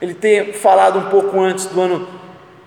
Ele 0.00 0.14
ter 0.14 0.54
falado 0.54 0.98
um 0.98 1.10
pouco 1.10 1.38
antes 1.40 1.66
do 1.66 1.80
ano 1.80 2.08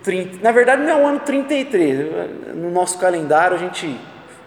30, 0.03 0.39
na 0.41 0.51
verdade 0.51 0.83
não 0.83 0.89
é 0.89 0.95
o 0.95 1.07
ano 1.07 1.19
33, 1.19 2.55
no 2.55 2.69
nosso 2.69 2.97
calendário 2.97 3.57
a 3.57 3.59
gente 3.59 3.99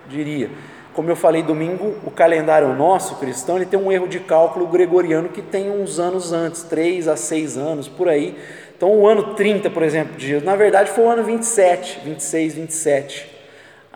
diria. 0.09 0.51
Como 0.95 1.11
eu 1.11 1.17
falei 1.17 1.43
domingo, 1.43 1.97
o 2.05 2.11
calendário 2.11 2.75
nosso 2.75 3.17
cristão 3.17 3.57
ele 3.57 3.67
tem 3.67 3.79
um 3.79 3.93
erro 3.93 4.09
de 4.09 4.19
cálculo 4.21 4.67
gregoriano 4.67 5.29
que 5.29 5.43
tem 5.43 5.71
uns 5.71 6.01
anos 6.01 6.33
antes, 6.33 6.63
3 6.63 7.07
a 7.09 7.17
6 7.17 7.57
anos 7.57 7.89
por 7.89 8.09
aí. 8.09 8.37
Então 8.77 8.91
o 8.91 9.07
ano 9.07 9.35
30, 9.35 9.71
por 9.71 9.83
exemplo, 9.83 10.17
de 10.17 10.27
Jesus, 10.27 10.45
na 10.45 10.57
verdade 10.57 10.91
foi 10.91 11.05
o 11.05 11.09
ano 11.09 11.23
27, 11.23 12.01
26, 12.05 12.55
27 12.55 13.38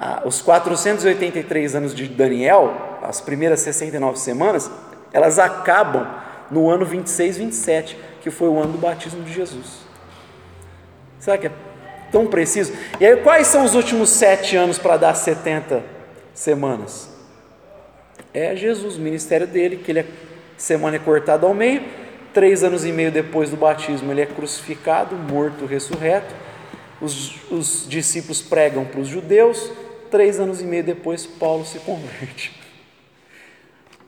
ah, 0.05 0.23
os 0.25 0.43
483 0.43 1.77
anos 1.77 1.95
de 1.95 2.09
Daniel, 2.09 2.99
as 3.05 3.21
primeiras 3.21 3.61
69 3.61 4.19
semanas, 4.19 4.69
elas 5.13 5.39
acabam 5.39 6.09
no 6.51 6.69
ano 6.69 6.85
26, 6.85 7.37
27, 7.37 7.97
que 8.21 8.29
foi 8.29 8.49
o 8.49 8.59
ano 8.59 8.73
do 8.73 8.79
batismo 8.79 9.23
de 9.23 9.33
Jesus. 9.33 9.83
Será 11.21 11.39
que 11.39 11.47
é 11.47 11.53
tão 12.11 12.27
preciso? 12.27 12.73
E 12.99 13.07
aí, 13.07 13.17
quais 13.19 13.47
são 13.47 13.65
os 13.65 13.77
últimos 13.77 14.11
sete 14.11 14.57
anos 14.57 14.77
para 14.77 14.97
dar 14.97 15.15
70 15.15 15.85
semanas? 16.35 17.09
É 18.35 18.57
Jesus, 18.57 18.97
o 18.97 19.01
ministério 19.01 19.47
dele, 19.47 19.77
que 19.77 19.93
ele 19.93 20.01
é, 20.01 20.07
semana 20.57 20.97
é 20.97 20.99
cortada 20.99 21.47
ao 21.47 21.55
meio, 21.55 21.81
três 22.35 22.65
anos 22.65 22.85
e 22.85 22.91
meio 22.91 23.13
depois 23.13 23.51
do 23.51 23.57
batismo, 23.57 24.11
ele 24.11 24.23
é 24.23 24.27
crucificado, 24.27 25.15
morto, 25.15 25.65
ressurreto. 25.65 26.35
Os, 27.01 27.49
os 27.53 27.87
discípulos 27.89 28.43
pregam 28.43 28.85
para 28.85 29.01
os 29.01 29.07
judeus, 29.07 29.71
Três 30.13 30.39
anos 30.39 30.61
e 30.61 30.65
meio 30.65 30.85
depois, 30.85 31.25
Paulo 31.25 31.65
se 31.65 31.79
converte. 31.79 32.53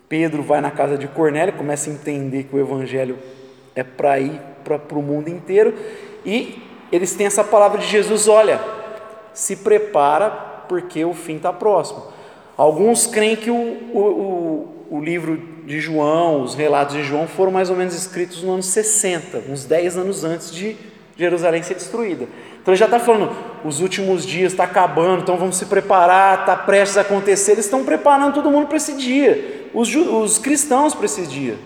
Pedro 0.07 0.43
vai 0.43 0.61
na 0.61 0.71
casa 0.71 0.99
de 0.99 1.09
Cornélio, 1.09 1.55
começa 1.55 1.89
a 1.89 1.93
entender 1.95 2.45
que 2.45 2.55
o 2.55 2.61
evangelho 2.61 3.19
é 3.75 3.83
para 3.83 4.21
ir 4.21 4.39
para 4.63 4.99
o 4.99 5.03
mundo 5.03 5.29
inteiro, 5.29 5.75
e 6.23 6.63
eles 6.93 7.15
têm 7.15 7.27
essa 7.27 7.43
palavra 7.43 7.79
de 7.79 7.87
Jesus: 7.87 8.29
olha, 8.29 8.61
se 9.33 9.57
prepara, 9.57 10.29
porque 10.69 11.03
o 11.07 11.15
fim 11.15 11.37
está 11.37 11.55
próximo. 11.55 12.05
Alguns 12.55 13.07
creem 13.07 13.35
que 13.35 13.51
o, 13.51 13.55
o, 13.55 14.77
o, 14.91 14.97
o, 14.99 15.01
livro 15.01 15.39
de 15.65 15.81
João, 15.81 16.43
os 16.43 16.55
relatos 16.55 16.97
de 16.97 17.03
João, 17.03 17.27
foram 17.27 17.51
mais 17.51 17.71
ou 17.71 17.77
menos 17.77 17.95
escritos 17.95 18.43
no 18.43 18.53
ano 18.53 18.63
60, 18.63 19.45
uns 19.49 19.65
10 19.65 19.97
anos 19.97 20.23
antes 20.23 20.55
de 20.55 20.77
Jerusalém 21.17 21.63
ser 21.63 21.75
destruída. 21.75 22.29
Então 22.65 22.73
ele 22.73 22.79
já 22.79 22.87
está 22.87 22.99
falando, 22.99 23.31
os 23.63 23.83
últimos 23.83 24.25
dias 24.25 24.53
está 24.53 24.65
acabando, 24.65 25.21
então 25.21 25.37
vamos 25.37 25.59
se 25.59 25.67
preparar, 25.67 26.41
está 26.41 26.57
prestes 26.57 26.97
a 26.97 27.03
acontecer. 27.03 27.53
Eles 27.53 27.67
estão 27.67 27.85
preparando 27.85 28.33
todo 28.33 28.51
mundo 28.51 28.69
para 28.69 28.79
esse 28.79 28.95
dia, 28.95 29.69
os, 29.75 29.95
os 29.95 30.39
cristãos 30.39 30.95
para 30.95 31.05
esse 31.05 31.27
dia. 31.27 31.59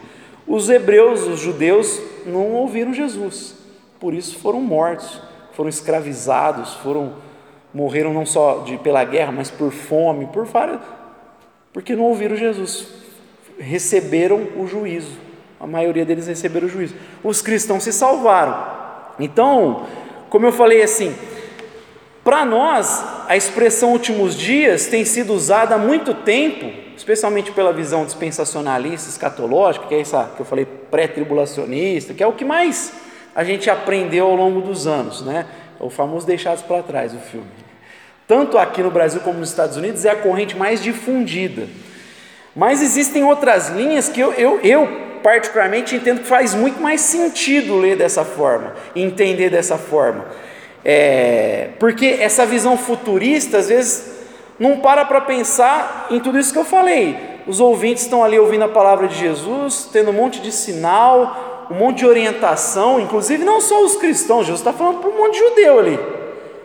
Os 0.45 0.69
hebreus, 0.69 1.25
os 1.29 1.39
judeus, 1.39 2.01
não 2.27 2.51
ouviram 2.55 2.93
Jesus, 2.93 3.55
por 4.01 4.13
isso 4.13 4.41
foram 4.41 4.61
mortos, 4.61 5.23
foram 5.53 5.69
escravizados, 5.69 6.75
foram 6.75 7.13
morreram 7.73 8.13
não 8.13 8.27
só 8.27 8.65
de, 8.67 8.77
pela 8.79 9.05
guerra, 9.05 9.31
mas 9.31 9.53
por 9.53 9.71
fome, 9.71 10.27
por 10.27 10.47
várias, 10.47 10.81
porque 11.73 11.95
não 11.95 12.07
ouviram 12.07 12.35
Jesus, 12.35 12.89
receberam 13.57 14.49
o 14.57 14.67
juízo. 14.67 15.17
A 15.61 15.67
maioria 15.67 16.05
deles 16.05 16.27
receberam 16.27 16.67
o 16.67 16.71
juízo. 16.71 16.97
Os 17.23 17.41
cristãos 17.41 17.85
se 17.85 17.93
salvaram. 17.93 18.57
Então, 19.19 19.87
como 20.29 20.47
eu 20.47 20.53
falei 20.53 20.83
assim, 20.83 21.15
para 22.25 22.45
nós, 22.45 23.05
a 23.27 23.37
expressão 23.37 23.93
últimos 23.93 24.37
dias 24.37 24.87
tem 24.87 25.05
sido 25.05 25.33
usada 25.33 25.75
há 25.75 25.79
muito 25.79 26.13
tempo, 26.13 26.71
especialmente 26.97 27.53
pela 27.53 27.73
visão 27.73 28.05
dispensacionalista, 28.05 29.09
escatológica, 29.09 29.87
que 29.87 29.95
é 29.95 30.01
essa 30.01 30.31
que 30.37 30.41
eu 30.41 30.45
falei 30.45 30.67
pré-tribulacionista, 30.67 32.13
que 32.13 32.23
é 32.23 32.27
o 32.27 32.33
que 32.33 32.45
mais 32.45 32.93
a 33.35 33.45
gente 33.45 33.71
aprendeu 33.71 34.27
ao 34.27 34.37
longo 34.37 34.61
dos 34.61 34.87
anos, 34.87 35.23
né? 35.23 35.47
O 35.81 35.89
famoso 35.89 36.27
Deixados 36.27 36.63
para 36.63 36.83
Trás, 36.83 37.15
o 37.15 37.19
filme. 37.19 37.47
Tanto 38.27 38.59
aqui 38.59 38.83
no 38.83 38.91
Brasil 38.91 39.23
como 39.23 39.39
nos 39.39 39.49
Estados 39.49 39.77
Unidos 39.77 40.05
é 40.05 40.11
a 40.11 40.17
corrente 40.17 40.55
mais 40.55 40.83
difundida. 40.83 41.67
Mas 42.55 42.83
existem 42.83 43.25
outras 43.25 43.71
linhas 43.71 44.09
que 44.09 44.21
eu, 44.21 44.33
eu, 44.35 44.61
eu 44.61 45.08
particularmente, 45.23 45.97
entendo 45.97 46.21
que 46.21 46.27
faz 46.27 46.55
muito 46.55 46.81
mais 46.81 47.01
sentido 47.01 47.77
ler 47.77 47.97
dessa 47.97 48.25
forma, 48.25 48.75
entender 48.95 49.51
dessa 49.51 49.77
forma. 49.77 50.27
É, 50.85 51.71
porque 51.79 52.19
essa 52.21 52.47
visão 52.47 52.77
futurista, 52.77 53.59
às 53.59 53.69
vezes, 53.69 54.19
não 54.59 54.79
para 54.81 55.05
para 55.05 55.21
pensar 55.21 56.07
em 56.11 56.21
tudo 56.21 56.39
isso 56.39 56.53
que 56.53 56.59
eu 56.59 56.65
falei. 56.65 57.17
Os 57.47 57.61
ouvintes 57.61 58.05
estão 58.05 58.23
ali 58.23 58.39
ouvindo 58.39 58.65
a 58.65 58.69
palavra 58.69 59.09
de 59.09 59.17
Jesus, 59.17 59.89
tendo 59.93 60.11
um 60.11 60.15
monte 60.15 60.41
de 60.41 60.53
sinal, 60.53 61.67
um 61.71 61.75
monte 61.75 61.99
de 61.99 62.07
orientação, 62.07 62.99
inclusive 63.01 63.45
não 63.45 63.61
só 63.61 63.85
os 63.85 63.97
cristãos, 63.97 64.47
Jesus 64.47 64.61
está 64.61 64.73
falando 64.73 65.01
para 65.01 65.11
um 65.11 65.17
monte 65.17 65.35
de 65.35 65.39
judeu 65.41 65.79
ali. 65.79 65.99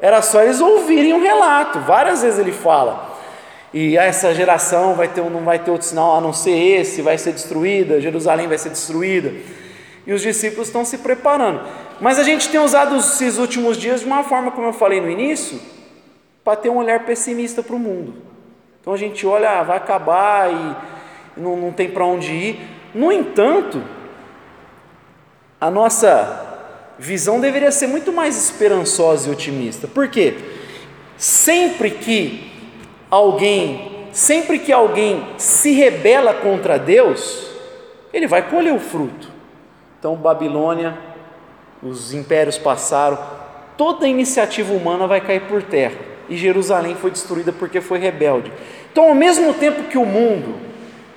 Era 0.01 0.21
só 0.21 0.41
eles 0.41 0.59
ouvirem 0.59 1.13
um 1.13 1.21
relato, 1.21 1.79
várias 1.79 2.21
vezes 2.21 2.39
ele 2.39 2.51
fala 2.51 3.02
e 3.73 3.97
essa 3.97 4.35
geração 4.35 4.93
vai 4.93 5.07
ter, 5.07 5.21
não 5.23 5.43
vai 5.43 5.57
ter 5.57 5.71
outro 5.71 5.87
sinal 5.87 6.15
a 6.15 6.21
não 6.21 6.31
ser 6.31 6.51
esse, 6.51 7.01
vai 7.01 7.17
ser 7.17 7.31
destruída, 7.31 7.99
Jerusalém 7.99 8.47
vai 8.47 8.57
ser 8.57 8.69
destruída. 8.69 9.33
E 10.05 10.13
os 10.13 10.21
discípulos 10.21 10.67
estão 10.67 10.85
se 10.85 10.99
preparando. 10.99 11.61
Mas 11.99 12.19
a 12.19 12.23
gente 12.23 12.49
tem 12.49 12.59
usado 12.59 12.95
esses 12.97 13.37
últimos 13.39 13.77
dias 13.77 14.01
de 14.01 14.05
uma 14.05 14.23
forma, 14.23 14.51
como 14.51 14.67
eu 14.67 14.73
falei 14.73 15.01
no 15.01 15.09
início, 15.09 15.59
para 16.43 16.55
ter 16.55 16.69
um 16.69 16.77
olhar 16.77 17.03
pessimista 17.05 17.63
para 17.63 17.75
o 17.75 17.79
mundo. 17.79 18.13
Então 18.79 18.93
a 18.93 18.97
gente 18.97 19.25
olha, 19.25 19.59
ah, 19.59 19.63
vai 19.63 19.77
acabar 19.77 20.51
e 20.51 21.41
não, 21.41 21.55
não 21.55 21.71
tem 21.71 21.89
para 21.89 22.05
onde 22.05 22.31
ir. 22.31 22.59
No 22.93 23.11
entanto, 23.11 23.81
a 25.59 25.71
nossa 25.71 26.59
visão 26.99 27.39
deveria 27.39 27.71
ser 27.71 27.87
muito 27.87 28.11
mais 28.11 28.37
esperançosa 28.37 29.29
e 29.29 29.31
otimista. 29.31 29.87
Por 29.87 30.09
quê? 30.09 30.35
Sempre 31.17 31.89
que 31.91 32.52
alguém, 33.13 34.07
sempre 34.11 34.57
que 34.57 34.73
alguém 34.73 35.23
se 35.37 35.71
rebela 35.71 36.33
contra 36.33 36.79
Deus, 36.79 37.47
ele 38.11 38.25
vai 38.25 38.49
colher 38.49 38.73
o 38.73 38.79
fruto. 38.79 39.29
Então, 39.99 40.15
Babilônia, 40.15 40.97
os 41.83 42.11
impérios 42.11 42.57
passaram, 42.57 43.19
toda 43.77 44.07
iniciativa 44.07 44.73
humana 44.73 45.05
vai 45.05 45.21
cair 45.21 45.41
por 45.41 45.61
terra. 45.61 45.95
E 46.27 46.35
Jerusalém 46.35 46.95
foi 46.95 47.11
destruída 47.11 47.51
porque 47.51 47.79
foi 47.81 47.99
rebelde. 47.99 48.51
Então, 48.91 49.09
ao 49.09 49.15
mesmo 49.15 49.53
tempo 49.53 49.83
que 49.83 49.97
o 49.97 50.05
mundo 50.05 50.55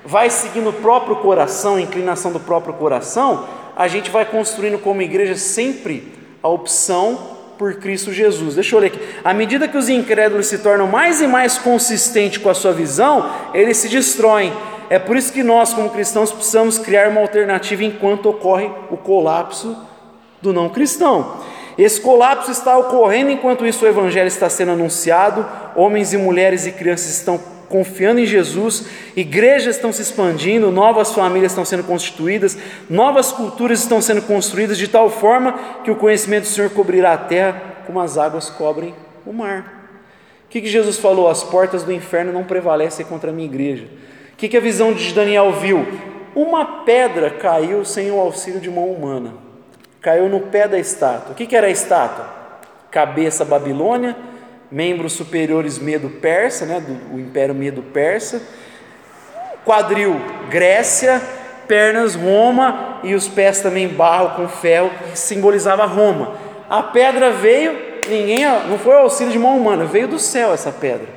vai 0.05 0.29
seguindo 0.29 0.69
o 0.69 0.73
próprio 0.73 1.15
coração, 1.15 1.77
a 1.77 1.81
inclinação 1.81 2.31
do 2.31 2.39
próprio 2.39 2.75
coração, 2.75 3.47
a 3.75 3.87
gente 3.87 4.11
vai 4.11 4.23
construindo 4.23 4.77
como 4.77 5.01
igreja 5.01 5.35
sempre 5.35 6.13
a 6.43 6.47
opção 6.47 7.36
por 7.57 7.75
Cristo 7.75 8.11
Jesus. 8.13 8.55
Deixa 8.55 8.75
eu 8.75 8.79
ler 8.79 8.87
aqui. 8.87 8.99
À 9.23 9.33
medida 9.33 9.67
que 9.67 9.77
os 9.77 9.89
incrédulos 9.89 10.47
se 10.47 10.59
tornam 10.59 10.87
mais 10.87 11.21
e 11.21 11.27
mais 11.27 11.57
consistentes 11.57 12.37
com 12.37 12.49
a 12.49 12.53
sua 12.53 12.71
visão, 12.71 13.29
eles 13.53 13.77
se 13.77 13.89
destroem. 13.89 14.53
É 14.89 14.97
por 14.97 15.17
isso 15.17 15.33
que 15.33 15.43
nós, 15.43 15.73
como 15.73 15.89
cristãos, 15.89 16.31
precisamos 16.31 16.77
criar 16.77 17.09
uma 17.09 17.21
alternativa 17.21 17.83
enquanto 17.83 18.29
ocorre 18.29 18.71
o 18.89 18.97
colapso 18.97 19.77
do 20.41 20.53
não 20.53 20.69
cristão. 20.69 21.41
Esse 21.77 22.01
colapso 22.01 22.49
está 22.51 22.77
ocorrendo 22.77 23.29
enquanto 23.29 23.65
isso 23.65 23.85
o 23.85 23.87
evangelho 23.87 24.27
está 24.27 24.49
sendo 24.49 24.71
anunciado, 24.71 25.45
homens 25.75 26.13
e 26.13 26.17
mulheres 26.17 26.65
e 26.65 26.71
crianças 26.71 27.09
estão 27.09 27.39
confiando 27.69 28.19
em 28.19 28.25
Jesus, 28.25 28.85
igrejas 29.15 29.75
estão 29.75 29.91
se 29.91 30.01
expandindo, 30.01 30.71
novas 30.71 31.13
famílias 31.13 31.51
estão 31.51 31.65
sendo 31.65 31.83
constituídas, 31.83 32.57
novas 32.89 33.31
culturas 33.31 33.79
estão 33.79 34.01
sendo 34.01 34.21
construídas 34.21 34.77
de 34.77 34.87
tal 34.87 35.09
forma 35.09 35.53
que 35.83 35.91
o 35.91 35.95
conhecimento 35.95 36.43
do 36.43 36.49
Senhor 36.49 36.69
cobrirá 36.69 37.13
a 37.13 37.17
terra 37.17 37.61
como 37.85 37.99
as 37.99 38.17
águas 38.17 38.49
cobrem 38.49 38.93
o 39.25 39.33
mar. 39.33 39.89
O 40.45 40.49
que, 40.49 40.61
que 40.61 40.67
Jesus 40.67 40.97
falou? 40.97 41.27
As 41.29 41.43
portas 41.43 41.83
do 41.83 41.91
inferno 41.91 42.31
não 42.31 42.43
prevalecem 42.43 43.05
contra 43.05 43.31
a 43.31 43.33
minha 43.33 43.47
igreja. 43.47 43.85
O 44.33 44.37
que, 44.37 44.47
que 44.47 44.57
a 44.57 44.61
visão 44.61 44.93
de 44.93 45.13
Daniel 45.13 45.51
viu? 45.53 45.85
Uma 46.33 46.83
pedra 46.83 47.31
caiu 47.31 47.83
sem 47.83 48.11
o 48.11 48.19
auxílio 48.19 48.61
de 48.61 48.69
mão 48.69 48.85
humana, 48.91 49.33
caiu 49.99 50.29
no 50.29 50.41
pé 50.41 50.67
da 50.67 50.79
estátua. 50.79 51.31
O 51.31 51.35
que, 51.35 51.47
que 51.47 51.55
era 51.55 51.67
a 51.67 51.71
estátua? 51.71 52.29
Cabeça 52.91 53.43
Babilônia, 53.43 54.15
membros 54.71 55.13
superiores 55.13 55.79
Medo-Persa, 55.79 56.65
né, 56.65 56.79
do 56.79 57.15
o 57.15 57.19
Império 57.19 57.55
Medo-Persa, 57.55 58.41
quadril 59.63 60.19
Grécia, 60.49 61.21
pernas 61.67 62.15
Roma 62.15 62.99
e 63.03 63.13
os 63.13 63.27
pés 63.27 63.61
também 63.61 63.87
barro 63.87 64.35
com 64.35 64.47
ferro, 64.47 64.89
que 65.11 65.19
simbolizava 65.19 65.85
Roma. 65.85 66.35
A 66.69 66.83
pedra 66.83 67.31
veio, 67.31 67.77
ninguém, 68.09 68.45
não 68.69 68.77
foi 68.77 68.95
auxílio 68.95 69.31
de 69.31 69.39
mão 69.39 69.57
humana, 69.57 69.85
veio 69.85 70.07
do 70.07 70.19
céu 70.19 70.53
essa 70.53 70.71
pedra. 70.71 71.07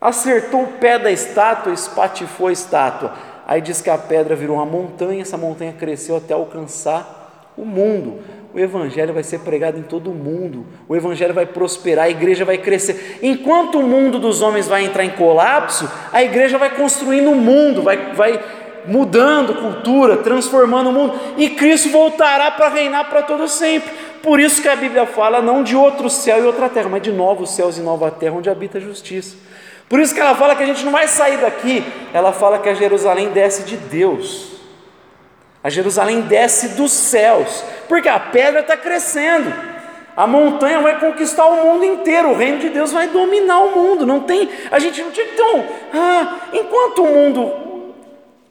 Acertou 0.00 0.64
o 0.64 0.68
pé 0.68 0.98
da 0.98 1.10
estátua, 1.10 1.72
espatifou 1.72 2.48
a 2.48 2.52
estátua. 2.52 3.12
Aí 3.46 3.60
diz 3.60 3.80
que 3.80 3.90
a 3.90 3.98
pedra 3.98 4.34
virou 4.34 4.56
uma 4.56 4.66
montanha, 4.66 5.22
essa 5.22 5.36
montanha 5.36 5.72
cresceu 5.72 6.16
até 6.16 6.34
alcançar 6.34 7.52
o 7.56 7.64
mundo. 7.64 8.20
O 8.54 8.58
evangelho 8.58 9.14
vai 9.14 9.22
ser 9.22 9.38
pregado 9.40 9.78
em 9.78 9.82
todo 9.82 10.10
o 10.10 10.14
mundo. 10.14 10.66
O 10.86 10.94
evangelho 10.94 11.32
vai 11.32 11.46
prosperar, 11.46 12.04
a 12.04 12.10
igreja 12.10 12.44
vai 12.44 12.58
crescer. 12.58 13.18
Enquanto 13.22 13.78
o 13.78 13.82
mundo 13.82 14.18
dos 14.18 14.42
homens 14.42 14.68
vai 14.68 14.84
entrar 14.84 15.04
em 15.04 15.10
colapso, 15.10 15.90
a 16.12 16.22
igreja 16.22 16.58
vai 16.58 16.70
construindo 16.76 17.30
o 17.30 17.34
mundo, 17.34 17.82
vai, 17.82 18.12
vai 18.12 18.38
mudando 18.86 19.54
cultura, 19.54 20.18
transformando 20.18 20.90
o 20.90 20.92
mundo, 20.92 21.14
e 21.38 21.50
Cristo 21.50 21.88
voltará 21.90 22.50
para 22.50 22.68
reinar 22.68 23.08
para 23.08 23.22
todo 23.22 23.48
sempre. 23.48 23.90
Por 24.22 24.38
isso 24.38 24.60
que 24.60 24.68
a 24.68 24.76
Bíblia 24.76 25.06
fala 25.06 25.40
não 25.40 25.62
de 25.62 25.74
outro 25.74 26.10
céu 26.10 26.42
e 26.42 26.46
outra 26.46 26.68
terra, 26.68 26.88
mas 26.88 27.02
de 27.02 27.10
novos 27.10 27.50
céus 27.50 27.78
e 27.78 27.80
nova 27.80 28.10
terra 28.10 28.36
onde 28.36 28.50
habita 28.50 28.78
a 28.78 28.80
justiça. 28.80 29.36
Por 29.88 29.98
isso 30.00 30.14
que 30.14 30.20
ela 30.20 30.34
fala 30.34 30.54
que 30.54 30.62
a 30.62 30.66
gente 30.66 30.84
não 30.84 30.92
vai 30.92 31.08
sair 31.08 31.38
daqui, 31.38 31.84
ela 32.12 32.32
fala 32.32 32.58
que 32.58 32.68
a 32.68 32.74
Jerusalém 32.74 33.30
desce 33.30 33.64
de 33.64 33.76
Deus. 33.76 34.51
A 35.62 35.70
Jerusalém 35.70 36.22
desce 36.22 36.70
dos 36.70 36.92
céus, 36.92 37.64
porque 37.88 38.08
a 38.08 38.18
pedra 38.18 38.60
está 38.60 38.76
crescendo. 38.76 39.52
A 40.16 40.26
montanha 40.26 40.80
vai 40.80 40.98
conquistar 40.98 41.46
o 41.46 41.64
mundo 41.64 41.84
inteiro, 41.84 42.30
o 42.30 42.36
reino 42.36 42.58
de 42.58 42.68
Deus 42.68 42.92
vai 42.92 43.08
dominar 43.08 43.60
o 43.60 43.74
mundo. 43.74 44.04
Não 44.04 44.20
tem, 44.20 44.48
a 44.70 44.78
gente 44.78 45.00
não 45.02 45.10
tinha 45.10 45.26
que 45.26 45.42
ah, 45.94 46.36
enquanto 46.52 47.02
o 47.02 47.06
mundo 47.06 47.52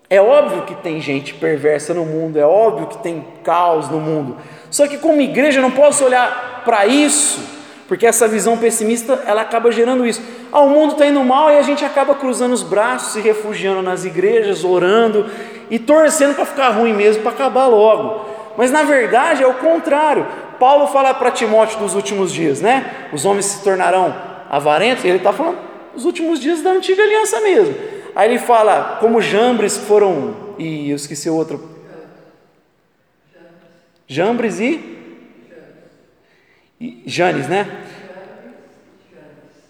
é 0.10 0.20
óbvio 0.20 0.64
que 0.64 0.76
tem 0.76 1.00
gente 1.00 1.34
perversa 1.34 1.94
no 1.94 2.06
mundo, 2.06 2.38
é 2.38 2.46
óbvio 2.46 2.88
que 2.88 2.98
tem 2.98 3.26
caos 3.44 3.90
no 3.90 4.00
mundo. 4.00 4.38
Só 4.70 4.88
que 4.88 4.98
como 4.98 5.22
igreja 5.22 5.60
eu 5.60 5.62
não 5.62 5.72
posso 5.72 6.04
olhar 6.04 6.64
para 6.66 6.86
isso, 6.86 7.40
porque 7.92 8.08
essa 8.08 8.26
visão 8.26 8.58
pessimista 8.58 9.22
ela 9.26 9.42
acaba 9.42 9.70
gerando 9.70 10.06
isso. 10.06 10.22
Ah, 10.50 10.62
o 10.62 10.70
mundo 10.70 10.94
está 10.94 11.06
indo 11.06 11.22
mal 11.26 11.52
e 11.52 11.58
a 11.58 11.62
gente 11.62 11.84
acaba 11.84 12.16
cruzando 12.16 12.54
os 12.54 12.64
braços, 12.64 13.12
se 13.12 13.20
refugiando 13.20 13.82
nas 13.82 14.06
igrejas, 14.06 14.64
orando 14.64 15.30
e 15.70 15.78
torcendo 15.78 16.34
para 16.34 16.46
ficar 16.46 16.70
ruim 16.70 16.94
mesmo, 16.94 17.22
para 17.22 17.34
acabar 17.34 17.68
logo. 17.68 18.30
Mas 18.56 18.72
na 18.72 18.84
verdade 18.84 19.44
é 19.44 19.46
o 19.46 19.56
contrário. 19.56 20.26
Paulo 20.58 20.88
fala 20.88 21.14
para 21.14 21.32
Timóteo 21.32 21.80
dos 21.80 21.94
últimos 21.94 22.32
dias, 22.32 22.62
né? 22.62 23.10
Os 23.12 23.26
homens 23.26 23.48
se 23.48 23.62
tornarão 23.62 24.16
avarentos, 24.50 25.04
e 25.04 25.10
ele 25.10 25.18
está 25.18 25.34
falando 25.34 25.58
dos 25.94 26.06
últimos 26.06 26.40
dias 26.40 26.62
da 26.62 26.70
antiga 26.70 27.04
aliança 27.04 27.42
mesmo. 27.42 27.76
Aí 28.16 28.30
ele 28.30 28.40
fala 28.40 29.00
como 29.02 29.20
Jambres 29.20 29.78
foram, 29.78 30.34
e 30.58 30.92
eu 30.92 30.96
esqueci 30.96 31.30
o 31.30 31.36
outro. 31.36 31.62
Jambres 34.08 34.62
e? 34.62 34.91
Janes, 37.06 37.48
né? 37.48 37.68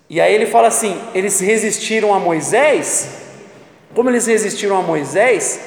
E 0.10 0.20
aí 0.20 0.34
ele 0.34 0.46
fala 0.46 0.68
assim: 0.68 1.00
eles 1.14 1.40
resistiram 1.40 2.14
a 2.14 2.20
Moisés. 2.20 3.20
Como 3.94 4.10
eles 4.10 4.28
resistiram 4.28 4.78
a 4.78 4.82
Moisés? 4.82 5.60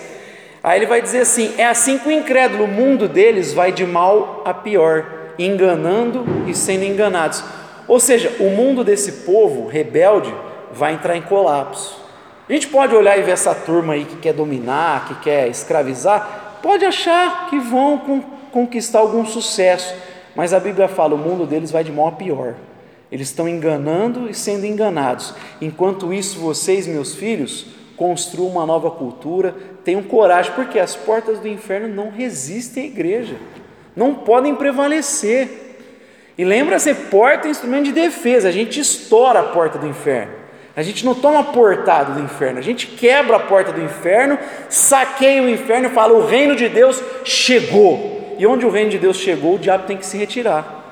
Aí 0.62 0.78
ele 0.78 0.86
vai 0.86 1.02
dizer 1.02 1.20
assim: 1.20 1.54
é 1.58 1.66
assim 1.66 1.98
que 1.98 2.08
o 2.08 2.12
incrédulo, 2.12 2.64
o 2.64 2.68
mundo 2.68 3.08
deles 3.08 3.52
vai 3.52 3.72
de 3.72 3.84
mal 3.84 4.42
a 4.44 4.54
pior, 4.54 5.32
enganando 5.38 6.24
e 6.46 6.54
sendo 6.54 6.84
enganados. 6.84 7.44
Ou 7.86 8.00
seja, 8.00 8.34
o 8.40 8.50
mundo 8.50 8.82
desse 8.82 9.24
povo 9.26 9.66
rebelde 9.66 10.34
vai 10.72 10.94
entrar 10.94 11.16
em 11.16 11.22
colapso. 11.22 12.02
A 12.48 12.52
gente 12.52 12.68
pode 12.68 12.94
olhar 12.94 13.18
e 13.18 13.22
ver 13.22 13.32
essa 13.32 13.54
turma 13.54 13.94
aí 13.94 14.04
que 14.04 14.16
quer 14.16 14.34
dominar, 14.34 15.08
que 15.08 15.14
quer 15.16 15.48
escravizar, 15.48 16.58
pode 16.62 16.84
achar 16.84 17.48
que 17.48 17.58
vão 17.58 18.22
conquistar 18.52 18.98
algum 18.98 19.24
sucesso, 19.24 19.94
mas 20.34 20.52
a 20.52 20.60
Bíblia 20.60 20.88
fala: 20.88 21.14
o 21.14 21.18
mundo 21.18 21.46
deles 21.46 21.70
vai 21.70 21.84
de 21.84 21.92
mal 21.92 22.08
a 22.08 22.12
pior. 22.12 22.54
Eles 23.10 23.28
estão 23.28 23.48
enganando 23.48 24.28
e 24.28 24.34
sendo 24.34 24.66
enganados. 24.66 25.34
Enquanto 25.60 26.12
isso, 26.12 26.40
vocês, 26.40 26.86
meus 26.86 27.14
filhos, 27.14 27.66
construam 27.96 28.50
uma 28.50 28.66
nova 28.66 28.90
cultura, 28.90 29.54
tenham 29.84 30.02
coragem, 30.02 30.52
porque 30.54 30.78
as 30.78 30.96
portas 30.96 31.38
do 31.38 31.46
inferno 31.46 31.88
não 31.88 32.10
resistem 32.10 32.84
à 32.84 32.86
igreja, 32.86 33.36
não 33.94 34.14
podem 34.14 34.54
prevalecer. 34.54 35.76
E 36.36 36.44
lembra-se, 36.44 36.92
porta 36.94 37.46
é 37.46 37.50
instrumento 37.50 37.84
de 37.84 37.92
defesa, 37.92 38.48
a 38.48 38.52
gente 38.52 38.80
estoura 38.80 39.40
a 39.40 39.44
porta 39.44 39.78
do 39.78 39.86
inferno. 39.86 40.32
A 40.76 40.82
gente 40.82 41.04
não 41.04 41.14
toma 41.14 41.44
portado 41.44 42.14
do 42.14 42.20
inferno, 42.20 42.58
a 42.58 42.62
gente 42.62 42.88
quebra 42.88 43.36
a 43.36 43.40
porta 43.40 43.70
do 43.70 43.80
inferno, 43.80 44.36
saqueia 44.68 45.40
o 45.40 45.48
inferno 45.48 45.86
e 45.86 45.90
fala: 45.90 46.14
o 46.14 46.26
reino 46.26 46.56
de 46.56 46.68
Deus 46.68 47.00
chegou. 47.24 48.13
E 48.38 48.46
onde 48.46 48.66
o 48.66 48.70
reino 48.70 48.90
de 48.90 48.98
Deus 48.98 49.16
chegou, 49.16 49.54
o 49.54 49.58
diabo 49.58 49.86
tem 49.86 49.96
que 49.96 50.06
se 50.06 50.16
retirar. 50.16 50.82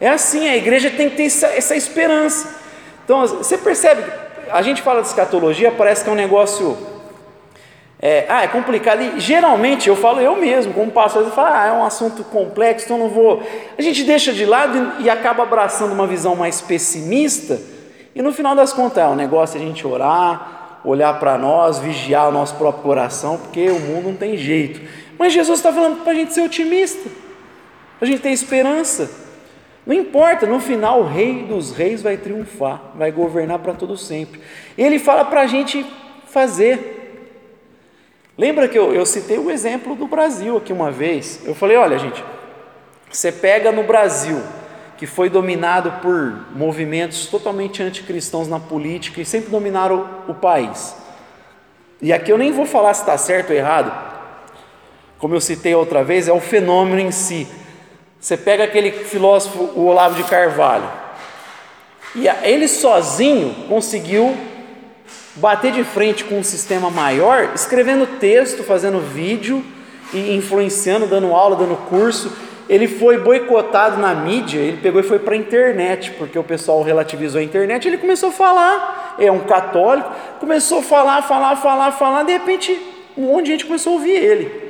É 0.00 0.08
assim, 0.08 0.48
a 0.48 0.56
igreja 0.56 0.90
tem 0.90 1.10
que 1.10 1.16
ter 1.16 1.24
essa, 1.24 1.46
essa 1.48 1.76
esperança. 1.76 2.60
Então, 3.04 3.26
você 3.26 3.58
percebe, 3.58 4.02
a 4.50 4.62
gente 4.62 4.82
fala 4.82 5.00
de 5.02 5.08
escatologia, 5.08 5.70
parece 5.70 6.04
que 6.04 6.10
é 6.10 6.12
um 6.12 6.16
negócio. 6.16 6.76
É, 8.00 8.24
ah, 8.28 8.44
é 8.44 8.48
complicado. 8.48 9.02
E 9.02 9.20
geralmente 9.20 9.88
eu 9.88 9.96
falo 9.96 10.20
eu 10.20 10.36
mesmo, 10.36 10.72
como 10.72 10.90
pastor, 10.90 11.22
eu 11.22 11.30
falo, 11.30 11.48
ah, 11.52 11.66
é 11.66 11.72
um 11.72 11.84
assunto 11.84 12.24
complexo, 12.24 12.86
então 12.86 12.98
não 12.98 13.08
vou. 13.08 13.42
A 13.78 13.82
gente 13.82 14.04
deixa 14.04 14.32
de 14.32 14.46
lado 14.46 14.94
e, 15.00 15.04
e 15.04 15.10
acaba 15.10 15.42
abraçando 15.42 15.92
uma 15.92 16.06
visão 16.06 16.34
mais 16.34 16.60
pessimista 16.60 17.58
e 18.14 18.22
no 18.22 18.32
final 18.32 18.56
das 18.56 18.72
contas, 18.72 18.98
é 18.98 19.06
o 19.06 19.14
negócio 19.14 19.60
a 19.60 19.62
gente 19.62 19.86
orar, 19.86 20.80
olhar 20.84 21.18
para 21.20 21.38
nós, 21.38 21.78
vigiar 21.78 22.28
o 22.28 22.32
nosso 22.32 22.56
próprio 22.56 22.82
coração, 22.82 23.38
porque 23.38 23.70
o 23.70 23.78
mundo 23.78 24.08
não 24.08 24.16
tem 24.16 24.36
jeito. 24.36 24.80
Mas 25.20 25.34
Jesus 25.34 25.58
está 25.58 25.70
falando 25.70 26.02
para 26.02 26.12
a 26.12 26.14
gente 26.14 26.32
ser 26.32 26.40
otimista, 26.40 27.10
para 27.98 28.08
a 28.08 28.10
gente 28.10 28.22
ter 28.22 28.30
esperança. 28.30 29.10
Não 29.84 29.94
importa, 29.94 30.46
no 30.46 30.58
final 30.58 31.02
o 31.02 31.06
Rei 31.06 31.44
dos 31.44 31.72
Reis 31.72 32.00
vai 32.00 32.16
triunfar, 32.16 32.80
vai 32.94 33.12
governar 33.12 33.58
para 33.58 33.74
todo 33.74 33.98
sempre. 33.98 34.40
Ele 34.78 34.98
fala 34.98 35.26
para 35.26 35.42
a 35.42 35.46
gente 35.46 35.84
fazer. 36.24 37.36
Lembra 38.38 38.66
que 38.66 38.78
eu, 38.78 38.94
eu 38.94 39.04
citei 39.04 39.36
o 39.36 39.50
exemplo 39.50 39.94
do 39.94 40.06
Brasil 40.06 40.56
aqui 40.56 40.72
uma 40.72 40.90
vez? 40.90 41.42
Eu 41.44 41.54
falei: 41.54 41.76
olha, 41.76 41.98
gente, 41.98 42.24
você 43.10 43.30
pega 43.30 43.70
no 43.70 43.82
Brasil 43.82 44.40
que 44.96 45.06
foi 45.06 45.28
dominado 45.28 46.00
por 46.00 46.46
movimentos 46.56 47.26
totalmente 47.26 47.82
anticristãos 47.82 48.48
na 48.48 48.58
política 48.58 49.20
e 49.20 49.26
sempre 49.26 49.50
dominaram 49.50 50.22
o, 50.26 50.30
o 50.30 50.34
país. 50.34 50.96
E 52.00 52.10
aqui 52.10 52.32
eu 52.32 52.38
nem 52.38 52.52
vou 52.52 52.64
falar 52.64 52.94
se 52.94 53.02
está 53.02 53.18
certo 53.18 53.50
ou 53.50 53.56
errado, 53.56 54.09
como 55.20 55.34
eu 55.34 55.40
citei 55.40 55.74
outra 55.74 56.02
vez, 56.02 56.26
é 56.26 56.32
o 56.32 56.40
fenômeno 56.40 56.98
em 56.98 57.12
si. 57.12 57.46
Você 58.18 58.36
pega 58.36 58.64
aquele 58.64 58.90
filósofo, 58.90 59.70
o 59.76 59.86
Olavo 59.86 60.16
de 60.16 60.24
Carvalho, 60.24 60.90
e 62.16 62.26
ele 62.42 62.66
sozinho 62.66 63.54
conseguiu 63.68 64.36
bater 65.36 65.70
de 65.70 65.84
frente 65.84 66.24
com 66.24 66.40
um 66.40 66.44
sistema 66.44 66.90
maior, 66.90 67.50
escrevendo 67.54 68.18
texto, 68.18 68.64
fazendo 68.64 68.98
vídeo 68.98 69.64
e 70.12 70.34
influenciando, 70.34 71.06
dando 71.06 71.32
aula, 71.32 71.54
dando 71.54 71.76
curso 71.88 72.32
ele 72.70 72.86
foi 72.86 73.18
boicotado 73.18 74.00
na 74.00 74.14
mídia, 74.14 74.60
ele 74.60 74.76
pegou 74.76 75.00
e 75.00 75.02
foi 75.02 75.18
para 75.18 75.34
a 75.34 75.36
internet, 75.36 76.12
porque 76.12 76.38
o 76.38 76.44
pessoal 76.44 76.80
relativizou 76.84 77.40
a 77.40 77.42
internet, 77.42 77.88
ele 77.88 77.98
começou 77.98 78.28
a 78.28 78.32
falar, 78.32 79.16
é 79.18 79.30
um 79.30 79.40
católico, 79.40 80.08
começou 80.38 80.78
a 80.78 80.82
falar, 80.82 81.20
falar, 81.22 81.56
falar, 81.56 81.90
falar, 81.90 82.22
de 82.22 82.32
repente 82.32 82.80
um 83.16 83.22
monte 83.22 83.46
de 83.46 83.50
gente 83.50 83.66
começou 83.66 83.94
a 83.94 83.96
ouvir 83.96 84.12
ele. 84.12 84.69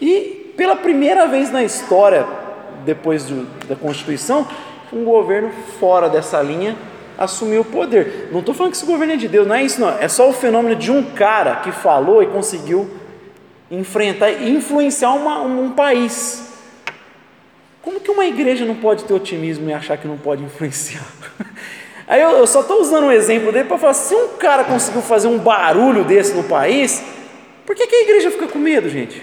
E 0.00 0.52
pela 0.56 0.76
primeira 0.76 1.26
vez 1.26 1.50
na 1.50 1.62
história, 1.62 2.26
depois 2.84 3.24
do, 3.24 3.44
da 3.66 3.76
Constituição, 3.76 4.46
um 4.92 5.04
governo 5.04 5.50
fora 5.78 6.08
dessa 6.08 6.40
linha 6.42 6.76
assumiu 7.16 7.62
o 7.62 7.64
poder. 7.64 8.28
Não 8.30 8.40
estou 8.40 8.54
falando 8.54 8.72
que 8.72 8.78
esse 8.78 8.86
governo 8.86 9.14
é 9.14 9.16
de 9.16 9.28
Deus, 9.28 9.46
não 9.46 9.54
é 9.54 9.62
isso 9.62 9.80
não, 9.80 9.90
é 9.90 10.08
só 10.08 10.28
o 10.28 10.32
fenômeno 10.32 10.76
de 10.76 10.90
um 10.90 11.02
cara 11.02 11.56
que 11.56 11.72
falou 11.72 12.22
e 12.22 12.26
conseguiu 12.26 12.88
enfrentar 13.70 14.30
e 14.30 14.50
influenciar 14.50 15.12
uma, 15.12 15.40
um 15.42 15.72
país. 15.72 16.48
Como 17.82 18.00
que 18.00 18.10
uma 18.10 18.24
igreja 18.26 18.64
não 18.64 18.76
pode 18.76 19.04
ter 19.04 19.12
otimismo 19.14 19.68
e 19.68 19.72
achar 19.72 19.96
que 19.96 20.06
não 20.06 20.16
pode 20.16 20.42
influenciar? 20.42 21.06
Aí 22.06 22.22
eu, 22.22 22.30
eu 22.30 22.46
só 22.46 22.62
estou 22.62 22.80
usando 22.80 23.04
um 23.04 23.12
exemplo 23.12 23.52
dele 23.52 23.68
para 23.68 23.78
falar: 23.78 23.94
se 23.94 24.14
um 24.14 24.36
cara 24.36 24.64
conseguiu 24.64 25.02
fazer 25.02 25.28
um 25.28 25.38
barulho 25.38 26.04
desse 26.04 26.34
no 26.34 26.44
país, 26.44 27.02
por 27.66 27.76
que, 27.76 27.86
que 27.86 27.94
a 27.94 28.02
igreja 28.02 28.30
fica 28.30 28.46
com 28.46 28.58
medo, 28.58 28.88
gente? 28.88 29.22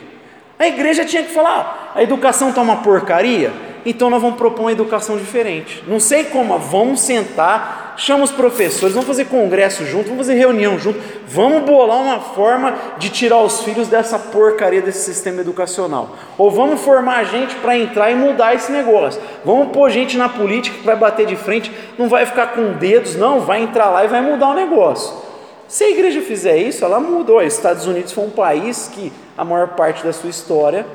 A 0.57 0.67
igreja 0.67 1.03
tinha 1.03 1.23
que 1.23 1.31
falar: 1.31 1.91
a 1.95 2.01
educação 2.01 2.49
está 2.49 2.61
uma 2.61 2.77
porcaria, 2.77 3.51
então 3.85 4.09
nós 4.09 4.21
vamos 4.21 4.37
propor 4.37 4.61
uma 4.61 4.71
educação 4.71 5.17
diferente. 5.17 5.83
Não 5.85 5.99
sei 5.99 6.23
como, 6.25 6.57
vamos 6.57 7.01
sentar, 7.01 7.93
chama 7.97 8.23
os 8.23 8.31
professores, 8.31 8.93
vamos 8.93 9.07
fazer 9.07 9.25
congresso 9.25 9.85
junto, 9.85 10.05
vamos 10.05 10.25
fazer 10.25 10.35
reunião 10.35 10.79
junto, 10.79 10.99
vamos 11.27 11.63
bolar 11.63 11.97
uma 11.97 12.19
forma 12.19 12.73
de 12.97 13.09
tirar 13.09 13.41
os 13.41 13.61
filhos 13.61 13.89
dessa 13.89 14.17
porcaria 14.17 14.81
desse 14.81 15.03
sistema 15.03 15.41
educacional. 15.41 16.15
Ou 16.37 16.49
vamos 16.49 16.81
formar 16.81 17.25
gente 17.25 17.53
para 17.55 17.77
entrar 17.77 18.09
e 18.09 18.15
mudar 18.15 18.55
esse 18.55 18.71
negócio. 18.71 19.21
Vamos 19.43 19.73
pôr 19.73 19.89
gente 19.89 20.17
na 20.17 20.29
política 20.29 20.77
que 20.77 20.85
vai 20.85 20.95
bater 20.95 21.25
de 21.25 21.35
frente, 21.35 21.69
não 21.97 22.07
vai 22.07 22.25
ficar 22.25 22.53
com 22.53 22.73
dedos, 22.73 23.15
não, 23.15 23.41
vai 23.41 23.61
entrar 23.61 23.89
lá 23.89 24.05
e 24.05 24.07
vai 24.07 24.21
mudar 24.21 24.51
o 24.51 24.53
negócio. 24.53 25.25
Se 25.67 25.83
a 25.83 25.89
igreja 25.89 26.21
fizer 26.21 26.57
isso, 26.57 26.85
ela 26.85 26.99
mudou. 26.99 27.39
Os 27.39 27.53
Estados 27.53 27.85
Unidos 27.87 28.11
foi 28.11 28.23
um 28.23 28.29
país 28.29 28.89
que 28.93 29.11
a 29.37 29.43
maior 29.43 29.69
parte 29.69 30.03
da 30.03 30.13
sua 30.13 30.29
história 30.29 30.85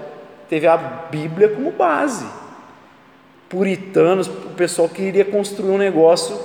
teve 0.48 0.66
a 0.66 0.76
Bíblia 0.76 1.48
como 1.48 1.70
base. 1.70 2.26
Puritanos, 3.48 4.28
o 4.28 4.54
pessoal 4.56 4.88
queria 4.88 5.24
construir 5.24 5.70
um 5.70 5.78
negócio 5.78 6.38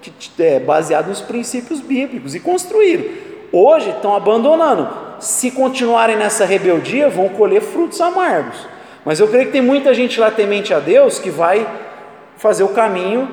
que, 0.00 0.12
é, 0.42 0.58
baseado 0.58 1.08
nos 1.08 1.20
princípios 1.20 1.80
bíblicos 1.80 2.34
e 2.34 2.40
construíram. 2.40 3.04
Hoje 3.52 3.90
estão 3.90 4.14
abandonando. 4.14 4.88
Se 5.20 5.50
continuarem 5.50 6.16
nessa 6.16 6.44
rebeldia, 6.44 7.08
vão 7.08 7.28
colher 7.28 7.60
frutos 7.60 8.00
amargos. 8.00 8.66
Mas 9.04 9.20
eu 9.20 9.28
creio 9.28 9.46
que 9.46 9.52
tem 9.52 9.60
muita 9.60 9.92
gente 9.92 10.18
lá 10.18 10.30
temente 10.30 10.72
a 10.72 10.80
Deus 10.80 11.18
que 11.18 11.30
vai 11.30 11.66
fazer 12.36 12.62
o 12.62 12.68
caminho 12.68 13.28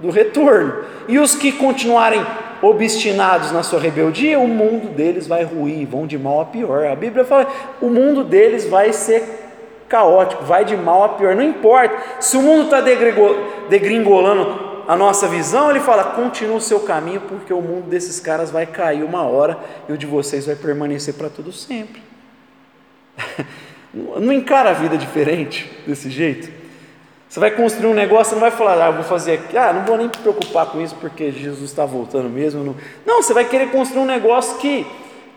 do 0.00 0.10
retorno. 0.10 0.84
E 1.08 1.18
os 1.18 1.34
que 1.34 1.52
continuarem 1.52 2.24
obstinados 2.62 3.50
na 3.50 3.62
sua 3.62 3.80
rebeldia, 3.80 4.38
o 4.38 4.46
mundo 4.46 4.88
deles 4.94 5.26
vai 5.26 5.42
ruir, 5.42 5.86
vão 5.86 6.06
de 6.06 6.16
mal 6.16 6.40
a 6.40 6.44
pior. 6.44 6.86
A 6.86 6.94
Bíblia 6.94 7.24
fala: 7.24 7.48
o 7.80 7.90
mundo 7.90 8.22
deles 8.22 8.66
vai 8.66 8.92
ser 8.92 9.40
caótico, 9.88 10.44
vai 10.44 10.64
de 10.64 10.76
mal 10.76 11.02
a 11.02 11.08
pior. 11.10 11.34
Não 11.34 11.42
importa 11.42 11.96
se 12.20 12.36
o 12.36 12.42
mundo 12.42 12.64
está 12.64 12.80
degringolando 13.68 14.72
a 14.86 14.96
nossa 14.96 15.26
visão, 15.26 15.70
ele 15.70 15.80
fala: 15.80 16.04
continua 16.04 16.56
o 16.56 16.60
seu 16.60 16.80
caminho, 16.80 17.22
porque 17.22 17.52
o 17.52 17.60
mundo 17.60 17.88
desses 17.88 18.20
caras 18.20 18.50
vai 18.50 18.64
cair 18.64 19.02
uma 19.02 19.22
hora 19.22 19.58
e 19.88 19.92
o 19.92 19.98
de 19.98 20.06
vocês 20.06 20.46
vai 20.46 20.54
permanecer 20.54 21.14
para 21.14 21.28
todo 21.28 21.52
sempre. 21.52 22.00
Não 23.92 24.32
encara 24.32 24.70
a 24.70 24.72
vida 24.72 24.96
diferente 24.96 25.70
desse 25.86 26.08
jeito? 26.08 26.61
Você 27.32 27.40
vai 27.40 27.50
construir 27.50 27.86
um 27.86 27.94
negócio, 27.94 28.34
não 28.34 28.42
vai 28.42 28.50
falar, 28.50 28.88
ah, 28.88 28.90
vou 28.90 29.04
fazer 29.04 29.32
aqui, 29.32 29.56
ah, 29.56 29.72
não 29.72 29.86
vou 29.86 29.96
nem 29.96 30.06
me 30.06 30.12
preocupar 30.12 30.66
com 30.66 30.82
isso 30.82 30.94
porque 30.96 31.32
Jesus 31.32 31.70
está 31.70 31.86
voltando 31.86 32.28
mesmo. 32.28 32.62
Não. 32.62 32.76
não, 33.06 33.22
você 33.22 33.32
vai 33.32 33.46
querer 33.46 33.70
construir 33.70 34.02
um 34.02 34.04
negócio 34.04 34.58
que, 34.58 34.86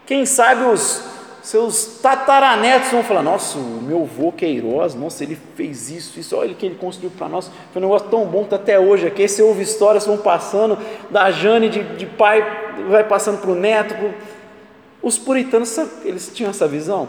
quem 0.05 0.25
sabe, 0.25 0.65
os 0.65 1.01
seus 1.41 2.01
tataranetos 2.01 2.91
vão 2.91 3.01
falar: 3.01 3.23
nossa, 3.23 3.57
o 3.57 3.81
meu 3.81 4.01
avô 4.01 4.33
Queiroz, 4.33 4.93
nossa, 4.93 5.23
ele 5.23 5.37
fez 5.55 5.89
isso, 5.89 6.19
isso, 6.19 6.35
olha 6.35 6.51
o 6.51 6.55
que 6.55 6.65
ele 6.65 6.75
construiu 6.75 7.13
para 7.17 7.29
nós. 7.29 7.49
Foi 7.71 7.81
um 7.81 7.85
negócio 7.85 8.09
tão 8.09 8.25
bom 8.25 8.43
que 8.43 8.53
até 8.53 8.77
hoje 8.77 9.07
aqui. 9.07 9.25
Você 9.25 9.41
ouve 9.41 9.63
histórias 9.63 10.05
vão 10.05 10.17
passando, 10.17 10.77
da 11.09 11.31
Jane 11.31 11.69
de, 11.69 11.81
de 11.95 12.05
pai, 12.05 12.45
vai 12.89 13.05
passando 13.05 13.39
para 13.39 13.51
o 13.51 13.55
neto. 13.55 13.95
Pro... 13.95 14.13
Os 15.01 15.17
puritanos, 15.17 15.79
eles 16.03 16.29
tinham 16.33 16.49
essa 16.49 16.67
visão. 16.67 17.07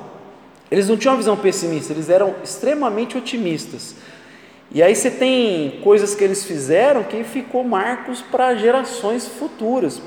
Eles 0.71 0.89
não 0.89 0.97
tinham 0.97 1.15
uma 1.15 1.19
visão 1.19 1.37
pessimista, 1.37 1.93
eles 1.93 2.09
eram 2.09 2.37
extremamente 2.45 3.19
otimistas. 3.19 3.97
E 4.77 4.83
aí 4.83 4.95
você 4.95 5.11
tem 5.11 5.81
coisas 5.83 6.15
que 6.15 6.23
eles 6.23 6.45
fizeram 6.45 7.03
que 7.03 7.25
ficou 7.25 7.65
marcos 7.65 8.21
para 8.21 8.55
gerações 8.57 9.27
futuras. 9.27 10.03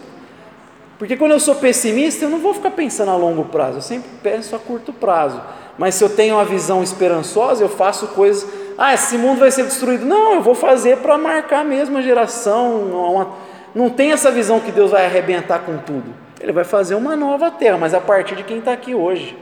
Porque 1.00 1.18
quando 1.18 1.32
eu 1.32 1.40
sou 1.40 1.56
pessimista, 1.56 2.26
eu 2.26 2.30
não 2.30 2.38
vou 2.38 2.54
ficar 2.54 2.70
pensando 2.70 3.10
a 3.10 3.16
longo 3.16 3.46
prazo, 3.46 3.80
eu 3.80 3.82
sempre 3.82 4.12
penso 4.22 4.56
a 4.56 4.60
curto 4.60 4.94
prazo. 4.94 5.42
Mas 5.76 5.96
se 5.96 6.04
eu 6.04 6.10
tenho 6.16 6.36
uma 6.36 6.46
visão 6.46 6.84
esperançosa, 6.84 7.64
eu 7.64 7.68
faço 7.68 8.10
coisas. 8.10 8.48
Ah, 8.78 8.94
esse 8.94 9.18
mundo 9.18 9.40
vai 9.40 9.50
ser 9.50 9.64
destruído. 9.64 10.06
Não, 10.06 10.36
eu 10.36 10.42
vou 10.44 10.54
fazer 10.54 10.98
para 10.98 11.18
marcar 11.18 11.62
a 11.62 11.64
mesma 11.64 12.04
geração. 12.04 12.84
Uma... 12.92 13.32
Não 13.74 13.90
tem 13.90 14.12
essa 14.12 14.30
visão 14.30 14.60
que 14.60 14.72
Deus 14.72 14.92
vai 14.92 15.04
arrebentar 15.04 15.66
com 15.66 15.80
tudo. 15.80 16.14
Ele 16.40 16.52
vai 16.52 16.64
fazer 16.64 16.94
uma 16.94 17.16
nova 17.16 17.50
terra, 17.50 17.80
mas 17.80 17.96
a 17.96 18.00
partir 18.00 18.36
de 18.36 18.44
quem 18.44 18.60
está 18.60 18.74
aqui 18.74 18.94
hoje, 18.94 19.36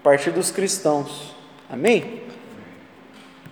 a 0.00 0.04
partir 0.04 0.30
dos 0.30 0.52
cristãos. 0.52 1.34
Amém? 1.68 2.21